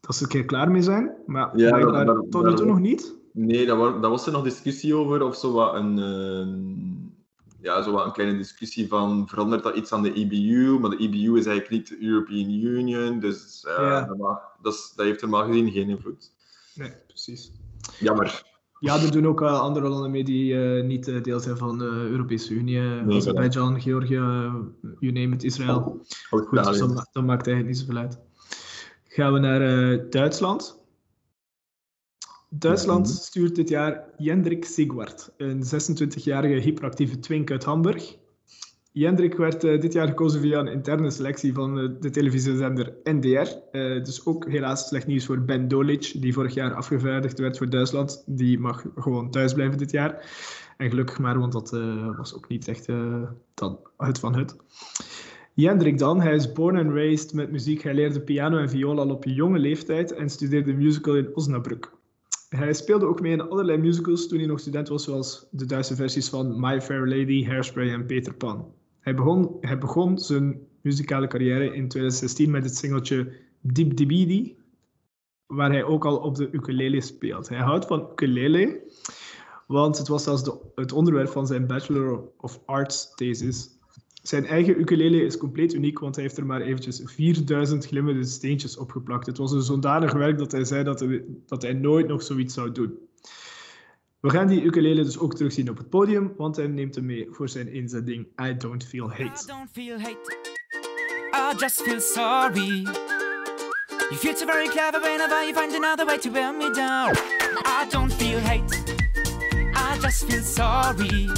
Dat 0.00 0.14
ze 0.14 0.18
er 0.18 0.22
een 0.22 0.28
keer 0.36 0.44
klaar 0.44 0.70
mee 0.70 0.82
zijn. 0.82 1.10
Maar 1.26 1.58
Ja, 1.58 2.04
dat- 2.04 2.30
tot 2.30 2.46
nu 2.46 2.54
toe 2.54 2.66
nog 2.66 2.80
niet. 2.80 3.14
Nee, 3.32 3.66
daar 3.66 3.76
was, 3.76 4.00
daar 4.00 4.10
was 4.10 4.26
er 4.26 4.32
nog 4.32 4.42
discussie 4.44 4.94
over, 4.94 5.22
of 5.22 5.36
zo 5.36 5.52
wat 5.52 5.74
een, 5.74 5.98
eh, 5.98 7.13
ja, 7.64 7.82
zo 7.82 7.98
een 7.98 8.12
kleine 8.12 8.36
discussie 8.38 8.88
van 8.88 9.28
verandert 9.28 9.62
dat 9.62 9.76
iets 9.76 9.92
aan 9.92 10.02
de 10.02 10.12
EBU? 10.12 10.78
Maar 10.78 10.90
de 10.90 10.96
EBU 10.98 11.38
is 11.38 11.46
eigenlijk 11.46 11.70
niet 11.70 11.88
de 11.88 12.06
European 12.06 12.50
Union, 12.50 13.20
dus 13.20 13.64
eh, 13.66 13.76
Ja. 13.76 14.04
dat, 14.04 14.16
mag- 14.16 14.40
dat, 14.62 14.74
is- 14.74 14.92
dat 14.96 15.06
heeft 15.06 15.20
normaal 15.20 15.44
gezien 15.46 15.70
geen 15.70 15.88
invloed. 15.88 16.32
Nee, 16.74 16.92
precies. 17.06 17.52
Jammer. 18.00 18.42
Ja, 18.78 19.00
er 19.00 19.10
doen 19.12 19.26
ook 19.26 19.42
eh, 19.42 19.60
andere 19.60 19.88
landen 19.88 20.10
mee 20.10 20.24
die 20.24 20.62
eh, 20.78 20.84
niet 20.84 21.24
deel 21.24 21.40
zijn 21.40 21.56
van 21.56 21.78
de 21.78 21.84
Europese 22.10 22.54
Unie. 22.54 22.78
Nee, 22.80 23.16
Azerbeidzjan, 23.16 23.80
Georgië, 23.80 24.14
you 24.98 25.12
name 25.12 25.34
it, 25.34 25.44
Israël. 25.44 26.04
Goed, 26.28 26.50
dus 26.50 26.78
dat, 26.78 27.08
dat 27.12 27.24
maakt 27.24 27.46
eigenlijk 27.46 27.66
niet 27.66 27.78
zoveel 27.86 27.96
uit. 28.02 28.18
Gaan 29.08 29.32
we 29.32 29.38
naar 29.38 29.60
Duitsland. 30.10 30.82
Duitsland 32.58 33.08
stuurt 33.08 33.54
dit 33.54 33.68
jaar 33.68 34.04
Jendrik 34.16 34.64
Sigwart, 34.64 35.32
een 35.36 35.62
26-jarige 35.62 36.60
hyperactieve 36.60 37.18
twink 37.18 37.50
uit 37.50 37.64
Hamburg. 37.64 38.16
Jendrik 38.92 39.34
werd 39.34 39.64
eh, 39.64 39.80
dit 39.80 39.92
jaar 39.92 40.08
gekozen 40.08 40.40
via 40.40 40.58
een 40.58 40.66
interne 40.66 41.10
selectie 41.10 41.52
van 41.52 41.78
eh, 41.78 41.88
de 42.00 42.10
televisiezender 42.10 42.94
NDR. 43.02 43.48
Eh, 43.70 44.04
dus 44.04 44.26
ook 44.26 44.48
helaas 44.48 44.88
slecht 44.88 45.06
nieuws 45.06 45.26
voor 45.26 45.40
Ben 45.40 45.68
Dolic, 45.68 46.12
die 46.20 46.32
vorig 46.32 46.54
jaar 46.54 46.74
afgevaardigd 46.74 47.38
werd 47.38 47.58
voor 47.58 47.70
Duitsland. 47.70 48.22
Die 48.26 48.58
mag 48.58 48.84
gewoon 48.96 49.30
thuis 49.30 49.52
blijven 49.52 49.78
dit 49.78 49.90
jaar. 49.90 50.30
En 50.76 50.88
gelukkig 50.88 51.18
maar, 51.18 51.38
want 51.38 51.52
dat 51.52 51.70
was 52.16 52.34
ook 52.34 52.48
niet 52.48 52.68
echt 52.68 52.86
dan 53.54 53.78
het 53.96 54.18
van 54.18 54.36
het. 54.36 54.56
Jendrik 55.54 55.98
dan, 55.98 56.20
hij 56.20 56.34
is 56.34 56.52
born 56.52 56.76
and 56.76 56.90
raised 56.90 57.32
met 57.32 57.50
muziek. 57.50 57.82
Hij 57.82 57.94
leerde 57.94 58.20
piano 58.20 58.58
en 58.58 58.70
viool 58.70 58.98
al 58.98 59.10
op 59.10 59.24
jonge 59.24 59.58
leeftijd 59.58 60.12
en 60.12 60.30
studeerde 60.30 60.72
musical 60.72 61.16
in 61.16 61.34
Osnabrück. 61.34 61.93
Hij 62.56 62.72
speelde 62.72 63.06
ook 63.06 63.20
mee 63.20 63.32
in 63.32 63.48
allerlei 63.48 63.78
musicals 63.78 64.28
toen 64.28 64.38
hij 64.38 64.46
nog 64.46 64.60
student 64.60 64.88
was, 64.88 65.04
zoals 65.04 65.46
de 65.50 65.66
Duitse 65.66 65.94
versies 65.94 66.28
van 66.28 66.60
My 66.60 66.80
Fair 66.80 67.08
Lady, 67.08 67.44
Hairspray 67.44 67.92
en 67.92 68.06
Peter 68.06 68.34
Pan. 68.34 68.72
Hij 69.00 69.14
begon, 69.14 69.56
hij 69.60 69.78
begon 69.78 70.18
zijn 70.18 70.66
muzikale 70.80 71.26
carrière 71.26 71.64
in 71.64 71.88
2016 71.88 72.50
met 72.50 72.64
het 72.64 72.76
singeltje 72.76 73.32
Dip 73.60 73.96
Dibidi, 73.96 74.56
waar 75.46 75.70
hij 75.70 75.84
ook 75.84 76.04
al 76.04 76.16
op 76.16 76.34
de 76.34 76.48
ukulele 76.50 77.00
speelt. 77.00 77.48
Hij 77.48 77.58
houdt 77.58 77.86
van 77.86 78.08
ukulele, 78.10 78.80
want 79.66 79.98
het 79.98 80.08
was 80.08 80.22
zelfs 80.22 80.44
de, 80.44 80.58
het 80.74 80.92
onderwerp 80.92 81.28
van 81.28 81.46
zijn 81.46 81.66
Bachelor 81.66 82.28
of 82.36 82.60
Arts 82.64 83.14
thesis. 83.14 83.70
Zijn 84.26 84.46
eigen 84.46 84.80
ukulele 84.80 85.24
is 85.24 85.36
compleet 85.36 85.74
uniek, 85.74 85.98
want 85.98 86.14
hij 86.14 86.24
heeft 86.24 86.36
er 86.36 86.46
maar 86.46 86.60
eventjes 86.60 87.00
4000 87.04 87.86
glimmende 87.86 88.24
steentjes 88.24 88.76
opgeplakt. 88.76 89.26
Het 89.26 89.38
was 89.38 89.52
een 89.52 89.62
zodanig 89.62 90.12
werk 90.12 90.38
dat 90.38 90.52
hij 90.52 90.64
zei 90.64 90.84
dat 90.84 91.00
hij, 91.00 91.24
dat 91.46 91.62
hij 91.62 91.72
nooit 91.72 92.08
nog 92.08 92.22
zoiets 92.22 92.54
zou 92.54 92.72
doen. 92.72 92.98
We 94.20 94.30
gaan 94.30 94.46
die 94.46 94.62
ukulele 94.62 95.02
dus 95.04 95.18
ook 95.18 95.34
terugzien 95.34 95.70
op 95.70 95.76
het 95.76 95.88
podium, 95.88 96.32
want 96.36 96.56
hij 96.56 96.66
neemt 96.66 96.94
hem 96.94 97.04
mee 97.06 97.26
voor 97.30 97.48
zijn 97.48 97.68
inzending 97.72 98.26
I 98.42 98.56
Don't 98.56 98.84
Feel 98.84 99.10
I 99.10 99.22
Hate. 99.22 99.46
don't 99.46 99.70
feel 99.72 99.98
hate. 99.98 100.36
I 101.34 101.58
just 101.58 101.82
feel 101.82 102.00
sorry. 102.00 102.82
You 104.10 104.14
feel 104.16 104.36
so 104.36 104.46
very 104.46 104.68
clever 104.68 105.00
whenever 105.00 105.42
you 105.44 105.54
find 105.54 105.74
another 105.84 106.06
way 106.06 106.18
to 106.18 106.30
wear 106.30 106.54
me 106.56 106.70
down. 106.70 107.12
I 107.66 107.86
don't 107.90 108.12
feel 108.12 108.38
hate. 108.38 108.82
I 109.74 109.98
just 110.00 110.24
feel 110.24 110.42
sorry. 110.42 111.28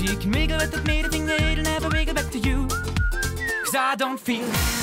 So 0.00 0.06
you 0.06 0.16
can 0.16 0.30
wiggle 0.30 0.56
that 0.56 0.86
made 0.86 1.10
thing 1.10 1.26
that 1.26 1.42
it'll 1.42 1.62
never 1.62 1.90
wiggle 1.90 2.14
back 2.14 2.30
to 2.30 2.38
you. 2.38 2.66
Cause 3.64 3.74
I 3.74 3.96
don't 3.98 4.18
feel. 4.18 4.79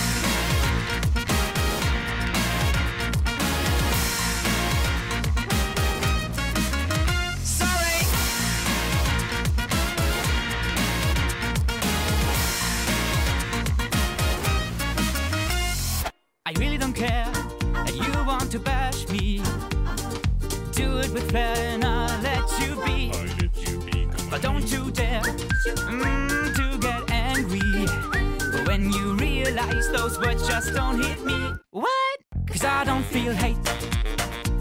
Just 30.67 30.77
don't 30.77 31.01
hit 31.01 31.23
me. 31.23 31.53
What? 31.71 32.19
Cause 32.47 32.63
I 32.65 32.83
don't 32.83 33.05
feel 33.05 33.33
hate. 33.33 33.57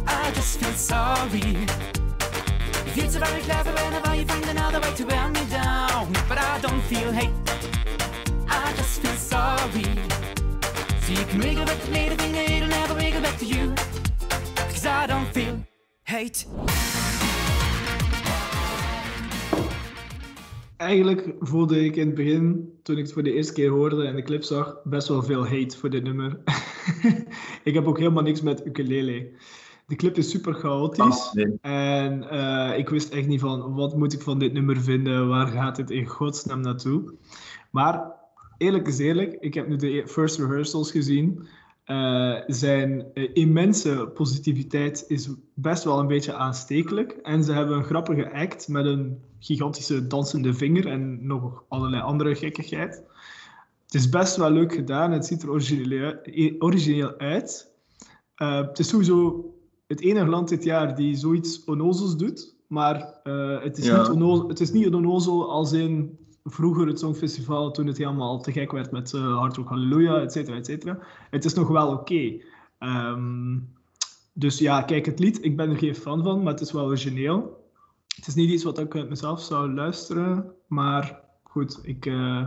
I 0.07 0.31
just 0.35 0.61
feel 0.61 0.73
sorry. 0.73 1.67
Eigenlijk 21.03 21.35
voelde 21.41 21.85
ik 21.85 21.97
in 21.97 22.07
het 22.07 22.15
begin, 22.15 22.73
toen 22.83 22.97
ik 22.97 23.03
het 23.03 23.13
voor 23.13 23.23
de 23.23 23.33
eerste 23.33 23.53
keer 23.53 23.71
hoorde 23.71 24.05
en 24.05 24.17
de 24.17 24.23
clip 24.23 24.43
zag, 24.43 24.77
best 24.85 25.09
wel 25.09 25.23
veel 25.23 25.47
hate 25.47 25.77
voor 25.79 25.91
dit 25.91 26.03
nummer. 26.03 26.39
ik 27.65 27.75
heb 27.75 27.87
ook 27.87 27.99
helemaal 27.99 28.23
niks 28.23 28.41
met 28.41 28.67
ukulele. 28.67 29.29
De 29.87 29.97
clip 29.97 30.17
is 30.17 30.31
super 30.31 30.55
chaotisch. 30.55 31.27
Ah, 31.27 31.33
nee. 31.33 31.59
En 31.61 32.31
eh, 32.31 32.79
ik 32.79 32.89
wist 32.89 33.13
echt 33.13 33.27
niet 33.27 33.41
van, 33.41 33.75
wat 33.75 33.97
moet 33.97 34.13
ik 34.13 34.21
van 34.21 34.39
dit 34.39 34.53
nummer 34.53 34.81
vinden? 34.81 35.29
Waar 35.29 35.47
gaat 35.47 35.77
dit 35.77 35.91
in 35.91 36.07
godsnaam 36.07 36.61
naartoe? 36.61 37.15
Maar 37.71 38.13
eerlijk 38.59 38.87
is 38.87 38.99
eerlijk, 38.99 39.37
ik 39.41 39.55
heb 39.55 39.69
nu 39.69 39.77
de 39.77 39.99
e- 39.99 40.07
first 40.07 40.39
rehearsals 40.39 40.91
gezien. 40.91 41.47
Eh, 41.87 42.35
zijn 42.47 43.05
eh, 43.15 43.31
immense 43.33 44.11
positiviteit 44.15 45.05
is 45.09 45.29
best 45.55 45.85
wel 45.85 45.99
een 45.99 46.07
beetje 46.07 46.33
aanstekelijk. 46.35 47.13
En 47.13 47.45
ze 47.45 47.53
hebben 47.53 47.77
een 47.77 47.85
grappige 47.85 48.33
act 48.33 48.69
met 48.69 48.85
een 48.85 49.19
gigantische 49.39 50.07
dansende 50.07 50.55
vinger 50.55 50.87
en 50.87 51.27
nog 51.27 51.65
allerlei 51.69 52.03
andere 52.03 52.35
gekkigheid. 52.35 53.03
Het 53.85 53.95
is 53.95 54.09
best 54.09 54.37
wel 54.37 54.51
leuk 54.51 54.75
gedaan. 54.75 55.13
Het 55.13 55.27
ziet 55.27 55.43
er 55.43 55.51
origineel, 55.51 56.15
origineel 56.59 57.17
uit. 57.19 57.73
Eh, 58.35 58.57
het 58.67 58.79
is 58.79 58.89
sowieso 58.89 59.45
het 59.87 60.01
enige 60.01 60.27
land 60.27 60.49
dit 60.49 60.65
jaar 60.65 60.97
die 60.97 61.17
zoiets 61.17 61.65
onnozels 61.65 62.17
doet. 62.17 62.55
Maar 62.69 63.21
eh, 63.23 63.63
het, 63.63 63.79
is 63.79 63.87
Ja. 63.87 63.99
niet 64.01 64.11
onnozel, 64.11 64.49
het 64.49 64.61
is 64.61 64.73
niet 64.73 64.95
onnozel 64.95 65.51
als 65.51 65.73
in 65.73 66.19
vroeger 66.47 66.87
het 66.87 66.99
Songfestival, 66.99 67.71
toen 67.71 67.87
het 67.87 67.99
helemaal 67.99 68.41
te 68.41 68.53
gek 68.53 68.73
werd 68.73 68.91
met 68.91 69.15
eh 69.15 69.39
Hard 69.39 69.57
Rock 69.57 69.69
Hallelujah, 69.69 70.23
et 70.23 70.33
cetera, 70.33 70.57
et 70.57 70.67
cetera. 70.67 70.99
Het 71.31 71.45
is 71.45 71.55
nog 71.55 71.69
wel 71.69 71.89
oké. 71.89 72.33
Ehm, 72.79 73.59
dus 74.33 74.59
ja, 74.59 74.83
kijk, 74.83 75.07
het 75.07 75.19
lied, 75.19 75.45
ik 75.45 75.57
ben 75.57 75.71
er 75.71 75.77
geen 75.79 75.95
fan 75.95 76.23
van, 76.23 76.43
maar 76.43 76.53
het 76.53 76.61
is 76.63 76.73
wel 76.73 76.85
origineel. 76.85 77.65
Het 78.17 78.27
is 78.27 78.35
niet 78.35 78.51
iets 78.51 78.65
wat 78.65 78.79
ik 78.79 78.95
uit 78.95 79.09
mezelf 79.09 79.41
zou 79.43 79.73
luisteren, 79.75 80.53
maar 80.67 81.21
goed, 81.43 81.79
ik, 81.83 82.07
eh, 82.07 82.43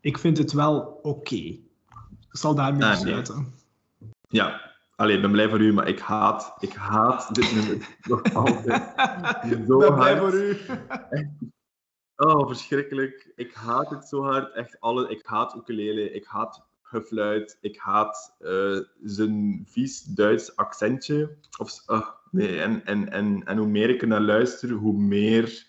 ik 0.00 0.18
vind 0.18 0.38
het 0.38 0.52
wel 0.52 0.98
oké. 1.02 1.34
Ik 1.34 1.60
zal 2.30 2.54
daarmee 2.54 2.82
Ah, 2.82 2.88
nee. 2.88 2.98
besluiten. 2.98 3.54
Ja, 4.28 4.60
alleen, 4.96 5.16
ik 5.16 5.22
ben 5.22 5.30
blij 5.30 5.48
voor 5.48 5.60
u, 5.60 5.72
maar 5.72 5.88
ik 5.88 5.98
haat, 5.98 6.54
ik 6.58 6.72
haat 6.72 7.34
dit 7.34 7.54
nummer 7.54 7.88
nog 8.10 8.34
altijd. 8.34 8.82
Ik 9.50 9.64
Zo 9.66 9.78
ben 9.78 9.94
blij 9.94 10.18
voor 10.18 10.34
u. 10.34 10.56
Oh, 12.16 12.46
verschrikkelijk. 12.46 13.32
Ik 13.36 13.54
haat 13.54 13.90
het 13.90 14.08
zo 14.08 14.22
hard. 14.22 14.52
Echt 14.52 14.80
alle. 14.80 15.08
Ik 15.08 15.26
haat 15.26 15.54
ukulele. 15.56 16.10
Ik 16.10 16.24
haat 16.24 16.66
gefluit. 16.82 17.58
Ik 17.60 17.78
haat 17.78 18.34
eh, 18.38 18.78
zijn 19.02 19.64
vies 19.68 20.02
Duits 20.02 20.56
accentje. 20.56 21.36
Of, 21.58 21.82
ah, 21.86 22.08
nee, 22.30 22.60
en, 22.60 22.86
en, 22.86 23.10
en, 23.10 23.44
en 23.44 23.56
hoe 23.56 23.66
meer 23.66 23.90
ik 23.90 24.02
er 24.02 24.08
naar 24.08 24.20
luister, 24.20 24.70
hoe 24.70 24.98
meer 24.98 25.66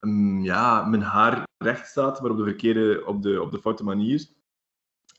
mm, 0.00 0.40
ja, 0.40 0.84
mijn 0.84 1.02
haar 1.02 1.48
recht 1.58 1.88
staat, 1.88 2.20
maar 2.20 2.30
op 2.30 2.36
de 2.36 2.44
verkeerde, 2.44 3.02
op 3.06 3.22
de, 3.22 3.42
op 3.42 3.50
de 3.50 3.60
foute 3.60 3.84
manier. 3.84 4.26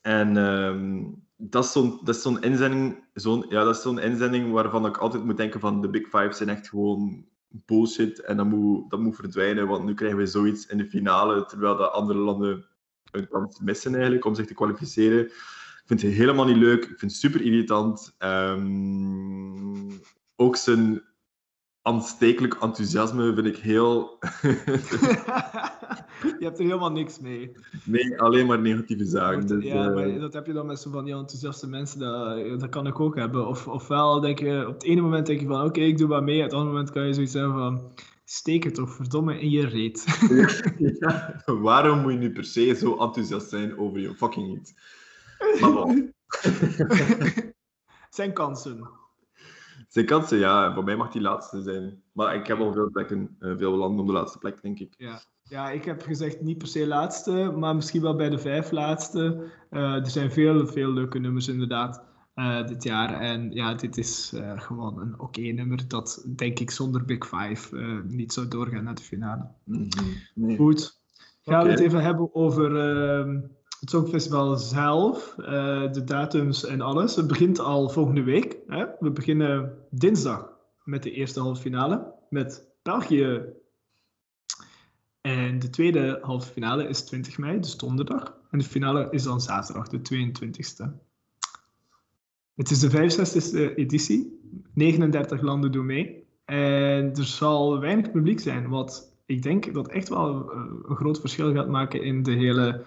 En 0.02 0.38
ehm, 0.38 1.04
dat 1.38 1.64
is 1.64 1.72
zo'n 1.72 2.00
dat 2.04 2.16
is 2.16 2.22
zo'n 2.22 2.42
inzending, 2.42 3.04
zo'n, 3.14 3.46
ja, 3.50 3.64
dat 3.64 3.76
is 3.76 3.82
zo'n 3.82 4.00
inzending 4.00 4.52
waarvan 4.52 4.86
ik 4.86 4.98
altijd 4.98 5.24
moet 5.24 5.38
denken 5.38 5.60
van 5.60 5.82
de 5.82 5.90
Big 5.90 6.04
Five 6.04 6.34
zijn 6.34 6.50
echt 6.50 6.70
gewoon 6.70 7.26
bullshit 7.52 8.22
en 8.22 8.38
dat 8.38 8.46
moet, 8.46 8.90
dat 8.90 9.00
moet 9.00 9.16
verdwijnen, 9.16 9.68
want 9.68 9.86
nu 9.86 9.94
krijgen 9.94 10.18
we 10.18 10.26
zoiets 10.26 10.66
in 10.66 10.78
de 10.78 10.86
finale, 10.86 11.46
terwijl 11.46 11.76
de 11.76 11.90
andere 11.90 12.20
landen 12.20 12.66
een 13.12 13.28
kans 13.28 13.60
missen 13.60 13.94
eigenlijk 13.94 14.26
om 14.26 14.36
zich 14.36 14.46
te 14.46 14.54
kwalificeren. 14.54 15.26
Ik 15.26 15.84
vind 15.86 16.02
het 16.02 16.12
helemaal 16.12 16.46
niet 16.46 16.58
leuk, 16.58 16.84
ik 16.84 17.00
vind 17.00 17.12
het 17.12 17.20
super 17.20 17.42
irritant. 17.42 18.16
Ehm, 18.18 19.92
ook 20.36 20.56
zijn 20.56 21.02
aanstekelijk 21.82 22.54
enthousiasme 22.54 23.34
vind 23.34 23.48
ik 23.48 23.58
heel... 23.58 24.18
Je 26.40 26.46
hebt 26.46 26.60
er 26.60 26.66
helemaal 26.66 26.92
niks 26.92 27.20
mee. 27.20 27.52
nee, 27.86 28.22
alleen 28.22 28.46
maar 28.46 28.60
negatieve 28.60 29.06
zaken. 29.06 29.48
Dus, 29.48 29.64
ja, 29.64 29.88
eh, 29.88 29.94
maar 29.94 30.20
dat 30.20 30.34
heb 30.34 30.46
je 30.46 30.54
dan 30.54 30.66
met 30.66 30.80
zo 30.80 30.90
van 30.92 31.06
die 31.06 31.14
enthousiaste 31.14 31.68
mensen, 31.68 32.00
dat, 32.00 32.60
dat 32.60 32.70
kan 32.70 32.88
ik 32.88 33.00
ook 33.00 33.16
hebben. 33.16 33.48
Of, 33.48 33.68
ofwel 33.68 34.20
denk 34.20 34.40
je, 34.40 34.68
op 34.68 34.74
het 34.74 34.84
ene 34.84 35.02
moment 35.02 35.26
denk 35.26 35.40
je 35.40 35.48
van, 35.48 35.66
oké, 35.66 35.80
ik 35.80 35.98
doe 35.98 36.08
wat 36.08 36.24
mee. 36.24 36.38
Op 36.38 36.44
het 36.44 36.54
andere 36.54 36.72
moment 36.72 36.92
kan 36.92 37.06
je 37.08 37.14
zoiets 37.14 37.34
hebben 37.34 37.56
van, 37.56 37.92
steek 38.26 38.64
het 38.64 38.76
toch 38.76 38.92
verdomme 38.94 39.40
in 39.40 39.50
je 39.50 39.68
reet. 39.68 40.06
Ja, 41.00 41.42
waarom 41.46 42.00
moet 42.00 42.12
je 42.12 42.18
nu 42.18 42.32
per 42.32 42.46
se 42.46 42.76
zo 42.76 42.98
enthousiast 42.98 43.50
zijn 43.50 43.78
over 43.78 44.00
je 44.00 44.16
fucking 44.16 44.58
iets? 44.58 44.74
Maar 45.60 45.72
bon. 45.72 46.14
Zijn 48.10 48.34
kansen. 48.34 48.90
Zijn 49.92 50.06
kansen, 50.06 50.38
ja, 50.38 50.74
voor 50.74 50.84
mij 50.84 50.96
mag 50.96 51.12
die 51.12 51.22
laatste 51.22 51.62
zijn. 51.62 52.02
Maar 52.12 52.36
ik 52.36 52.48
heb 52.48 52.60
al 52.60 52.74
veel 52.74 52.90
plekken, 52.90 53.36
eh, 53.40 53.58
veel 53.58 53.72
landen 53.72 54.00
op 54.00 54.08
de 54.08 54.14
laatste 54.14 54.38
plek, 54.38 54.62
denk 54.62 54.80
ik. 54.80 54.94
Ja. 54.98 55.22
ja, 55.44 55.70
ik 55.70 55.86
heb 55.86 56.02
gezegd 56.02 56.42
niet 56.42 56.58
per 56.58 56.68
se 56.68 56.88
laatste, 56.88 57.54
maar 57.58 57.76
misschien 57.76 58.02
wel 58.02 58.16
bij 58.16 58.30
de 58.30 58.38
vijf 58.38 58.72
laatste. 58.72 59.50
Eh, 59.70 59.96
er 59.96 60.10
zijn 60.10 60.32
veel, 60.32 60.68
veel 60.68 60.92
leuke 60.92 61.20
nummers 61.20 61.48
inderdaad 61.48 62.04
eh, 62.34 62.68
dit 62.68 62.84
jaar. 62.84 63.20
En 63.20 63.52
ja, 63.52 63.74
dit 63.74 63.98
is 63.98 64.34
gewoon 64.56 65.00
een 65.00 65.20
oké 65.20 65.42
nummer 65.42 65.88
dat 65.88 66.26
denk 66.36 66.60
ik 66.60 66.72
zonder 66.72 67.06
Big 67.06 67.28
Five 67.28 67.76
niet 68.08 68.34
zou 68.34 68.48
doorgaan 68.48 68.84
naar 68.84 68.96
de 68.96 69.02
finale. 69.02 69.48
Nee. 70.34 70.58
Goed. 70.58 71.02
Gaan 71.42 71.64
we 71.64 71.70
het 71.70 71.80
even 71.80 72.04
hebben 72.04 72.36
over 72.36 72.76
ehm, 72.78 73.40
het 73.82 73.90
Songfestival 73.90 74.58
zelf, 74.58 75.36
eh, 75.38 75.92
de 75.92 76.04
datums 76.04 76.66
en 76.66 76.82
alles. 76.82 77.16
Het 77.16 77.28
begint 77.28 77.60
al 77.60 77.90
volgende 77.90 78.24
week. 78.24 78.58
Hè? 78.68 78.86
We 79.00 79.12
beginnen 79.12 79.78
dinsdag 79.90 80.50
met 80.84 81.04
de 81.04 81.12
eerste 81.12 81.40
halve 81.40 81.62
finale 81.62 82.14
met 82.30 82.66
België. 82.82 83.42
En 85.22 85.60
de 85.60 85.70
tweede 85.70 86.20
halve 86.22 86.52
finale 86.52 86.88
is 86.88 87.02
20 87.02 87.38
mei, 87.38 87.60
dus 87.60 87.78
donderdag. 87.78 88.38
En 88.52 88.60
de 88.60 88.66
finale 88.66 89.08
is 89.12 89.24
dan 89.24 89.42
zaterdag, 89.42 89.88
de 89.88 90.02
22e. 90.02 90.86
Het 92.56 92.72
is 92.72 92.80
de 92.80 92.90
65e 92.90 93.76
editie. 93.76 94.40
39 94.74 95.42
landen 95.42 95.72
doen 95.72 95.86
mee. 95.86 96.28
En 96.46 97.14
er 97.16 97.26
zal 97.26 97.80
weinig 97.80 98.12
publiek 98.12 98.40
zijn, 98.40 98.70
wat 98.70 99.16
ik 99.26 99.42
denk 99.42 99.74
dat 99.74 99.88
echt 99.88 100.10
wel 100.10 100.52
eh, 100.52 100.60
een 100.84 100.96
groot 100.96 101.20
verschil 101.20 101.54
gaat 101.54 101.70
maken 101.70 102.04
in 102.04 102.24
de 102.24 102.32
hele 102.32 102.84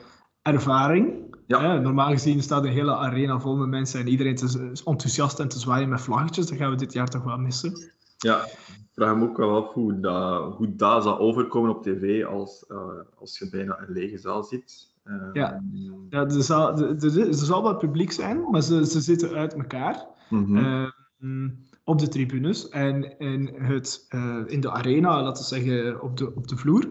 ervaring. 0.52 1.22
Ja. 1.46 1.60
Hè, 1.60 1.80
normaal 1.80 2.10
gezien 2.10 2.42
staat 2.42 2.62
de 2.62 2.68
hele 2.68 2.96
arena 2.96 3.40
vol 3.40 3.56
met 3.56 3.68
mensen 3.68 4.00
en 4.00 4.08
iedereen 4.08 4.34
is 4.34 4.82
enthousiast 4.84 5.38
en 5.40 5.48
te 5.48 5.58
zwaaien 5.58 5.88
met 5.88 6.00
vlaggetjes. 6.00 6.46
Dat 6.46 6.58
gaan 6.58 6.70
we 6.70 6.76
dit 6.76 6.92
jaar 6.92 7.08
toch 7.08 7.24
wel 7.24 7.38
missen. 7.38 7.72
Ja, 8.18 8.44
ik 8.44 8.88
vraag 8.92 9.16
me 9.16 9.28
ook 9.28 9.36
wel 9.36 9.64
af 9.64 9.72
hoe 9.72 10.00
dat, 10.00 10.54
hoe 10.54 10.74
dat 10.76 11.02
zal 11.02 11.18
overkomen 11.18 11.70
op 11.70 11.82
tv 11.82 12.24
als, 12.24 12.66
eh, 12.68 12.78
als 13.18 13.38
je 13.38 13.48
bijna 13.50 13.78
een 13.80 13.92
lege 13.92 14.18
zaal 14.18 14.42
ziet. 14.42 14.92
Eh, 15.02 15.14
Ja. 15.32 15.62
Ja, 16.08 16.20
er, 16.24 16.42
zal, 16.42 16.78
er, 16.78 17.34
zal 17.34 17.62
wel 17.62 17.76
publiek 17.76 18.12
zijn, 18.12 18.50
maar 18.50 18.62
ze, 18.62 18.86
ze 18.86 19.00
zitten 19.00 19.34
uit 19.34 19.54
elkaar. 19.54 20.06
mhm. 20.30 20.56
Ehm, 20.56 21.48
op 21.84 21.98
de 21.98 22.08
tribunes 22.08 22.68
en 22.68 23.18
in, 23.18 23.50
het, 23.54 24.06
eh, 24.08 24.40
in 24.46 24.60
de 24.60 24.70
arena, 24.70 25.22
laten 25.22 25.42
we 25.42 25.48
zeggen 25.48 26.02
op 26.02 26.16
de, 26.16 26.34
op 26.34 26.48
de 26.48 26.56
vloer. 26.56 26.88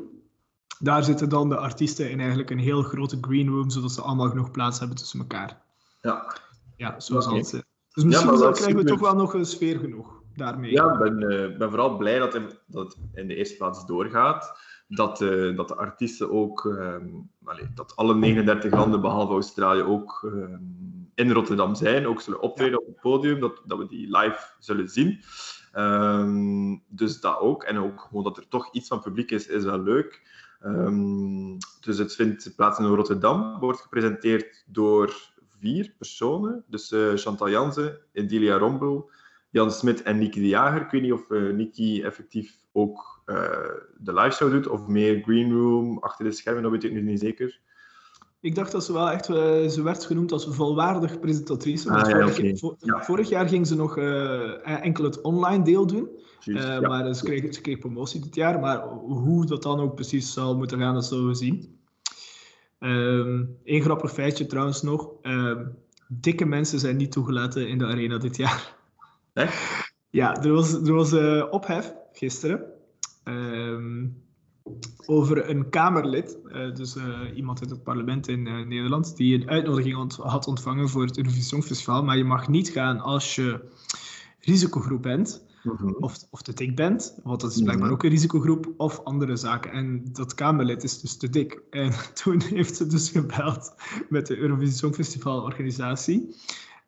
Daar 0.84 1.04
zitten 1.04 1.30
dan 1.30 1.50
de 1.50 1.58
artiesten 1.58 2.10
in 2.10 2.20
eigenlijk 2.20 2.50
een 2.50 2.60
heel 2.60 2.82
grote 2.82 3.18
green 3.22 3.50
room, 3.50 3.70
zodat 3.70 3.92
ze 3.92 4.02
allemaal 4.02 4.30
genoeg 4.30 4.52
plaats 4.52 4.80
hebben 4.80 4.98
tussen 4.98 5.20
elkaar. 5.20 5.62
ja. 6.02 6.36
Ja, 6.78 7.00
zo 7.00 7.20
zal 7.20 7.32
Oké. 7.32 7.40
het 7.40 7.48
zijn. 7.48 7.64
Dus 7.94 8.04
misschien 8.04 8.34
is 8.34 8.40
krijgen 8.40 8.76
we 8.76 8.84
toch 8.84 9.00
wel 9.00 9.16
nog 9.16 9.34
een 9.34 9.46
sfeer 9.46 9.80
genoeg 9.80 10.22
daarmee. 10.36 10.72
Ja, 10.72 10.92
ik 10.92 11.00
ben, 11.00 11.30
eh, 11.30 11.58
ben 11.58 11.70
vooral 11.70 11.98
blij 11.98 12.20
dat, 12.20 12.34
het 12.34 12.98
in 13.14 13.28
de 13.28 13.36
eerste 13.36 13.58
plaats 13.58 13.86
doorgaat. 13.86 14.60
Dat, 14.88 15.22
eh, 15.22 15.56
dat 15.56 15.68
de 15.68 15.76
artiesten 15.76 16.32
ook, 16.32 16.66
ehm, 16.66 17.08
allee, 17.44 17.68
dat 17.74 17.96
alle 17.96 18.16
39 18.16 18.74
landen 18.74 19.02
behalve 19.02 19.34
Australië 19.34 19.82
ook 19.82 20.32
ehm, 20.34 20.62
in 21.16 21.32
Rotterdam 21.32 21.76
zijn, 21.76 22.08
ook 22.08 22.22
zullen 22.22 22.42
optreden 22.42 22.80
op 22.80 22.86
het 22.86 23.00
podium, 23.00 23.40
dat, 23.40 23.62
dat 23.66 23.78
we 23.78 23.88
die 23.88 24.18
live 24.18 24.40
zullen 24.60 24.90
zien. 24.90 25.20
Ehm, 25.72 26.78
dus 26.88 27.20
dat 27.20 27.40
ook. 27.40 27.64
En 27.64 27.78
ook 27.78 28.02
gewoon 28.02 28.24
dat 28.24 28.38
er 28.38 28.48
toch 28.48 28.74
iets 28.74 28.88
van 28.88 29.02
publiek 29.02 29.32
is, 29.32 29.48
is 29.48 29.64
wel 29.64 29.80
leuk. 29.80 30.22
Ehm, 30.64 31.58
dus 31.82 31.98
het 31.98 32.16
vindt 32.16 32.56
plaats 32.56 32.80
in 32.80 32.86
Rotterdam, 32.86 33.60
wordt 33.60 33.82
gepresenteerd 33.82 34.64
door 34.68 35.32
vier 35.60 35.94
personen. 35.98 36.64
Dus 36.68 36.92
eh, 36.92 37.14
Chantal 37.16 37.50
Jansen, 37.50 38.00
Edilia 38.12 38.58
Rombel, 38.58 39.10
Jan 39.50 39.72
Smit 39.72 40.02
en 40.02 40.18
Niki 40.18 40.40
de 40.40 40.48
Jager. 40.48 40.82
Ik 40.82 40.92
weet 40.92 41.02
niet 41.02 41.12
of 41.14 41.30
eh 41.32 41.54
Niki 41.54 42.04
effectief 42.04 42.58
ook 42.72 43.22
eh, 43.26 43.70
de 43.98 44.14
live 44.14 44.36
show 44.36 44.52
doet, 44.52 44.68
of 44.68 44.88
meer 44.88 45.22
green 45.24 45.52
room, 45.52 45.98
achter 45.98 46.26
de 46.26 46.32
schermen, 46.32 46.64
dat 46.64 46.72
weet 46.72 46.84
ik 46.84 46.92
nu 46.92 47.02
niet 47.02 47.20
zeker. 47.20 47.60
Ik 48.44 48.56
dacht 48.56 48.72
dat 48.72 48.84
ze 48.84 48.94
wel 48.94 49.10
echt, 49.10 49.30
eh, 49.30 49.68
ze 49.68 49.82
werd 49.84 50.06
genoemd 50.06 50.32
als 50.32 50.48
volwaardig 50.50 51.20
presentatrice. 51.20 51.90
Ah, 51.90 52.10
ja, 52.10 52.28
vorig, 53.04 53.30
Ja. 53.30 53.38
jaar 53.38 53.48
ging 53.48 53.68
ze 53.68 53.76
nog 53.76 53.98
eh, 53.98 54.84
enkel 54.86 55.04
het 55.04 55.22
online 55.22 55.64
deel 55.64 55.88
doen. 55.88 56.10
Eh, 56.46 56.54
ja. 56.54 56.80
Maar 56.80 57.14
ze 57.14 57.24
kreeg, 57.24 57.54
ze 57.54 57.62
kreeg 57.62 57.80
promotie 57.80 58.22
dit 58.22 58.36
jaar. 58.36 58.60
Maar 58.60 58.88
hoe 58.88 59.46
dat 59.46 59.64
dan 59.64 59.80
ook 59.80 59.96
precies 59.96 60.34
zal 60.34 60.58
moeten 60.58 60.80
gaan, 60.80 60.94
dat 60.94 61.06
zullen 61.06 61.28
we 61.28 61.34
zien. 61.36 61.78
Eén 63.64 63.82
grappig 63.82 64.12
feitje 64.14 64.46
trouwens 64.46 64.82
nog. 64.82 65.10
Ehm, 65.22 65.66
dikke 66.08 66.46
mensen 66.46 66.80
zijn 66.80 66.98
niet 66.98 67.12
toegelaten 67.12 67.68
in 67.68 67.78
de 67.78 67.86
arena 67.86 68.18
dit 68.18 68.38
jaar. 68.38 68.76
Echt? 69.34 69.92
Ja, 70.10 70.44
er 70.44 70.52
was, 70.54 70.74
er 70.74 70.94
was 70.94 71.14
ophef 71.50 71.94
gisteren. 72.14 72.64
ehm, 73.24 74.06
over 75.06 75.50
een 75.50 75.70
Kamerlid, 75.70 76.38
eh, 76.52 76.74
dus 76.76 76.96
eh, 76.96 77.20
iemand 77.36 77.62
uit 77.62 77.70
het 77.70 77.84
parlement 77.84 78.28
in 78.28 78.48
eh, 78.48 78.66
Nederland, 78.66 79.18
die 79.18 79.36
een 79.36 79.50
uitnodiging 79.50 79.96
ont- 79.96 80.16
had 80.16 80.48
ontvangen 80.48 80.90
voor 80.90 81.06
het 81.06 81.18
Eurovisie 81.18 81.44
Songfestival. 81.44 82.04
Maar 82.04 82.18
je 82.18 82.24
mag 82.24 82.48
niet 82.48 82.70
gaan 82.70 83.00
als 83.00 83.36
je 83.36 83.60
risicogroep 84.40 85.02
bent 85.02 85.46
Mhm. 85.64 85.94
of, 86.00 86.18
of 86.30 86.42
te 86.42 86.54
dik 86.54 86.76
bent, 86.76 87.20
want 87.24 87.42
dat 87.42 87.52
is 87.52 87.62
blijkbaar 87.62 87.86
Mhm. 87.86 87.96
ook 87.96 88.04
een 88.04 88.10
risicogroep, 88.10 88.74
of 88.78 89.04
andere 89.04 89.36
zaken. 89.36 89.72
En 89.72 90.04
dat 90.12 90.34
Kamerlid 90.34 90.84
is 90.84 91.00
dus 91.02 91.18
te 91.18 91.30
dik. 91.30 91.62
En 91.70 91.92
toen 92.24 92.42
heeft 92.42 92.76
ze 92.76 92.88
dus 92.88 93.10
gebeld 93.10 93.74
met 94.10 94.28
de 94.28 94.38
Eurovisie 94.38 94.76
Songfestival 94.76 95.42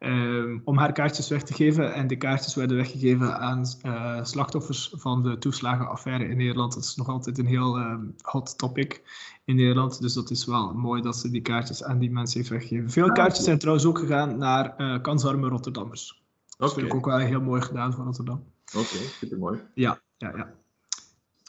ehm, 0.05 0.57
om 0.63 0.77
haar 0.77 0.91
kaartjes 0.91 1.29
weg 1.29 1.43
te 1.43 1.53
geven. 1.53 1.93
En 1.93 2.07
de 2.07 2.15
kaartjes 2.15 2.55
werden 2.55 2.77
weggegeven 2.77 3.39
aan 3.39 3.65
eh, 3.81 4.23
slachtoffers 4.23 4.91
van 4.95 5.23
de 5.23 5.37
toeslagenaffaire 5.37 6.27
in 6.27 6.37
Nederland. 6.37 6.73
Dat 6.73 6.83
is 6.83 6.95
nog 6.95 7.07
altijd 7.07 7.37
een 7.37 7.45
heel 7.45 7.77
ehm, 7.77 8.05
hot 8.21 8.57
topic 8.57 9.01
in 9.45 9.55
Nederland. 9.55 10.01
Dus 10.01 10.13
dat 10.13 10.31
is 10.31 10.45
wel 10.45 10.73
mooi 10.73 11.01
dat 11.01 11.15
ze 11.15 11.29
die 11.29 11.41
kaartjes 11.41 11.83
aan 11.83 11.99
die 11.99 12.11
mensen 12.11 12.37
heeft 12.39 12.51
weggegeven. 12.51 12.89
Veel 12.89 13.11
kaartjes 13.11 13.45
zijn 13.45 13.59
trouwens 13.59 13.85
ook 13.85 13.99
gegaan 13.99 14.37
naar 14.37 14.75
eh 14.77 15.01
kansarme 15.01 15.47
Rotterdammers. 15.47 16.23
Dat 16.57 16.69
Oké, 16.69 16.79
vind 16.79 16.91
ik 16.91 16.97
ook 16.97 17.05
wel 17.05 17.17
heel 17.17 17.41
mooi 17.41 17.61
gedaan 17.61 17.93
van 17.93 18.05
Rotterdam. 18.05 18.43
Oké, 18.75 18.97
supermooi. 19.19 19.59
Ja, 19.73 19.99
ja, 20.17 20.31
ja. 20.35 20.53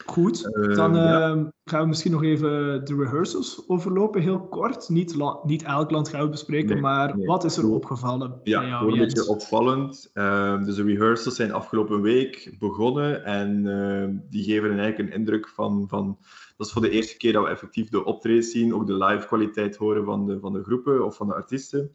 Goed, 0.07 0.54
Eh, 0.57 0.74
dan 0.76 0.94
ja. 0.94 1.20
ehm, 1.30 1.44
gaan 1.64 1.80
we 1.80 1.86
misschien 1.86 2.12
nog 2.12 2.22
even 2.22 2.84
de 2.84 2.94
rehearsals 2.96 3.64
overlopen, 3.66 4.20
heel 4.20 4.40
kort. 4.40 4.88
Niet, 4.88 5.16
niet 5.44 5.62
elk 5.62 5.90
land 5.90 6.09
gaan 6.09 6.22
we 6.22 6.28
bespreken, 6.28 6.68
Nee, 6.72 6.80
maar 6.80 7.16
nee. 7.16 7.26
wat 7.26 7.44
is 7.44 7.57
er 7.57 7.62
Goed. 7.62 7.72
opgevallen 7.72 8.28
bij 8.30 8.38
Ja, 8.44 8.61
jou, 8.66 8.72
gewoon 8.78 8.92
een 8.92 8.98
Jens? 8.98 9.14
beetje 9.14 9.30
opvallend. 9.30 10.11
Ehm, 10.12 10.64
dus 10.64 10.74
de 10.74 10.82
rehearsals 10.82 11.36
zijn 11.36 11.52
afgelopen 11.52 12.00
week 12.02 12.54
begonnen 12.59 13.24
en 13.24 13.66
ehm, 13.66 14.14
die 14.30 14.44
geven 14.44 14.78
eigenlijk 14.78 14.98
een 14.98 15.18
indruk 15.18 15.48
van, 15.48 15.84
van... 15.88 16.18
Dat 16.57 16.66
is 16.66 16.72
voor 16.72 16.82
de 16.82 16.90
eerste 16.90 17.16
keer 17.16 17.32
dat 17.32 17.44
we 17.44 17.50
effectief 17.50 17.88
de 17.88 18.04
optredens 18.04 18.50
zien, 18.50 18.74
ook 18.74 18.86
de 18.86 19.04
live 19.04 19.26
kwaliteit 19.26 19.76
horen 19.76 20.04
van 20.04 20.26
de, 20.26 20.38
van 20.40 20.52
de 20.52 20.62
groepen 20.62 21.04
of 21.04 21.16
van 21.16 21.26
de 21.26 21.34
artiesten. 21.34 21.94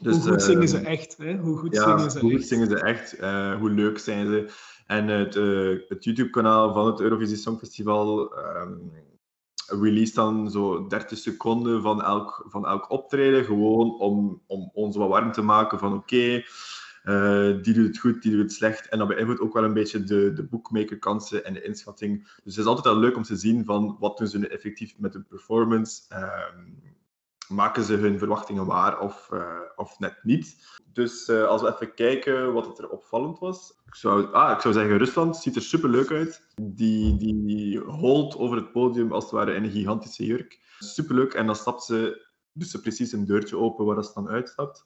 Dus, 0.00 0.16
Hoe 0.16 0.30
goed 0.32 0.42
zingen 0.42 0.68
ze 0.68 0.78
echt? 0.78 1.16
Hè? 1.16 1.36
Hoe 1.36 1.56
goed 1.56 1.74
Ja, 1.74 1.82
zingen 1.98 2.10
ze 2.10 2.18
hoe 2.18 2.30
goed 2.30 2.38
echt? 2.38 2.48
zingen 2.48 2.66
ze 2.68 2.80
echt? 2.80 3.12
Eh, 3.12 3.54
hoe 3.54 3.70
leuk 3.70 3.98
zijn 3.98 4.26
ze? 4.26 4.48
En 4.90 5.08
het, 5.08 5.36
eh, 5.36 5.88
het 5.88 6.04
YouTube-kanaal 6.04 6.72
van 6.72 6.86
het 6.86 7.00
Eurovisie 7.00 7.36
Songfestival 7.36 8.36
ehm 8.36 8.72
release 9.70 10.14
dan 10.14 10.50
zo 10.50 10.86
30 10.86 11.18
seconden 11.18 11.82
van 11.82 12.02
elk, 12.02 12.44
van 12.48 12.66
elk 12.66 12.90
optreden, 12.90 13.44
gewoon 13.44 13.98
om, 13.98 14.42
om 14.46 14.70
ons 14.72 14.96
wat 14.96 15.08
warm 15.08 15.32
te 15.32 15.42
maken 15.42 15.78
van 15.78 15.94
oké, 15.94 16.42
eh, 17.02 17.62
die 17.62 17.74
doet 17.74 17.86
het 17.86 17.98
goed, 17.98 18.22
die 18.22 18.32
doet 18.32 18.40
het 18.40 18.52
slecht. 18.52 18.88
En 18.88 18.98
dat 18.98 19.08
beïnvloedt 19.08 19.40
ook 19.40 19.52
wel 19.52 19.64
een 19.64 19.72
beetje 19.72 20.04
de, 20.04 20.32
de 20.32 20.42
bookmaker-kansen 20.42 21.44
en 21.44 21.52
de 21.52 21.62
inschatting. 21.62 22.22
Dus 22.22 22.56
het 22.56 22.64
is 22.64 22.70
altijd 22.70 22.86
wel 22.86 22.96
leuk 22.96 23.16
om 23.16 23.22
te 23.22 23.36
zien 23.36 23.64
van 23.64 23.96
wat 24.00 24.18
doen 24.18 24.28
ze 24.28 24.38
nu 24.38 24.46
effectief 24.46 24.98
met 24.98 25.12
hun 25.12 25.26
performance. 25.26 26.02
Ehm, 26.08 26.89
maken 27.50 27.82
ze 27.84 27.94
hun 27.94 28.18
verwachtingen 28.18 28.66
waar 28.66 29.00
of, 29.00 29.28
eh, 29.32 29.56
of 29.76 29.98
net 29.98 30.18
niet. 30.22 30.56
Dus 30.92 31.28
eh, 31.28 31.44
als 31.44 31.62
we 31.62 31.72
even 31.74 31.94
kijken 31.94 32.52
wat 32.52 32.66
het 32.66 32.78
er 32.78 32.88
opvallend 32.88 33.38
was. 33.38 33.78
Ik 33.86 33.94
zou, 33.94 34.32
ah, 34.32 34.52
ik 34.52 34.60
zou 34.60 34.74
zeggen, 34.74 34.98
Rusland 34.98 35.36
ziet 35.36 35.56
er 35.56 35.62
super 35.62 35.88
leuk 35.90 36.10
uit. 36.10 36.42
Die, 36.62 37.16
die 37.16 37.78
holt 37.78 38.36
over 38.36 38.56
het 38.56 38.72
podium 38.72 39.12
als 39.12 39.24
het 39.24 39.32
ware 39.32 39.54
in 39.54 39.64
een 39.64 39.70
gigantische 39.70 40.24
jurk. 40.26 40.58
Superleuk. 40.78 41.34
En 41.34 41.46
dan 41.46 41.56
stapt 41.56 41.82
ze, 41.84 42.26
dus 42.52 42.70
ze 42.70 42.80
precies 42.80 43.12
een 43.12 43.24
deurtje 43.26 43.56
open 43.56 43.84
waar 43.84 44.04
ze 44.04 44.10
dan 44.14 44.28
uitstapt. 44.28 44.84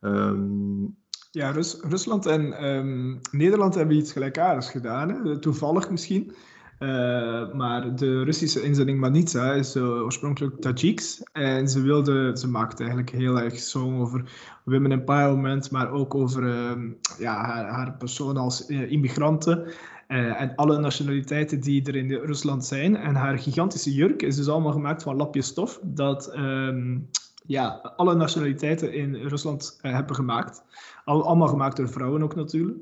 Ehm, 0.00 0.82
Ja, 1.30 1.50
Rus- 1.50 1.80
Rusland 1.80 2.26
en 2.26 2.52
ehm, 2.52 3.16
Nederland 3.30 3.74
hebben 3.74 3.96
iets 3.96 4.12
gelijkaardigs 4.12 4.70
gedaan. 4.70 5.08
Hè? 5.08 5.38
Toevallig 5.38 5.90
misschien. 5.90 6.32
Eh, 6.78 7.52
maar 7.52 7.96
de 7.96 8.22
Russische 8.22 8.62
inzending 8.62 9.00
Manitsa 9.00 9.52
is 9.52 9.74
eh, 9.74 9.82
oorspronkelijk 9.82 10.60
Tajiks. 10.60 11.22
En 11.32 11.68
ze 11.68 11.80
wilde, 11.80 12.30
ze 12.38 12.48
maakte 12.48 12.82
eigenlijk 12.82 13.10
heel 13.10 13.40
erg 13.40 13.58
song 13.58 14.00
over 14.00 14.24
women 14.64 14.92
empowerment, 14.92 15.70
maar 15.70 15.90
ook 15.90 16.14
over 16.14 16.48
ehm, 16.48 16.90
ja, 17.18 17.44
haar, 17.44 17.96
persoon 17.96 18.36
als 18.36 18.66
eh, 18.66 18.90
immigranten. 18.90 19.66
en 20.06 20.54
alle 20.54 20.78
nationaliteiten 20.78 21.60
die 21.60 21.86
er 21.86 21.96
in 21.96 22.12
Rusland 22.12 22.64
zijn. 22.64 22.96
En 22.96 23.14
haar 23.14 23.38
gigantische 23.38 23.92
jurk 23.94 24.22
is 24.22 24.36
dus 24.36 24.48
allemaal 24.48 24.72
gemaakt 24.72 25.02
van 25.02 25.16
lapjes 25.16 25.46
stof. 25.46 25.80
Dat 25.82 26.26
ehm, 26.26 26.98
ja, 27.46 27.92
alle 27.96 28.14
nationaliteiten 28.14 28.92
in 28.92 29.14
Rusland 29.14 29.78
hebben 29.80 30.16
gemaakt. 30.16 30.62
Al, 31.04 31.26
allemaal 31.26 31.48
gemaakt 31.48 31.76
door 31.76 31.88
vrouwen 31.88 32.22
ook 32.22 32.34
natuurlijk. 32.34 32.78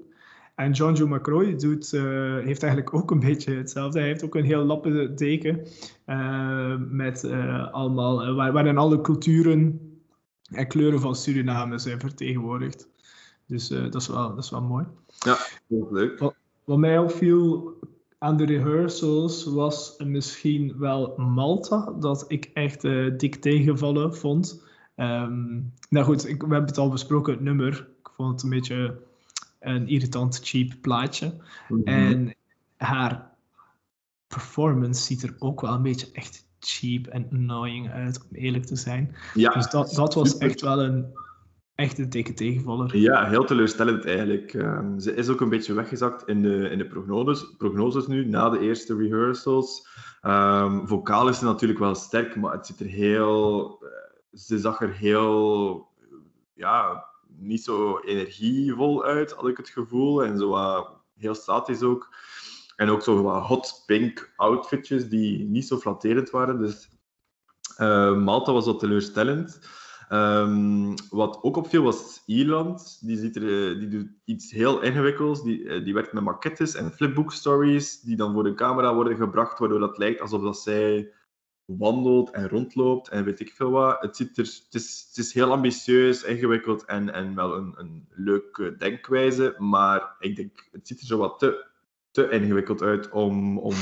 En 0.54 0.72
John 0.72 1.14
McCroy 1.14 1.56
doet, 1.56 1.92
eh, 1.92 2.02
heeft 2.38 2.62
eigenlijk 2.62 2.94
ook 2.94 3.10
een 3.10 3.20
beetje 3.20 3.54
hetzelfde. 3.54 3.98
Hij 3.98 4.08
heeft 4.08 4.24
ook 4.24 4.34
een 4.34 4.44
heel 4.44 4.64
lappen 4.64 5.16
deken 5.16 5.66
eh, 6.04 6.76
met 6.78 7.24
eh, 7.24 7.72
allemaal, 7.72 8.34
waar, 8.34 8.52
waarin 8.52 8.78
alle 8.78 9.00
culturen 9.00 9.80
en 10.50 10.68
kleuren 10.68 11.00
van 11.00 11.14
Suriname 11.14 11.78
zijn 11.78 12.00
vertegenwoordigd. 12.00 12.88
Dus 13.46 13.68
dat, 13.68 13.94
is 13.94 14.08
wel, 14.08 14.34
dat 14.34 14.44
is 14.44 14.50
wel 14.50 14.62
mooi. 14.62 14.84
ja, 15.18 15.36
heel 15.68 15.88
leuk. 15.90 16.32
Wat 16.64 16.78
mij 16.78 16.98
opviel 16.98 17.72
aan 18.18 18.36
de 18.36 18.44
rehearsals 18.44 19.44
was 19.44 19.94
misschien 19.98 20.78
wel 20.78 21.14
Malta, 21.16 21.92
dat 21.98 22.24
ik 22.28 22.50
echt 22.52 22.82
dik 23.18 23.34
tegenvallen 23.34 24.16
vond. 24.16 24.64
Ehm, 24.94 25.60
nou 25.88 26.04
goed, 26.04 26.28
ik, 26.28 26.42
we 26.42 26.48
hebben 26.48 26.68
het 26.68 26.78
al 26.78 26.90
besproken, 26.90 27.32
het 27.32 27.42
nummer. 27.42 27.88
Ik 28.00 28.10
vond 28.16 28.32
het 28.32 28.42
een 28.42 28.50
beetje 28.50 28.98
een 29.62 29.88
irritant, 29.88 30.40
cheap 30.42 30.72
plaatje. 30.80 31.34
Mhm. 31.68 31.82
En 31.84 32.34
haar 32.76 33.30
performance 34.26 35.02
ziet 35.02 35.22
er 35.22 35.34
ook 35.38 35.60
wel 35.60 35.72
een 35.72 35.82
beetje 35.82 36.08
echt 36.12 36.46
cheap 36.58 37.06
en 37.06 37.28
annoying 37.32 37.90
uit, 37.90 38.22
om 38.22 38.36
eerlijk 38.36 38.64
te 38.64 38.76
zijn. 38.76 39.14
ja, 39.34 39.52
Dus 39.52 39.70
dat, 39.70 39.94
dat 39.94 40.14
was 40.14 40.30
super. 40.30 40.48
echt 40.48 40.60
wel 40.60 40.82
een 40.82 41.06
echte 41.74 42.08
dikke 42.08 42.34
tegenvaller. 42.34 42.96
Ja, 42.96 43.28
heel 43.28 43.44
teleurstellend 43.44 44.04
eigenlijk. 44.04 44.54
Ehm, 44.54 44.98
ze 44.98 45.14
is 45.14 45.28
ook 45.28 45.40
een 45.40 45.48
beetje 45.48 45.74
weggezakt 45.74 46.28
in 46.28 46.42
de, 46.42 46.70
in 46.70 46.78
de 46.78 46.86
prognoses, 46.86 47.54
prognoses 47.58 48.06
nu, 48.06 48.26
na 48.26 48.48
de 48.48 48.60
eerste 48.60 48.96
rehearsals. 48.96 49.88
Ehm 50.20 50.86
vocaal 50.86 51.28
is 51.28 51.38
ze 51.38 51.44
natuurlijk 51.44 51.80
wel 51.80 51.94
sterk, 51.94 52.36
maar 52.36 52.52
het 52.52 52.66
ziet 52.66 52.80
er 52.80 52.86
heel... 52.86 53.78
eh, 53.82 54.38
ze 54.38 54.58
zag 54.58 54.80
er 54.80 54.92
heel... 54.92 55.86
Ja, 56.54 57.04
niet 57.42 57.64
zo 57.64 57.98
energievol 57.98 59.04
uit, 59.04 59.32
had 59.32 59.48
ik 59.48 59.56
het 59.56 59.68
gevoel. 59.68 60.24
En 60.24 60.38
zo 60.38 60.48
wat 60.48 60.90
heel 61.14 61.34
statisch 61.34 61.82
ook. 61.82 62.14
En 62.76 62.88
ook 62.88 63.02
zo 63.02 63.22
wat 63.22 63.42
hot 63.42 63.82
pink 63.86 64.32
outfitjes 64.36 65.08
die 65.08 65.44
niet 65.44 65.66
zo 65.66 65.78
flatterend 65.78 66.30
waren. 66.30 66.58
Dus 66.58 66.88
eh, 67.76 68.16
Malta 68.16 68.52
was 68.52 68.66
wat 68.66 68.78
teleurstellend. 68.78 69.60
Ehm, 70.08 70.94
wat 71.10 71.38
ook 71.42 71.56
opviel 71.56 71.82
was 71.82 72.22
Ierland. 72.26 72.98
Die, 73.00 73.30
eh, 73.30 73.78
die 73.78 73.88
doet 73.88 74.08
iets 74.24 74.50
heel 74.50 74.80
ingewikkelds. 74.80 75.42
Die, 75.42 75.68
eh, 75.68 75.84
die 75.84 75.94
werkt 75.94 76.12
met 76.12 76.24
maquettes 76.24 76.74
en 76.74 76.92
flipbook 76.92 77.32
stories 77.32 78.00
die 78.00 78.16
dan 78.16 78.32
voor 78.32 78.44
de 78.44 78.54
camera 78.54 78.94
worden 78.94 79.16
gebracht, 79.16 79.58
waardoor 79.58 79.78
dat 79.78 79.98
lijkt 79.98 80.20
alsof 80.20 80.42
dat 80.42 80.58
zij 80.58 81.12
wandelt 81.78 82.30
en 82.30 82.48
rondloopt 82.48 83.08
en 83.08 83.24
weet 83.24 83.40
ik 83.40 83.52
veel 83.52 83.70
wat. 83.70 84.02
Het, 84.02 84.16
ziet 84.16 84.38
er, 84.38 84.44
het, 84.44 84.74
is, 84.74 85.06
het 85.08 85.18
is 85.24 85.32
heel 85.32 85.50
ambitieus, 85.50 86.22
ingewikkeld 86.22 86.84
en, 86.84 87.12
en 87.12 87.34
wel 87.34 87.56
een, 87.56 87.74
een 87.76 88.06
leuke 88.10 88.76
denkwijze, 88.76 89.54
maar 89.58 90.16
ik 90.18 90.36
denk, 90.36 90.68
het 90.72 90.86
ziet 90.86 91.00
er 91.00 91.06
zo 91.06 91.18
wat 91.18 91.38
te, 91.38 91.66
te 92.10 92.28
ingewikkeld 92.28 92.82
uit 92.82 93.10
om, 93.10 93.58
om, 93.58 93.74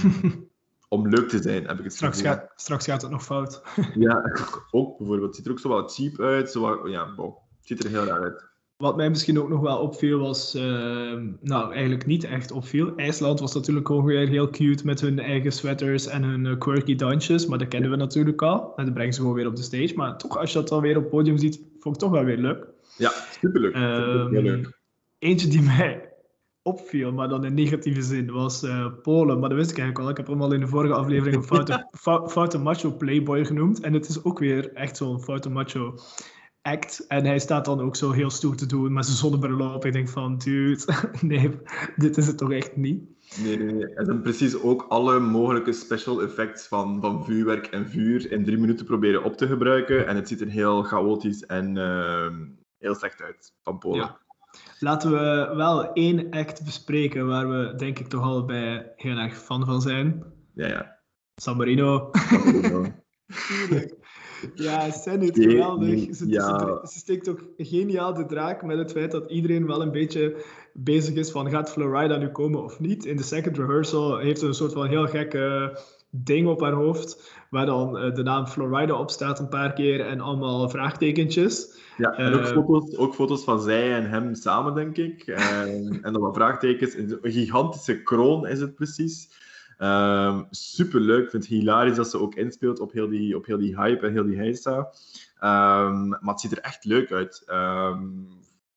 om 0.89 1.09
leuk 1.09 1.29
te 1.29 1.43
zijn, 1.43 1.67
heb 1.67 1.79
ik 1.79 1.85
het 1.85 1.95
Straks 1.95 2.21
gevoel. 2.21 2.33
gaat, 2.35 2.53
straks 2.57 2.85
gaat 2.85 3.03
het 3.03 3.11
nog 3.11 3.25
fout. 3.25 3.63
Ja, 3.95 4.23
ook 4.71 4.99
bijvoorbeeld. 4.99 5.27
Het 5.27 5.37
ziet 5.37 5.47
er 5.47 5.53
ook 5.53 5.59
zo 5.59 5.69
wat 5.69 5.95
cheap 5.95 6.21
uit. 6.21 6.51
Zo 6.51 6.61
wat, 6.61 6.91
ja, 6.91 7.15
bon. 7.15 7.35
Het 7.59 7.67
ziet 7.67 7.85
er 7.85 7.91
heel 7.91 8.05
raar 8.05 8.23
uit. 8.23 8.49
Wat 8.81 8.97
mij 8.97 9.09
misschien 9.09 9.41
ook 9.41 9.49
nog 9.49 9.61
wel 9.61 9.79
opviel 9.79 10.19
was, 10.19 10.55
ehm, 10.55 11.27
nou 11.41 11.73
eigenlijk 11.73 12.07
niet 12.07 12.25
echt 12.25 12.51
opviel. 12.53 12.93
IJsland 12.97 13.41
was 13.41 13.55
natuurlijk 13.55 13.91
ook 13.91 14.05
weer 14.07 14.29
heel 14.29 14.51
cute 14.51 14.85
met 14.87 15.01
hun 15.01 15.19
eigen 15.19 15.53
sweaters 15.53 16.07
en 16.07 16.23
hun 16.23 16.47
eh, 16.47 16.59
quirky 16.59 16.95
dansjes, 16.95 17.47
maar 17.47 17.59
dat 17.59 17.69
kennen 17.69 17.91
we 17.91 17.97
natuurlijk 17.97 18.43
al. 18.43 18.73
En 18.77 18.85
dat 18.85 18.95
brengen 18.95 19.13
ze 19.15 19.21
gewoon 19.21 19.35
weer 19.37 19.47
op 19.47 19.57
de 19.57 19.63
stage. 19.63 19.93
Maar 19.97 20.19
toch, 20.19 20.39
als 20.39 20.53
je 20.53 20.59
dat 20.59 20.69
dan 20.69 20.81
weer 20.81 20.97
op 20.97 21.03
het 21.03 21.11
podium 21.11 21.39
ziet, 21.39 21.61
vond 21.81 21.95
ik 21.95 22.01
toch 22.01 22.11
wel 22.11 22.25
weer 22.25 22.37
leuk. 22.37 22.67
Ja, 22.97 23.11
superleuk. 23.41 23.75
Het 23.75 23.83
heel 23.83 24.19
Ehm, 24.21 24.33
leuk. 24.35 24.79
Eentje 25.19 25.49
die 25.49 25.63
mij 25.77 26.09
opviel, 26.63 27.13
maar 27.13 27.29
dan 27.29 27.45
in 27.45 27.55
negatieve 27.55 28.03
zin, 28.03 28.31
was 28.33 28.63
eh, 28.63 28.87
Polen. 29.03 29.39
Maar 29.39 29.49
dat 29.49 29.59
wist 29.59 29.71
ik 29.71 29.79
eigenlijk 29.79 30.05
al. 30.07 30.11
Ik 30.11 30.17
heb 30.17 30.27
hem 30.27 30.43
al 30.43 30.53
in 30.53 30.61
de 30.61 30.67
vorige 30.67 30.95
aflevering 30.95 31.37
een 31.37 31.49
foute, 31.55 31.89
fou- 31.93 32.29
foute 32.29 32.59
macho 32.59 32.91
playboy 32.93 33.45
genoemd. 33.45 33.81
En 33.81 33.93
het 33.93 34.09
is 34.09 34.25
ook 34.25 34.39
weer 34.39 34.73
echt 34.73 34.97
zo'n 34.97 35.21
foute 35.23 35.51
macho 35.51 35.95
act. 36.71 37.07
En 37.07 37.25
hij 37.25 37.39
staat 37.39 37.65
dan 37.65 37.81
ook 37.81 37.97
zo 37.97 38.11
heel 38.11 38.31
stoer 38.31 38.57
te 38.57 38.67
doen 38.67 38.93
met 38.93 39.05
zijn 39.05 39.17
zonnebril 39.17 39.75
op. 39.75 39.85
Ik 39.85 39.93
denk 39.93 40.09
van, 40.09 40.39
dude, 40.39 40.85
nee, 41.21 41.51
dit 41.97 42.17
is 42.17 42.27
het 42.27 42.39
toch 42.39 42.53
echt 42.53 42.77
niet. 42.77 43.03
Nee, 43.43 43.59
nee, 43.59 43.73
nee. 43.73 43.95
En 43.95 44.05
dan 44.05 44.23
precies 44.23 44.61
ook 44.61 44.87
alle 44.89 45.19
mogelijke 45.19 45.73
special 45.73 46.23
effects 46.23 46.67
van, 46.67 47.01
van 47.01 47.25
vuurwerk 47.25 47.67
en 47.67 47.89
vuur 47.89 48.33
in 48.33 48.45
drie 48.45 48.59
minuten 48.59 48.87
proberen 48.87 49.25
op 49.25 49.37
te 49.37 49.47
gebruiken. 49.47 50.07
En 50.07 50.17
het 50.17 50.29
ziet 50.29 50.41
er 50.41 50.49
heel 50.49 50.83
chaotisch 50.83 51.47
en 51.47 51.77
ehm, 51.77 52.47
heel 52.79 52.95
slecht 52.95 53.23
uit 53.23 53.55
van 53.63 53.79
Polen. 53.79 53.99
Ja. 53.99 54.19
Laten 54.79 55.11
we 55.11 55.55
wel 55.57 55.93
één 55.93 56.31
act 56.31 56.65
bespreken 56.65 57.27
waar 57.27 57.49
we 57.49 57.75
denk 57.77 57.99
ik 57.99 58.07
toch 58.07 58.23
allebei 58.23 58.87
heel 58.97 59.17
erg 59.17 59.37
fan 59.37 59.65
van 59.65 59.81
zijn. 59.81 60.25
ja. 60.55 60.67
ja. 60.67 60.99
San 61.35 61.57
Marino. 61.57 62.11
Ja, 64.55 64.91
Senate, 64.91 65.41
Nee, 65.41 65.49
geweldig. 65.51 65.89
nee, 65.89 66.15
Ze, 66.15 66.29
ja. 66.29 66.59
ze, 66.59 66.89
ze 66.93 66.99
steekt 66.99 67.29
ook 67.29 67.41
geniaal 67.57 68.15
de 68.15 68.27
draak 68.27 68.63
met 68.63 68.79
het 68.79 68.93
feit 68.93 69.11
dat 69.11 69.31
iedereen 69.31 69.67
wel 69.67 69.83
een 69.83 69.91
beetje 69.93 70.45
bezig 70.73 71.15
is 71.15 71.31
van 71.31 71.51
gaat 71.51 71.71
Florida 71.71 72.17
nu 72.17 72.29
komen 72.29 72.65
of 72.65 72.81
niet. 72.81 73.05
In 73.05 73.17
de 73.17 73.23
second 73.23 73.57
rehearsal 73.59 74.19
heeft 74.19 74.41
ze 74.41 74.47
een 74.47 74.55
soort 74.55 74.73
van 74.73 74.87
heel 74.87 75.07
gekke 75.07 75.79
ding 76.11 76.49
op 76.49 76.61
haar 76.61 76.73
hoofd, 76.73 77.33
waar 77.51 77.67
dan 77.67 77.99
eh, 77.99 78.15
de 78.15 78.23
naam 78.23 78.47
Florida 78.47 78.95
op 78.95 79.11
staat 79.11 79.39
een 79.39 79.49
paar 79.49 79.73
keer 79.73 80.01
en 80.01 80.21
allemaal 80.21 80.69
vraagtekentjes. 80.69 81.79
Ja, 81.97 82.13
en 82.13 82.33
ook, 82.35 82.41
Eh, 82.41 82.47
foto's, 82.47 82.97
ook 82.97 83.15
foto's 83.15 83.45
van 83.45 83.61
zij 83.61 83.95
en 83.95 84.11
hem 84.11 84.35
samen, 84.35 84.75
denk 84.75 84.97
ik. 84.97 85.27
En, 85.27 85.99
en 86.03 86.13
dan 86.13 86.23
wat 86.23 86.35
vraagtekens. 86.35 86.95
Een 86.95 87.19
gigantische 87.23 88.03
kroon 88.03 88.47
is 88.47 88.61
het 88.61 88.75
precies. 88.75 89.29
Ehm 89.81 90.43
superleuk. 90.51 91.25
Ik 91.25 91.31
vind 91.31 91.43
het 91.43 91.53
hilarisch 91.53 91.97
dat 91.97 92.11
ze 92.11 92.19
ook 92.19 92.35
inspeelt 92.35 92.81
op 92.81 92.93
heel 92.93 93.09
die, 93.09 93.37
op 93.37 93.47
heel 93.47 93.59
die 93.59 93.77
hype 93.77 94.07
en 94.07 94.13
heel 94.13 94.25
die 94.25 94.37
heisa. 94.37 94.93
Ehm, 95.39 96.09
maar 96.09 96.21
het 96.25 96.41
ziet 96.41 96.53
er 96.53 96.59
echt 96.59 96.85
leuk 96.85 97.13
uit. 97.13 97.43
Ehm, 97.47 98.21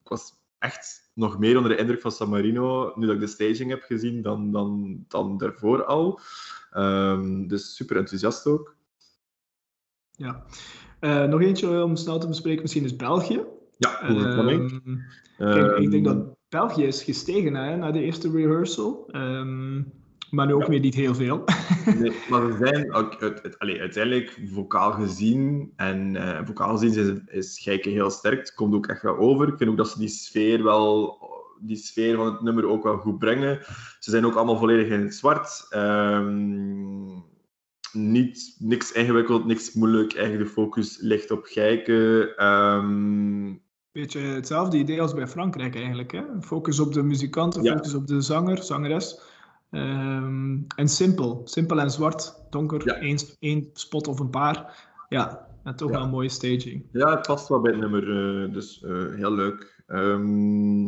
ik 0.04 0.10
was 0.10 0.34
echt 0.60 1.12
nog 1.14 1.40
meer 1.40 1.58
onder 1.58 1.72
de 1.72 1.78
indruk 1.78 2.02
van 2.02 2.12
San 2.12 2.30
Marino, 2.30 2.92
nu 2.96 3.06
dat 3.06 3.16
ik 3.16 3.22
de 3.22 3.28
staging 3.28 3.70
heb 3.70 3.82
gezien, 3.82 4.22
dan, 4.22 4.52
dan, 4.52 5.04
dan 5.08 5.38
daarvoor 5.38 5.84
al. 5.84 6.20
Dus 7.48 7.76
super 7.76 7.98
enthousiast 7.98 8.48
ook. 8.48 8.76
Ja. 10.12 10.44
Eh, 11.00 11.24
nog 11.24 11.42
eentje 11.42 11.84
om 11.84 11.96
snel 11.96 12.20
te 12.20 12.28
bespreken, 12.28 12.62
misschien 12.62 12.84
is 12.84 12.96
België. 12.96 13.44
Ja, 13.78 14.00
overcoming. 14.10 14.82
Ehm, 15.38 15.52
kijk, 15.52 15.78
ik 15.78 15.92
denk 15.92 16.06
dat 16.06 16.36
België 16.50 16.84
is 16.84 17.04
gestegen 17.04 17.56
hè, 17.56 17.76
na 17.76 17.92
de 17.92 18.02
eerste 18.02 18.32
rehearsal. 18.32 19.10
Maar 20.34 20.46
nu 20.48 20.54
ook 20.54 20.62
Ja. 20.62 20.68
weer 20.70 20.80
niet 20.80 20.96
heel 20.96 21.16
veel. 21.16 21.44
Nee, 22.00 22.12
maar 22.30 22.52
ze 22.52 22.58
zijn 22.66 22.94
ook, 22.94 23.22
uit- 23.22 23.60
allee, 23.60 23.80
uiteindelijk 23.80 24.40
vocaal 24.54 24.92
gezien 24.92 25.74
en 25.76 26.16
eh 26.16 26.46
vocaal 26.46 26.78
gezien 26.78 27.06
is, 27.26 27.36
is 27.42 27.60
Gijke 27.60 27.90
heel 27.90 28.10
sterk. 28.10 28.40
Het 28.40 28.54
komt 28.54 28.74
ook 28.74 28.88
echt 28.88 29.02
wel 29.02 29.18
over. 29.18 29.48
Ik 29.48 29.58
vind 29.58 29.70
ook 29.70 29.78
dat 29.78 29.90
ze 29.90 30.00
die 30.00 30.08
sfeer 30.08 30.64
wel, 30.64 31.18
die 31.60 31.76
sfeer 31.76 32.16
van 32.16 32.26
het 32.26 32.42
nummer 32.42 32.68
ook 32.68 32.84
wel 32.84 32.98
goed 32.98 33.20
brengen. 33.20 33.60
Ze 34.00 34.12
zijn 34.12 34.26
ook 34.26 34.36
allemaal 34.36 34.58
volledig 34.58 34.88
in 34.88 35.00
het 35.02 35.16
zwart. 35.16 35.66
Ehm, 35.70 37.04
niet, 37.92 38.56
niks 38.60 38.92
ingewikkeld, 38.92 39.46
niks 39.46 39.74
moeilijk. 39.74 40.14
Eigenlijk 40.14 40.48
de 40.48 40.54
focus 40.54 40.98
ligt 41.02 41.32
op 41.32 41.44
Gijke. 41.46 42.34
Ehm, 42.36 43.54
Beetje 43.92 44.20
hetzelfde 44.20 44.78
idee 44.78 45.02
als 45.02 45.14
bij 45.14 45.28
Frankrijk 45.28 45.76
eigenlijk. 45.76 46.12
Hè? 46.12 46.22
Focus 46.42 46.80
op 46.80 46.94
de 46.94 47.04
muzikanten, 47.04 47.64
Ja. 47.64 47.74
focus 47.76 47.94
op 47.94 48.08
de 48.08 48.22
zanger, 48.22 48.64
zangeres. 48.64 49.22
Ehm, 49.74 50.58
en 50.76 50.88
simpel. 50.88 51.42
Simpel 51.44 51.80
en 51.80 51.92
zwart. 51.92 52.42
Donker. 52.50 52.82
Ja. 52.86 52.94
Één, 52.96 53.18
één 53.40 53.70
spot 53.74 54.08
of 54.08 54.20
een 54.20 54.30
paar. 54.30 54.88
Ja, 55.10 55.48
en 55.64 55.76
toch 55.76 55.90
Ja. 55.90 55.96
wel 55.96 56.04
een 56.04 56.10
mooie 56.12 56.30
staging. 56.30 56.86
ja, 56.92 57.10
het 57.16 57.28
past 57.28 57.48
wel 57.48 57.62
bij 57.62 57.72
het 57.72 57.82
nummer, 57.82 58.04
eh, 58.44 58.54
dus 58.54 58.84
eh, 58.84 59.16
heel 59.16 59.32
leuk. 59.34 59.84
Ehm, 59.88 60.84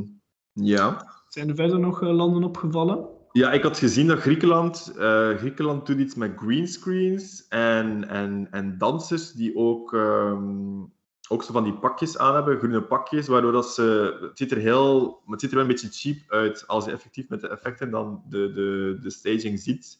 ja. 0.53 1.13
Zijn 1.29 1.49
er 1.49 1.55
verder 1.55 1.79
nog 1.79 2.01
eh, 2.01 2.09
landen 2.15 2.43
opgevallen? 2.43 3.05
Ja, 3.31 3.51
ik 3.51 3.63
had 3.63 3.77
gezien 3.77 4.07
dat 4.07 4.19
Griekenland, 4.19 4.93
eh, 4.97 5.29
Griekenland 5.29 5.85
doet 5.85 5.97
iets 5.99 6.15
met 6.15 6.31
greenscreens 6.35 7.47
en, 7.47 8.07
en, 8.09 8.47
en 8.51 8.77
dansers 8.77 9.31
die 9.31 9.55
ook, 9.55 9.93
ehm, 9.93 10.81
ook 11.29 11.43
zo 11.43 11.53
van 11.53 11.63
die 11.63 11.73
pakjes 11.73 12.17
aan 12.17 12.33
hebben, 12.33 12.57
groene 12.57 12.81
pakjes, 12.81 13.27
waardoor 13.27 13.51
dat 13.51 13.73
ze, 13.73 14.17
het 14.21 14.37
ziet 14.37 14.51
er 14.51 14.57
heel, 14.57 15.21
het 15.27 15.41
ziet 15.41 15.49
er 15.49 15.55
wel 15.55 15.65
een 15.65 15.71
beetje 15.71 15.89
cheap 15.91 16.17
uit 16.27 16.67
als 16.67 16.85
je 16.85 16.91
effectief 16.91 17.29
met 17.29 17.41
de 17.41 17.47
effecten 17.47 17.91
dan 17.91 18.23
de, 18.29 18.51
de, 18.53 18.97
de 19.01 19.09
staging 19.09 19.59
ziet. 19.59 19.99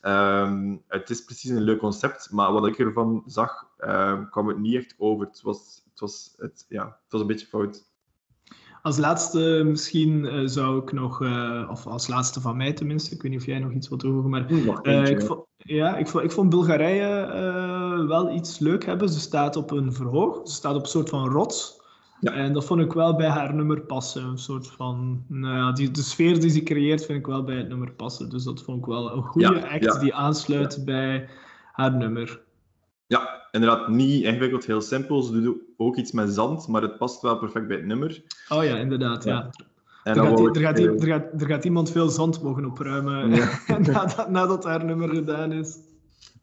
Ehm, 0.00 0.76
het 0.88 1.10
is 1.10 1.24
precies 1.24 1.50
een 1.50 1.62
leuk 1.62 1.78
concept, 1.78 2.30
maar 2.30 2.52
wat 2.52 2.66
ik 2.66 2.78
ervan 2.78 3.22
zag, 3.26 3.68
ehm, 3.78 4.28
kwam 4.30 4.48
het 4.48 4.58
niet 4.58 4.74
echt 4.74 4.94
over. 4.98 5.26
Het 5.26 5.42
was, 5.42 5.82
het 5.90 6.00
was, 6.00 6.34
het, 6.36 6.66
ja, 6.68 6.84
het 6.84 7.12
was 7.12 7.20
een 7.20 7.26
beetje 7.26 7.46
fout. 7.46 7.84
Als 8.82 8.98
laatste 8.98 9.62
misschien 9.64 10.26
eh, 10.26 10.40
zou 10.44 10.82
ik 10.82 10.92
nog, 10.92 11.22
eh, 11.22 11.68
of 11.70 11.86
als 11.86 12.06
laatste 12.06 12.40
van 12.40 12.56
mij 12.56 12.72
tenminste, 12.72 13.14
ik 13.14 13.22
weet 13.22 13.30
niet 13.30 13.40
of 13.40 13.46
jij 13.46 13.58
nog 13.58 13.72
iets 13.72 13.88
wilt 13.88 14.00
toevoegen, 14.00 14.30
maar 14.30 14.46
Eh, 14.82 15.06
ik, 15.06 15.22
vond, 15.22 15.44
ja, 15.56 15.96
ik, 15.96 16.08
vond, 16.08 16.24
ik 16.24 16.32
vond 16.32 16.50
Bulgarije 16.50 17.26
wel 18.04 18.30
iets 18.30 18.58
leuk 18.58 18.84
hebben. 18.84 19.08
Ze 19.08 19.20
staat 19.20 19.56
op 19.56 19.70
een 19.70 19.92
verhoog, 19.92 20.48
ze 20.48 20.54
staat 20.54 20.74
op 20.74 20.82
een 20.82 20.88
soort 20.88 21.08
van 21.08 21.28
rots. 21.28 21.80
Ja. 22.20 22.32
En 22.32 22.52
dat 22.52 22.64
vond 22.64 22.80
ik 22.80 22.92
wel 22.92 23.16
bij 23.16 23.28
haar 23.28 23.54
nummer 23.54 23.80
passen. 23.80 24.24
Een 24.24 24.38
soort 24.38 24.66
van, 24.66 25.24
nou 25.28 25.56
ja, 25.56 25.72
die, 25.72 25.90
de 25.90 26.02
sfeer 26.02 26.40
die 26.40 26.50
ze 26.50 26.62
creëert 26.62 27.04
vind 27.04 27.18
ik 27.18 27.26
wel 27.26 27.44
bij 27.44 27.56
het 27.56 27.68
nummer 27.68 27.92
passen. 27.92 28.30
Dus 28.30 28.44
dat 28.44 28.62
vond 28.62 28.78
ik 28.78 28.86
wel 28.86 29.12
een 29.12 29.22
goede 29.22 29.54
Ja, 29.54 29.68
act 29.68 29.84
ja. 29.84 29.98
die 29.98 30.14
aansluit 30.14 30.84
bij 30.84 31.28
haar 31.72 31.94
nummer. 31.94 32.40
Ja, 33.06 33.46
inderdaad, 33.50 33.88
niet 33.88 34.24
ingewikkeld, 34.24 34.66
heel 34.66 34.80
simpel. 34.80 35.22
Ze 35.22 35.40
doet 35.40 35.56
ook 35.76 35.96
iets 35.96 36.12
met 36.12 36.32
zand, 36.32 36.68
maar 36.68 36.82
het 36.82 36.98
past 36.98 37.22
wel 37.22 37.38
perfect 37.38 37.66
bij 37.66 37.76
het 37.76 37.86
nummer. 37.86 38.22
Oh 38.48 38.64
ja, 38.64 38.76
inderdaad. 38.76 39.24
Ja. 39.24 39.50
En 40.02 40.16
Er, 40.16 40.24
gaat, 40.24 40.56
er, 40.56 40.62
gaat, 40.62 40.78
eh, 40.78 40.84
er, 40.84 41.06
gaat, 41.06 41.40
er 41.40 41.46
gaat 41.46 41.64
iemand 41.64 41.90
veel 41.90 42.08
zand 42.08 42.42
mogen 42.42 42.64
opruimen 42.64 43.28
nadat, 43.86 44.30
nadat 44.30 44.64
haar 44.64 44.84
nummer 44.84 45.08
gedaan 45.08 45.52
is. 45.52 45.78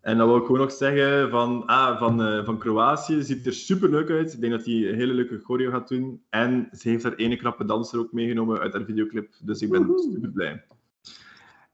En 0.04 0.18
dan 0.18 0.28
wil 0.28 0.38
ik 0.38 0.46
gewoon 0.46 0.62
nog 0.62 0.72
zeggen 0.72 1.30
van, 1.30 1.66
ah, 1.66 2.00
van, 2.00 2.24
eh, 2.24 2.46
van 2.46 2.58
Kroatië. 2.58 3.22
Ziet 3.22 3.46
er 3.46 3.54
super 3.54 3.90
leuk 3.90 4.10
uit. 4.10 4.34
Ik 4.34 4.40
denk 4.42 4.52
dat 4.54 4.66
hij 4.66 4.74
een 4.74 4.96
hele 4.96 5.14
leuke 5.14 5.40
choreo 5.44 5.72
gaat 5.72 5.88
doen. 5.88 6.22
En 6.30 6.70
ze 6.72 6.90
heeft 6.90 7.04
haar 7.04 7.14
ene 7.16 7.36
knappe 7.36 7.66
danser 7.66 8.00
ook 8.00 8.12
meegenomen 8.12 8.60
uit 8.60 8.74
haar 8.74 8.84
videoclip. 8.86 9.34
Dus 9.42 9.62
ik 9.62 9.70
ben 9.70 9.86
Woehoe. 9.86 10.12
super 10.14 10.30
blij. 10.30 10.64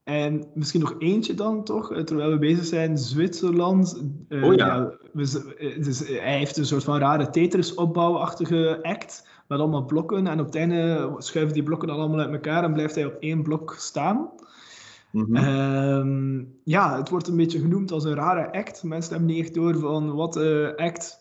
En 0.04 0.46
misschien 0.54 0.80
nog 0.80 0.94
eentje 0.98 1.34
dan 1.34 1.64
toch, 1.64 1.92
eh, 1.92 2.02
terwijl 2.02 2.30
we 2.30 2.38
bezig 2.38 2.64
zijn. 2.64 2.98
Zwitserland. 2.98 4.02
eh, 4.28 4.44
Oh 4.44 4.54
ja. 4.54 4.92
we 5.12 5.78
dus, 5.78 5.98
hij 6.06 6.38
heeft 6.38 6.56
een 6.56 6.66
soort 6.66 6.84
van 6.84 6.98
rare 6.98 7.30
Tetris-opbouwachtige 7.30 8.78
act. 8.82 9.28
Met 9.48 9.58
allemaal 9.58 9.84
blokken. 9.84 10.26
En 10.26 10.40
op 10.40 10.46
het 10.46 10.54
einde 10.54 11.14
schuiven 11.18 11.54
die 11.54 11.62
blokken 11.62 11.88
dan 11.88 11.96
allemaal 11.98 12.18
uit 12.20 12.32
elkaar 12.32 12.64
en 12.64 12.72
blijft 12.72 12.94
hij 12.94 13.04
op 13.04 13.16
één 13.20 13.42
blok 13.42 13.74
staan. 13.78 14.30
Mhm. 15.12 15.36
Ehm, 15.36 16.44
ja, 16.64 16.96
het 16.96 17.08
wordt 17.08 17.28
een 17.28 17.36
beetje 17.36 17.60
genoemd 17.60 17.92
als 17.92 18.04
een 18.04 18.14
rare 18.14 18.52
act. 18.52 18.82
Mensen 18.82 19.12
hebben 19.12 19.34
niet 19.34 19.44
echt 19.44 19.54
door 19.54 19.78
van 19.78 20.14
wat 20.14 20.32
de 20.32 20.72
act 20.76 21.18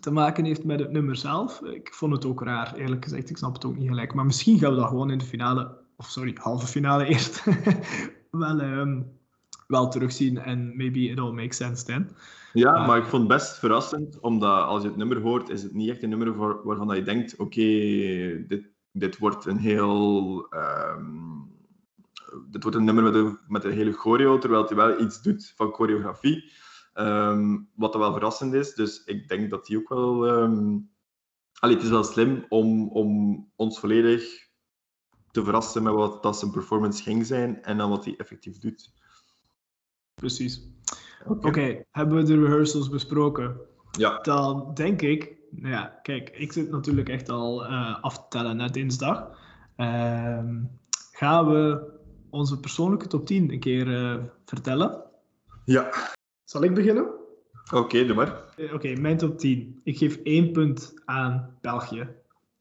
te 0.00 0.10
maken 0.10 0.44
heeft 0.44 0.64
met 0.64 0.80
het 0.80 0.92
nummer 0.92 1.16
zelf. 1.16 1.62
Ik 1.62 1.94
vond 1.94 2.12
het 2.12 2.24
ook 2.24 2.42
raar, 2.42 2.74
eerlijk 2.74 3.04
gezegd. 3.04 3.30
Ik 3.30 3.36
snap 3.36 3.54
het 3.54 3.64
ook 3.64 3.76
niet 3.76 3.88
gelijk. 3.88 4.14
Maar 4.14 4.26
misschien 4.26 4.58
gaan 4.58 4.70
we 4.70 4.76
dat 4.76 4.88
gewoon 4.88 5.10
in 5.10 5.18
de 5.18 5.24
finale, 5.24 5.78
of 5.96 6.06
sorry, 6.06 6.36
halve 6.40 6.66
finale 6.66 7.04
eerst, 7.12 7.44
wel, 8.30 8.60
ehm, 8.60 9.02
wel 9.66 9.88
terugzien. 9.88 10.38
En 10.38 10.76
maybe 10.76 11.00
it 11.00 11.18
all 11.18 11.32
makes 11.32 11.56
sense 11.56 11.84
then. 11.84 12.10
Ja, 12.52 12.86
maar 12.86 12.98
ik 12.98 13.04
vond 13.04 13.22
het 13.22 13.38
best 13.38 13.58
verrassend, 13.58 14.20
omdat 14.20 14.64
als 14.64 14.82
je 14.82 14.88
het 14.88 14.96
nummer 14.96 15.20
hoort, 15.20 15.48
is 15.48 15.62
het 15.62 15.74
niet 15.74 15.90
echt 15.90 16.02
een 16.02 16.08
nummer 16.08 16.34
voor, 16.34 16.60
waarvan 16.64 16.86
dat 16.86 16.96
je 16.96 17.02
denkt, 17.02 17.36
oké, 17.36 17.60
dit, 18.46 18.68
dit 18.92 19.18
wordt 19.18 19.46
een 19.46 19.58
heel... 19.58 20.46
ehm, 20.50 21.48
dit 22.50 22.62
wordt 22.62 22.78
een 22.78 22.84
nummer 22.84 23.04
met 23.04 23.14
een, 23.14 23.38
met 23.48 23.64
een 23.64 23.72
hele 23.72 23.92
choreo, 23.92 24.38
terwijl 24.38 24.66
hij 24.66 24.76
wel 24.76 25.00
iets 25.00 25.22
doet 25.22 25.52
van 25.56 25.72
choreografie. 25.72 26.52
Ehm, 26.92 27.58
wat 27.74 27.92
dan 27.92 28.00
wel 28.00 28.12
verrassend 28.12 28.54
is. 28.54 28.74
Dus 28.74 29.04
ik 29.04 29.28
denk 29.28 29.50
dat 29.50 29.68
hij 29.68 29.76
ook 29.76 29.88
wel... 29.88 30.26
ehm 30.26 30.78
allee, 31.60 31.74
het 31.74 31.84
is 31.84 31.90
wel 31.90 32.04
slim 32.04 32.44
om, 32.48 32.88
om 32.88 33.50
ons 33.56 33.78
volledig 33.78 34.48
te 35.30 35.44
verrassen 35.44 35.82
met 35.82 35.92
wat 35.92 36.22
dat 36.22 36.38
zijn 36.38 36.50
performance 36.50 37.02
ging 37.02 37.26
zijn 37.26 37.62
en 37.62 37.76
dan 37.76 37.90
wat 37.90 38.04
hij 38.04 38.14
effectief 38.16 38.58
doet. 38.58 38.92
Precies. 40.14 40.68
Oké, 41.26 41.84
hebben 41.90 42.16
we 42.16 42.22
de 42.22 42.40
rehearsals 42.40 42.88
besproken? 42.88 43.60
Ja. 43.90 44.18
Dan 44.18 44.74
denk 44.74 45.02
ik, 45.02 45.36
nou 45.50 45.72
ja, 45.72 45.98
kijk, 46.02 46.30
ik 46.30 46.52
zit 46.52 46.70
natuurlijk 46.70 47.08
echt 47.08 47.28
al 47.28 47.64
eh, 47.64 48.02
af 48.02 48.16
te 48.16 48.26
tellen 48.28 48.56
naar 48.56 48.72
dinsdag. 48.72 49.38
Ehm, 49.76 50.62
gaan 51.12 51.46
we 51.46 51.92
onze 52.30 52.60
persoonlijke 52.60 53.06
top 53.06 53.26
10 53.26 53.52
een 53.52 53.60
keer 53.60 53.94
eh, 53.94 54.16
vertellen? 54.44 55.02
Ja. 55.64 55.90
Zal 56.44 56.62
ik 56.64 56.74
beginnen? 56.74 57.06
Oké, 57.74 58.06
doe 58.06 58.16
maar. 58.16 58.44
Eh, 58.56 58.74
Oké, 58.74 58.92
mijn 59.00 59.16
top 59.16 59.38
10. 59.38 59.80
Ik 59.84 59.98
geef 59.98 60.16
één 60.16 60.52
punt 60.52 60.94
aan 61.04 61.56
België. 61.60 62.08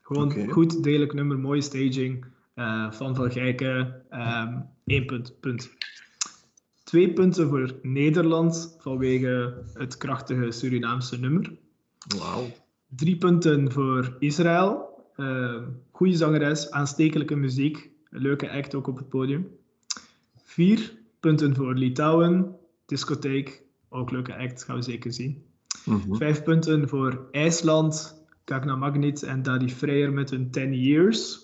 Gewoon 0.01 0.49
goed, 0.49 0.84
degelijk 0.84 1.13
nummer, 1.13 1.39
mooie 1.39 1.61
staging. 1.61 2.26
eh, 2.53 2.91
van 2.91 3.15
Van 3.15 3.32
Gijken. 3.32 4.01
ehm 4.09 4.57
Eén 4.86 5.05
punt, 5.05 5.39
punt. 5.39 5.70
Twee 6.84 7.13
punten 7.13 7.47
voor 7.49 7.76
Nederland 7.82 8.76
vanwege 8.80 9.63
het 9.74 9.97
krachtige 9.97 10.51
Surinaamse 10.51 11.20
nummer. 11.20 11.51
Wauw. 12.17 12.45
Drie 12.95 13.17
punten 13.17 13.72
voor 13.72 14.15
Israël. 14.20 14.88
Ehm 15.15 15.63
goede 15.91 16.15
zangeres, 16.15 16.72
aanstekelijke 16.72 17.36
muziek. 17.36 17.89
Leuke 18.09 18.51
act 18.51 18.76
ook 18.76 18.88
op 18.88 18.97
het 18.97 19.09
podium. 19.09 19.47
Vier 20.50 20.93
punten 21.20 21.56
voor 21.56 21.74
Litouwen. 21.74 22.56
Discotheek, 22.86 23.64
ook 23.89 24.12
leuke 24.12 24.38
act, 24.38 24.64
gaan 24.64 24.76
we 24.76 24.82
zeker 24.82 25.14
zien. 25.14 25.43
Mhm. 25.86 26.16
Vijf 26.16 26.43
punten 26.43 26.88
voor 26.89 27.28
IJsland, 27.32 28.24
Gagna 28.45 28.76
Magnet 28.76 29.24
en 29.24 29.43
Daddy 29.43 29.68
Freyer 29.68 30.14
met 30.14 30.30
hun 30.30 30.52
10 30.52 30.74
Years. 30.74 31.39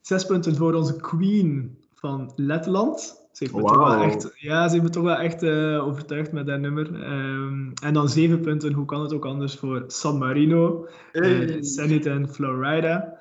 Zes 0.00 0.26
punten 0.26 0.56
voor 0.56 0.74
onze 0.74 0.96
queen 0.96 1.78
van 1.94 2.32
Letland. 2.36 3.00
Ze 3.32 3.44
heeft 3.44 3.56
me 3.56 3.62
toch 3.62 3.76
wel 3.76 4.02
echt, 4.02 4.32
ja, 4.34 4.66
ze 4.66 4.72
heeft 4.72 4.84
me 4.84 4.90
toch 4.90 5.04
wel 5.04 5.16
echt 5.18 5.42
eh, 5.42 5.86
overtuigd 5.86 6.32
met 6.32 6.46
dat 6.46 6.60
nummer. 6.60 7.02
Ehm, 7.02 7.70
en 7.82 7.94
dan 7.94 8.08
zeven 8.08 8.40
punten, 8.40 8.72
hoe 8.72 8.84
kan 8.84 9.02
het 9.02 9.12
ook 9.12 9.24
anders, 9.26 9.54
voor 9.54 9.84
San 9.86 10.18
Marino, 10.18 10.88
Hey. 11.12 11.48
eh, 11.48 11.56
Zenit 11.60 12.06
en 12.06 12.28
Florida. 12.28 13.18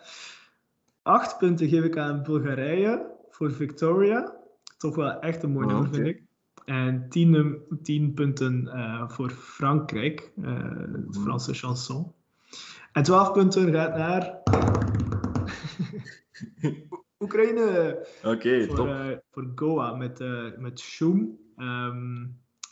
Acht 1.02 1.38
punten 1.38 1.68
geef 1.70 1.84
ik 1.84 1.98
aan 1.98 2.24
Bulgarije 2.24 3.16
voor 3.38 3.52
Victoria. 3.52 4.36
Toch 4.78 4.96
wel 4.96 5.20
echt 5.20 5.44
een 5.44 5.52
mooi 5.52 5.66
Oh, 5.68 5.74
nummer, 5.74 5.94
vind 5.94 6.08
ik. 6.08 6.24
En 6.66 7.06
tien, 7.10 7.30
num- 7.30 7.64
tien 7.84 8.14
punten 8.14 8.68
eh, 8.68 9.10
voor 9.10 9.30
Frankrijk, 9.30 10.32
eh 10.44 10.54
het 10.70 11.16
Mhm. 11.16 11.24
Franse 11.24 11.54
chanson. 11.54 12.12
En 12.92 13.04
twaalf 13.04 13.32
punten 13.32 13.74
gaat 13.74 13.98
naar 13.98 14.38
Oekraïne 17.20 18.00
Oké, 18.24 18.66
voor, 18.66 18.76
top. 18.76 18.88
eh, 18.88 19.06
voor 19.32 19.52
Goa 19.56 19.96
met, 19.96 20.20
eh 20.20 20.46
met 20.58 20.80
Shum. 20.80 21.38
Ehm, 21.58 22.26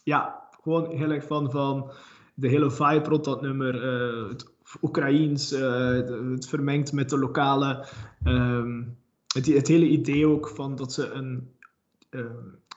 ja, 0.03 0.43
gewoon 0.63 0.89
heel 0.91 1.11
erg 1.11 1.24
van, 1.26 1.51
van 1.51 1.91
de 2.34 2.47
hele 2.47 2.72
vibe 2.72 3.09
rond 3.09 3.24
dat 3.26 3.41
nummer. 3.41 3.84
eh, 3.84 4.30
het 4.30 4.53
Oekraïens, 4.82 5.51
eh, 5.51 5.89
het 6.32 6.47
vermengt 6.47 6.93
met 6.93 7.09
de 7.09 7.18
lokale. 7.20 7.86
ehm, 8.24 8.84
het, 9.36 9.45
het 9.45 9.67
hele 9.67 9.88
idee 9.88 10.27
ook 10.27 10.47
van 10.47 10.75
dat 10.75 10.93
ze 10.93 11.11
een 11.11 11.49
ehm, 12.09 12.25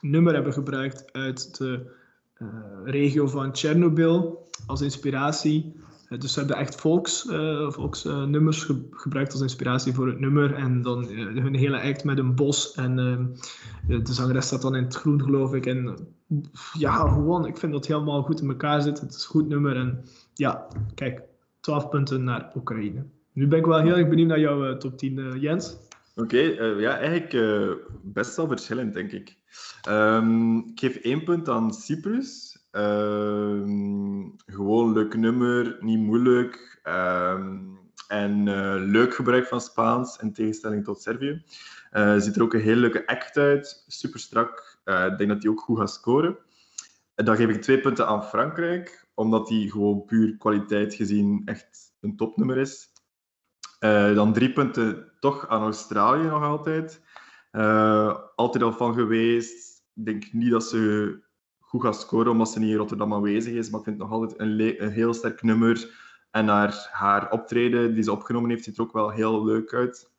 nummer 0.01 0.33
hebben 0.33 0.53
gebruikt 0.53 1.11
uit 1.11 1.57
de 1.57 1.97
eh, 2.33 2.47
regio 2.83 3.27
van 3.27 3.51
Tsjernobyl 3.51 4.47
als 4.67 4.81
inspiratie. 4.81 5.73
Eh, 6.07 6.19
dus 6.19 6.33
ze 6.33 6.39
hebben 6.39 6.57
echt 6.57 6.75
volks, 6.75 7.27
eh, 7.27 7.71
volksnummers 7.71 8.63
ge- 8.63 8.87
gebruikt 8.91 9.31
als 9.31 9.41
inspiratie 9.41 9.93
voor 9.93 10.07
het 10.07 10.19
nummer. 10.19 10.53
En 10.53 10.81
dan 10.81 11.05
hun 11.15 11.55
hele 11.55 11.81
act 11.81 12.03
met 12.03 12.17
een 12.17 12.35
bos. 12.35 12.73
En 12.73 12.99
ehm, 12.99 13.25
de, 14.03 14.13
zangeres 14.13 14.45
staat 14.45 14.61
dan 14.61 14.75
in 14.75 14.83
het 14.83 14.95
groen, 14.95 15.23
geloof 15.23 15.53
ik. 15.53 15.65
En 15.65 15.97
ja, 16.77 17.09
gewoon, 17.09 17.45
ik 17.45 17.57
vind 17.57 17.71
dat 17.71 17.87
helemaal 17.87 18.21
goed 18.23 18.41
in 18.41 18.49
elkaar 18.49 18.81
zit. 18.81 18.99
Het 18.99 19.15
is 19.15 19.23
een 19.23 19.29
goed 19.29 19.47
nummer. 19.47 19.75
En 19.75 20.03
ja, 20.33 20.67
kijk, 20.95 21.21
12 21.59 21.89
punten 21.89 22.23
naar 22.23 22.51
Oekraïne. 22.55 23.05
Nu 23.33 23.47
ben 23.47 23.59
ik 23.59 23.65
wel 23.65 23.79
heel 23.79 23.95
erg 23.97 24.09
benieuwd 24.09 24.27
naar 24.27 24.39
jouw 24.39 24.77
top 24.77 24.97
10, 24.97 25.19
eh, 25.19 25.41
Jens. 25.41 25.77
Oké, 26.19 26.37
eh, 26.37 26.79
ja, 26.79 26.97
eigenlijk 26.97 27.33
eh, 27.33 27.71
best 28.03 28.35
wel 28.35 28.47
verschillend, 28.47 28.93
denk 28.93 29.11
ik. 29.11 29.37
Ehm, 29.81 30.57
ik 30.57 30.79
geef 30.79 30.95
één 30.95 31.23
punt 31.23 31.49
aan 31.49 31.73
Cyprus. 31.73 32.57
Ehm, 32.71 34.27
gewoon 34.45 34.93
leuk 34.93 35.15
nummer, 35.15 35.77
niet 35.79 35.99
moeilijk. 35.99 36.79
Ehm, 36.83 37.57
en 38.07 38.47
eh, 38.47 38.75
leuk 38.77 39.15
gebruik 39.15 39.47
van 39.47 39.61
Spaans, 39.61 40.17
in 40.17 40.33
tegenstelling 40.33 40.83
tot 40.83 41.01
Servië. 41.01 41.43
Ziet 42.17 42.35
er 42.35 42.41
ook 42.41 42.53
een 42.53 42.61
hele 42.61 42.79
leuke 42.79 43.07
act 43.07 43.37
uit, 43.37 43.83
super 43.87 44.19
strak. 44.19 44.79
Ik 44.85 45.17
denk 45.17 45.29
dat 45.29 45.41
hij 45.41 45.51
ook 45.51 45.61
goed 45.61 45.77
gaat 45.77 45.91
scoren. 45.91 46.37
En 47.15 47.25
dan 47.25 47.35
geef 47.35 47.49
ik 47.49 47.61
twee 47.61 47.79
punten 47.79 48.07
aan 48.07 48.23
Frankrijk, 48.23 49.07
omdat 49.13 49.49
hij 49.49 49.67
gewoon 49.67 50.05
puur 50.05 50.37
kwaliteit 50.37 50.93
gezien 50.93 51.41
echt 51.45 51.93
een 52.01 52.15
topnummer 52.15 52.57
is. 52.57 52.88
Eh, 53.79 54.15
dan 54.15 54.33
drie 54.33 54.53
punten 54.53 55.11
toch 55.19 55.47
aan 55.47 55.61
Australië 55.61 56.27
nog 56.27 56.43
altijd. 56.43 57.01
Eh, 57.51 58.17
altijd 58.35 58.63
al 58.63 58.73
van 58.73 58.93
geweest. 58.93 59.83
Ik 59.95 60.05
denk 60.05 60.33
niet 60.33 60.51
dat 60.51 60.63
ze 60.63 61.17
goed 61.59 61.81
gaat 61.81 61.99
scoren 61.99 62.31
omdat 62.31 62.49
ze 62.49 62.59
niet 62.59 62.69
in 62.69 62.77
Rotterdam 62.77 63.13
aanwezig 63.13 63.53
is. 63.53 63.69
Maar 63.69 63.79
ik 63.79 63.85
vind 63.85 63.99
het 63.99 64.09
nog 64.09 64.19
altijd 64.19 64.39
een 64.39 64.91
heel 64.91 65.13
sterk 65.13 65.41
nummer. 65.41 66.07
En 66.31 66.47
haar, 66.47 66.89
haar 66.91 67.31
optreden 67.31 67.93
die 67.93 68.03
ze 68.03 68.11
opgenomen 68.11 68.49
heeft, 68.49 68.63
ziet 68.63 68.77
er 68.77 68.83
ook 68.83 68.93
wel 68.93 69.09
heel 69.09 69.45
leuk 69.45 69.73
uit. 69.73 70.11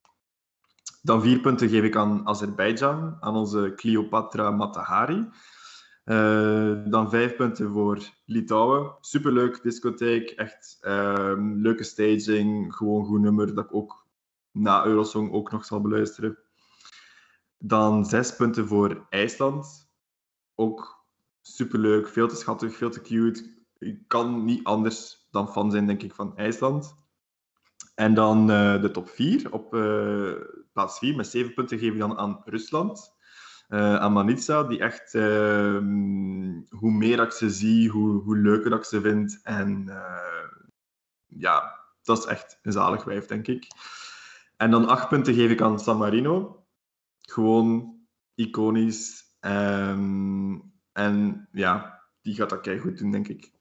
Dan 1.02 1.22
vier 1.22 1.40
punten 1.40 1.68
geef 1.68 1.82
ik 1.82 1.96
aan 1.96 2.26
Azerbeidzjan, 2.26 3.16
aan 3.20 3.36
onze 3.36 3.72
Cleopatra 3.76 4.50
Matahari. 4.50 5.28
Eh, 6.04 6.82
dan 6.84 7.10
vijf 7.10 7.36
punten 7.36 7.72
voor 7.72 7.98
Litouwen. 8.24 8.96
Superleuk 9.00 9.62
discotheek, 9.62 10.30
echt 10.30 10.78
ehm, 10.80 11.52
leuke 11.54 11.84
staging, 11.84 12.74
gewoon 12.74 13.04
goed 13.04 13.20
nummer 13.20 13.54
dat 13.54 13.64
ik 13.64 13.74
ook 13.74 14.06
na 14.50 14.84
Eurosong 14.84 15.32
ook 15.32 15.50
nog 15.50 15.64
zal 15.64 15.80
beluisteren. 15.80 16.38
Dan 17.58 18.04
zes 18.04 18.36
punten 18.36 18.66
voor 18.66 19.06
IJsland. 19.08 19.90
Ook 20.54 21.04
superleuk, 21.40 22.08
veel 22.08 22.28
te 22.28 22.36
schattig, 22.36 22.76
veel 22.76 22.90
te 22.90 23.00
cute. 23.00 23.58
Ik 23.78 24.08
kan 24.08 24.44
niet 24.44 24.64
anders 24.64 25.26
dan 25.30 25.52
fan 25.52 25.70
zijn, 25.70 25.86
denk 25.86 26.02
ik, 26.02 26.14
van 26.14 26.36
IJsland. 26.36 26.98
En 27.94 28.14
dan 28.14 28.50
eh, 28.50 28.80
de 28.80 28.90
top 28.90 29.08
4 29.08 29.52
op 29.52 29.74
eh, 29.74 30.32
plaats 30.72 30.98
4 30.98 31.16
met 31.16 31.26
7 31.26 31.54
punten 31.54 31.78
geef 31.78 31.92
ik 31.92 31.98
dan 31.98 32.18
aan 32.18 32.42
Rusland. 32.44 33.18
Manitsa, 34.12 34.62
die 34.62 34.78
echt, 34.78 35.14
ehm, 35.14 36.60
hoe 36.68 36.92
meer 36.92 37.20
ik 37.20 37.32
ze 37.32 37.50
zie, 37.50 37.88
hoe, 37.88 38.22
hoe 38.22 38.36
leuker 38.36 38.72
ik 38.72 38.84
ze 38.84 39.00
vind. 39.00 39.40
En 39.42 39.88
eh, 39.88 40.48
ja, 41.26 41.78
dat 42.02 42.18
is 42.18 42.24
echt 42.24 42.58
een 42.62 42.72
zalig 42.72 43.04
wijf, 43.04 43.26
denk 43.26 43.46
ik. 43.46 43.66
En 44.56 44.70
dan 44.70 44.88
8 44.88 45.08
punten 45.08 45.34
geef 45.34 45.50
ik 45.50 45.60
aan 45.60 45.78
San 45.78 45.98
Marino. 45.98 46.64
Gewoon 47.20 47.98
iconisch. 48.34 49.36
Ehm, 49.40 50.58
en 50.92 51.48
ja, 51.52 52.02
die 52.22 52.34
gaat 52.34 52.50
dat 52.50 52.68
goed 52.80 52.98
doen, 52.98 53.10
denk 53.10 53.28
ik. 53.28 53.52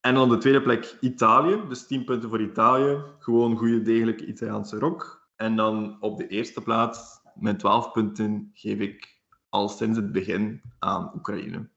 En 0.00 0.14
dan 0.14 0.28
de 0.28 0.38
tweede 0.38 0.62
plek 0.62 0.96
Italië. 1.00 1.62
Dus 1.68 1.86
10 1.86 2.04
punten 2.04 2.28
voor 2.28 2.40
Italië. 2.40 3.02
Gewoon 3.18 3.56
goede, 3.56 3.82
degelijke 3.82 4.26
Italiaanse 4.26 4.78
rock. 4.78 5.28
En 5.36 5.56
dan 5.56 5.96
op 6.00 6.16
de 6.16 6.26
eerste 6.26 6.62
plaats, 6.62 7.20
met 7.34 7.58
12 7.58 7.92
punten, 7.92 8.50
geef 8.54 8.78
ik 8.78 9.20
al 9.48 9.68
sinds 9.68 9.96
het 9.96 10.12
begin 10.12 10.60
aan 10.78 11.12
Oekraïne. 11.14 11.68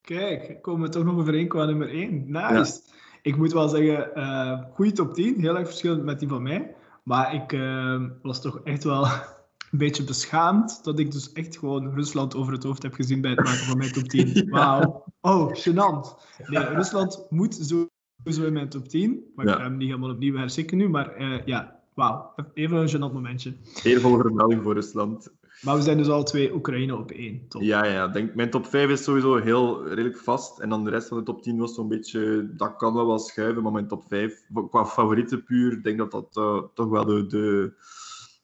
Kijk, 0.00 0.62
komen 0.62 0.82
we 0.82 0.88
toch 0.88 1.04
nog 1.04 1.16
overeen 1.16 1.48
qua 1.48 1.64
nummer 1.64 1.88
1. 1.90 2.30
Nice. 2.30 2.80
Ik 3.22 3.36
moet 3.36 3.52
wel 3.52 3.68
zeggen, 3.68 4.14
eh 4.14 4.62
goede 4.72 4.92
top 4.92 5.14
10. 5.14 5.40
Heel 5.40 5.56
erg 5.58 5.66
verschillend 5.66 6.04
met 6.04 6.18
die 6.18 6.28
van 6.28 6.42
mij. 6.42 6.74
Maar 7.02 7.34
ik 7.34 7.52
eh, 7.52 8.02
was 8.22 8.40
toch 8.40 8.60
echt 8.64 8.84
wel 8.84 9.04
een 9.70 9.78
beetje 9.78 10.04
beschaamd 10.04 10.84
dat 10.84 10.98
ik 10.98 11.10
dus 11.12 11.32
echt 11.32 11.58
gewoon 11.58 11.94
Rusland 11.94 12.34
over 12.34 12.52
het 12.52 12.62
hoofd 12.62 12.82
heb 12.82 12.94
gezien 12.94 13.20
bij 13.20 13.30
het 13.30 13.44
maken 13.44 13.58
van 13.58 13.78
mijn 13.78 13.92
top 13.92 14.08
10. 14.08 14.44
Wauw. 14.50 15.04
Oh, 15.20 15.52
gênant. 15.54 16.22
Nee, 16.46 16.64
Rusland 16.64 17.26
moet 17.30 17.54
sowieso 17.54 18.46
in 18.46 18.52
mijn 18.52 18.68
top 18.68 18.88
10. 18.88 19.32
Maar 19.34 19.44
ik 19.44 19.50
Ja. 19.50 19.56
ga 19.56 19.62
hem 19.62 19.76
niet 19.76 19.88
helemaal 19.88 20.10
opnieuw 20.10 20.36
herschikken 20.36 20.76
nu. 20.76 20.88
Maar 20.88 21.12
eh, 21.14 21.46
ja, 21.46 21.77
wauw. 21.98 22.34
Even 22.54 22.76
een 22.76 22.88
gênant 22.88 23.12
momentje. 23.12 23.52
Eervolle 23.82 24.20
vermelding 24.20 24.62
voor 24.62 24.74
Rusland. 24.74 25.32
Maar 25.62 25.76
we 25.76 25.82
zijn 25.82 25.96
dus 25.96 26.08
al 26.08 26.22
twee 26.22 26.54
Oekraïne 26.54 26.96
op 26.96 27.10
één. 27.10 27.48
Top. 27.48 27.62
Ja, 27.62 27.84
ja. 27.84 28.08
Denk, 28.08 28.34
mijn 28.34 28.50
top 28.50 28.66
5 28.66 28.90
is 28.90 29.04
sowieso 29.04 29.36
heel 29.36 29.88
redelijk 29.88 30.18
vast. 30.18 30.58
En 30.58 30.68
dan 30.68 30.84
de 30.84 30.90
rest 30.90 31.08
van 31.08 31.18
de 31.18 31.24
top 31.24 31.42
10 31.42 31.58
was 31.58 31.74
zo'n 31.74 31.88
beetje... 31.88 32.50
Dat 32.56 32.76
kan 32.76 32.94
wel 32.94 33.06
wel 33.06 33.18
schuiven, 33.18 33.62
maar 33.62 33.72
mijn 33.72 33.88
top 33.88 34.04
5, 34.08 34.42
qua 34.70 34.84
favorieten 34.86 35.44
puur, 35.44 35.72
ik 35.72 35.84
denk 35.84 35.98
dat 35.98 36.10
dat 36.10 36.36
eh, 36.36 36.62
toch 36.74 36.88
wel 36.88 37.04
de, 37.04 37.26
de, 37.26 37.72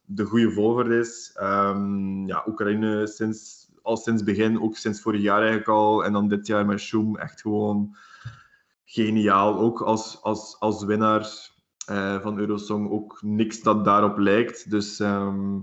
de 0.04 0.24
goede 0.24 0.50
volgorde 0.50 0.98
is. 0.98 1.30
Ehm, 1.34 2.26
ja, 2.26 2.44
Oekraïne 2.48 3.06
sinds, 3.06 3.68
al 3.82 3.96
sinds 3.96 4.22
begin, 4.22 4.62
ook 4.62 4.76
sinds 4.76 5.00
vorig 5.00 5.20
jaar 5.20 5.38
eigenlijk 5.38 5.68
al. 5.68 6.04
En 6.04 6.12
dan 6.12 6.28
dit 6.28 6.46
jaar 6.46 6.66
met 6.66 6.80
Shum, 6.80 7.16
echt 7.16 7.40
gewoon 7.40 7.96
geniaal. 8.84 9.58
Ook 9.58 9.82
als, 9.82 10.22
als, 10.22 10.56
als 10.58 10.84
winnaar 10.84 11.52
eh, 11.86 12.20
van 12.20 12.38
Eurosong 12.38 12.90
ook 12.90 13.22
niks 13.22 13.62
dat 13.62 13.84
daarop 13.84 14.18
lijkt. 14.18 14.70
Dus... 14.70 15.00
ehm, 15.00 15.58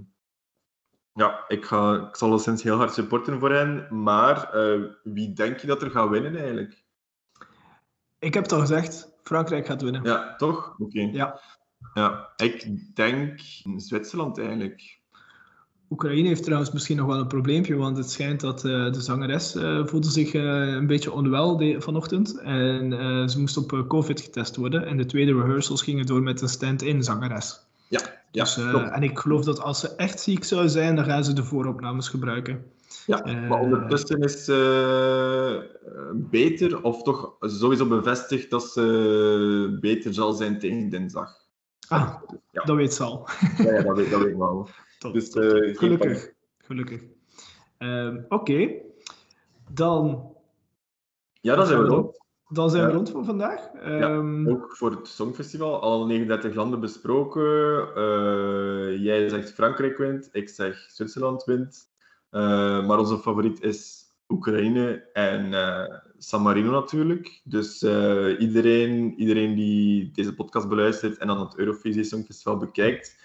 ja, 1.13 1.43
ik, 1.47 1.65
ga, 1.65 2.07
ik 2.07 2.15
zal 2.15 2.39
sinds 2.39 2.63
heel 2.63 2.77
hard 2.77 2.93
supporten 2.93 3.39
voor 3.39 3.51
hen. 3.51 4.03
Maar 4.03 4.53
eh, 4.53 4.81
wie 5.03 5.33
denk 5.33 5.57
je 5.57 5.67
dat 5.67 5.81
er 5.81 5.91
gaat 5.91 6.09
winnen 6.09 6.35
eigenlijk? 6.35 6.83
Ik 8.19 8.33
heb 8.33 8.43
het 8.43 8.51
al 8.51 8.59
gezegd, 8.59 9.13
Frankrijk 9.23 9.65
gaat 9.65 9.81
winnen. 9.81 10.03
Ja, 10.03 10.35
toch? 10.35 10.75
Oké. 10.77 10.99
Ja. 10.99 11.41
Ja, 11.93 12.33
ik 12.35 12.95
denk 12.95 13.39
Zwitserland 13.75 14.39
eigenlijk. 14.39 15.00
Oekraïne 15.91 16.27
heeft 16.27 16.43
trouwens 16.43 16.71
misschien 16.71 16.97
nog 16.97 17.07
wel 17.07 17.19
een 17.19 17.27
probleempje, 17.27 17.75
want 17.75 17.97
het 17.97 18.11
schijnt 18.11 18.39
dat 18.39 18.65
eh, 18.65 18.91
de 18.91 19.01
zangeres 19.01 19.55
eh, 19.55 19.85
voelde 19.85 20.09
zich 20.09 20.33
eh, 20.33 20.43
een 20.67 20.87
beetje 20.87 21.11
onwel 21.11 21.57
de- 21.57 21.81
vanochtend. 21.81 22.39
En 22.39 23.29
ze 23.29 23.39
moest 23.39 23.57
op 23.57 23.85
COVID 23.87 24.21
getest 24.21 24.55
worden. 24.55 24.85
En 24.85 24.97
de 24.97 25.05
tweede 25.05 25.33
rehearsals 25.33 25.81
gingen 25.81 26.05
door 26.05 26.21
met 26.21 26.41
een 26.41 26.49
stand-in 26.49 27.03
zangeres. 27.03 27.59
Ja, 27.87 27.99
ja 28.31 28.43
dus, 28.43 28.57
en 28.91 29.03
ik 29.03 29.19
geloof 29.19 29.43
dat 29.43 29.61
als 29.61 29.79
ze 29.79 29.95
echt 29.95 30.19
ziek 30.19 30.43
zou 30.43 30.69
zijn, 30.69 30.95
dan 30.95 31.05
gaan 31.05 31.23
ze 31.23 31.33
de 31.33 31.43
vooropnames 31.43 32.09
gebruiken. 32.09 32.63
ja. 33.05 33.23
maar 33.49 33.59
ondertussen 33.59 34.19
is 34.19 34.45
ze 34.45 35.79
beter, 36.13 36.81
of 36.83 37.03
toch 37.03 37.35
sowieso 37.39 37.85
bevestigd 37.85 38.49
dat 38.49 38.63
ze 38.63 39.77
beter 39.81 40.13
zal 40.13 40.33
zijn 40.33 40.59
tegen 40.59 40.89
dinsdag. 40.89 41.29
Ah, 41.87 42.13
Ja. 42.51 42.63
dat 42.63 42.75
weet 42.75 42.93
ze 42.93 43.03
al. 43.03 43.27
Ja, 43.57 43.73
ja 43.73 43.81
dat, 43.81 43.95
weet, 43.97 44.09
dat 44.11 44.19
weet 44.21 44.29
ik 44.31 44.37
wel. 44.37 44.69
Top, 45.01 45.13
Dus, 45.13 45.29
eh, 45.29 45.75
Gelukkig. 45.77 46.31
Gelukkig. 46.57 47.01
Ehm, 47.77 48.21
Oké, 48.29 48.71
dan, 49.73 50.29
Ja, 51.41 51.55
dat 51.55 51.67
zijn 51.67 51.81
we 51.81 51.87
rond. 51.87 52.19
dan 52.49 52.69
zijn 52.69 52.85
we 52.85 52.91
rond 52.91 53.09
voor 53.11 53.25
vandaag. 53.25 53.67
Ehm, 53.73 54.49
Ook 54.49 54.75
voor 54.77 54.91
het 54.91 55.07
Songfestival, 55.07 55.81
al 55.81 56.05
39 56.05 56.53
landen 56.53 56.79
besproken. 56.79 57.41
Eh, 57.95 59.03
jij 59.03 59.29
zegt 59.29 59.53
Frankrijk 59.53 59.97
wint, 59.97 60.29
ik 60.31 60.49
zeg 60.49 60.77
Zwitserland 60.89 61.43
wint. 61.43 61.89
Eh, 62.29 62.87
maar 62.87 62.99
onze 62.99 63.17
favoriet 63.17 63.61
is 63.61 64.05
Oekraïne 64.27 65.09
en 65.13 65.51
San 66.17 66.41
Marino 66.41 66.71
natuurlijk. 66.71 67.41
Dus 67.43 67.83
iedereen, 68.39 69.13
iedereen 69.19 69.55
die 69.55 70.11
deze 70.11 70.35
podcast 70.35 70.69
beluistert 70.69 71.17
en 71.17 71.27
dan 71.27 71.39
het 71.39 71.57
Eurovisie 71.57 72.03
Songfestival 72.03 72.57
bekijkt, 72.57 73.19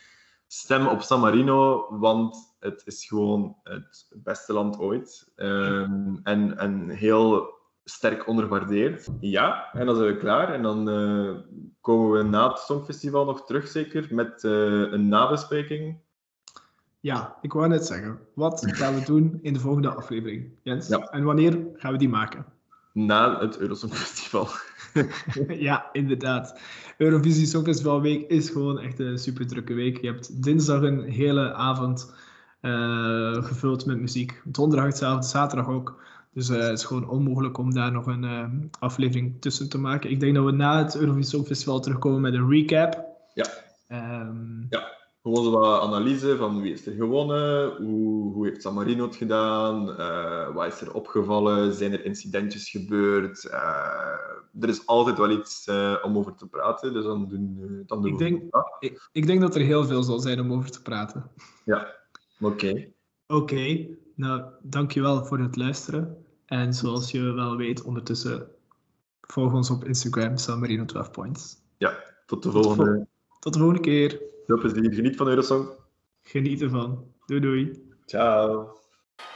stem 0.47 0.86
op 0.86 1.03
San 1.03 1.20
Marino, 1.20 1.86
want 1.90 2.57
het 2.59 2.82
is 2.84 3.07
gewoon 3.07 3.57
het 3.62 4.09
beste 4.14 4.53
land 4.53 4.78
ooit. 4.78 5.32
Ehm, 5.36 6.16
en, 6.22 6.59
en 6.59 6.88
heel 6.88 7.55
sterk 7.84 8.26
onderwaardeerd. 8.26 9.09
Ja, 9.20 9.72
en 9.72 9.86
dan 9.86 9.97
zijn 9.97 10.09
we 10.09 10.16
klaar. 10.16 10.53
En 10.53 10.62
dan 10.62 10.90
eh, 10.90 11.34
komen 11.80 12.11
we 12.11 12.22
na 12.22 12.49
het 12.49 12.59
Songfestival 12.59 13.24
nog 13.24 13.44
terug, 13.44 13.68
zeker, 13.68 14.09
met 14.11 14.44
eh, 14.44 14.53
een 14.92 15.09
nabespreking. 15.09 15.99
Ja, 17.01 17.36
ik 17.40 17.53
wou 17.53 17.68
net 17.68 17.86
zeggen. 17.86 18.18
Wat 18.34 18.62
gaan 18.66 18.94
we 18.94 19.05
doen 19.05 19.38
in 19.42 19.53
de 19.53 19.61
volgende 19.61 19.94
aflevering, 19.94 20.53
Jens? 20.62 20.88
Ja. 20.88 20.99
En 20.99 21.24
wanneer 21.24 21.66
gaan 21.74 21.92
we 21.92 21.99
die 21.99 22.09
maken? 22.09 22.55
na 22.97 23.38
het 23.40 23.59
Eurosongfestival. 23.59 24.49
ja, 25.68 25.88
inderdaad. 25.92 26.61
Eurovisie 26.99 27.47
Songfestival 27.47 28.01
week 28.01 28.30
is 28.30 28.51
gewoon 28.51 28.78
echt 28.78 28.99
een 28.99 29.18
super 29.18 29.47
drukke 29.47 29.74
week. 29.74 30.01
Je 30.01 30.07
hebt 30.07 30.42
dinsdag 30.42 30.82
een 30.82 31.03
hele 31.03 31.55
avond 31.55 32.14
eh, 32.66 33.44
gevuld 33.44 33.86
met 33.86 33.99
muziek. 33.99 34.42
Donderdag 34.44 34.86
hetzelfde, 34.86 35.26
zaterdag 35.26 35.68
ook. 35.68 36.03
Dus 36.32 36.49
eh, 36.49 36.59
het 36.59 36.78
is 36.78 36.84
gewoon 36.84 37.09
onmogelijk 37.09 37.59
om 37.59 37.74
daar 37.74 37.92
nog 37.92 38.07
een 38.07 38.24
eh, 38.24 38.49
aflevering 38.78 39.40
tussen 39.40 39.68
te 39.68 39.78
maken. 39.78 40.11
Ik 40.11 40.20
denk 40.20 40.34
dat 40.34 40.44
we 40.44 40.51
na 40.51 40.84
het 40.84 40.97
Eurovisie 40.97 41.30
Songfestival 41.30 41.80
terugkomen 41.80 42.20
met 42.20 42.34
een 42.34 42.51
recap. 42.51 43.05
Ja. 43.34 43.47
Ehm, 43.88 44.61
Ja, 44.70 44.92
gewoon 45.22 45.51
wat 45.51 45.82
analyse 45.82 46.36
van 46.36 46.61
wie 46.61 46.72
is 46.72 46.86
er 46.86 46.94
gewonnen, 46.94 47.76
hoe, 47.76 48.32
hoe 48.32 48.47
heeft 48.47 48.62
San 48.62 48.74
Marino 48.74 49.05
het 49.05 49.16
gedaan, 49.16 49.86
wat 50.55 50.66
is 50.66 50.80
er 50.80 50.94
opgevallen, 50.94 51.74
zijn 51.74 51.92
er 51.92 52.05
incidentjes 52.05 52.70
gebeurd. 52.70 53.51
Er 54.61 54.68
is 54.68 54.86
altijd 54.86 55.18
wel 55.18 55.30
iets 55.30 55.66
eh, 55.66 55.94
om 56.02 56.16
over 56.18 56.34
te 56.34 56.46
praten, 56.48 56.92
dus 56.92 57.04
dan 57.04 57.28
doen, 57.28 57.57
eh, 57.61 57.86
dan 57.86 58.02
doen 58.02 58.12
Ik 58.12 58.18
we 58.18 58.24
denk- 58.24 58.52
dat. 58.52 58.76
ik, 58.78 59.09
ik 59.12 59.26
denk 59.26 59.40
dat 59.40 59.54
er 59.54 59.61
heel 59.61 59.84
veel 59.84 60.02
zal 60.02 60.18
zijn 60.20 60.40
om 60.40 60.52
over 60.52 60.70
te 60.70 60.82
praten. 60.82 61.30
Ja, 61.64 61.94
oké. 62.40 62.90
Oké, 63.26 63.86
nou 64.14 64.42
dankjewel 64.62 65.24
voor 65.24 65.38
het 65.38 65.57
luisteren. 65.57 66.24
En 66.46 66.74
zoals 66.74 67.11
je 67.11 67.20
wel 67.32 67.57
weet, 67.57 67.82
ondertussen 67.82 68.48
volg 69.20 69.52
ons 69.52 69.70
op 69.70 69.84
Instagram, 69.84 70.36
Sanmarino 70.36 70.84
12 70.84 71.11
Points. 71.11 71.57
Ja, 71.78 71.90
tot 72.26 72.42
de 72.42 72.48
Tot 72.50 72.62
de 72.62 72.62
volgende. 72.68 73.07
Tot 73.38 73.52
de 73.52 73.59
volgende 73.59 73.82
keer. 73.82 74.20
Veel 74.46 74.59
plezier. 74.59 74.92
Geniet 74.94 75.16
van 75.16 75.28
Eurosong. 75.28 75.68
Geniet 76.22 76.62
ervan. 76.62 77.04
Doei 77.26 77.40
doei. 77.40 77.88
Ciao. 78.04 78.74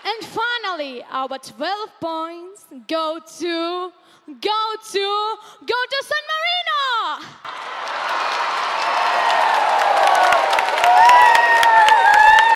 And 0.04 0.24
finally, 0.28 1.04
our 1.12 1.38
12 1.40 1.90
points 1.98 2.64
go 2.86 3.18
to, 3.38 3.90
go 4.26 4.60
to, 4.92 5.36
go 5.66 5.78
to 5.90 6.04
San 6.04 6.24
Marino! 6.30 7.40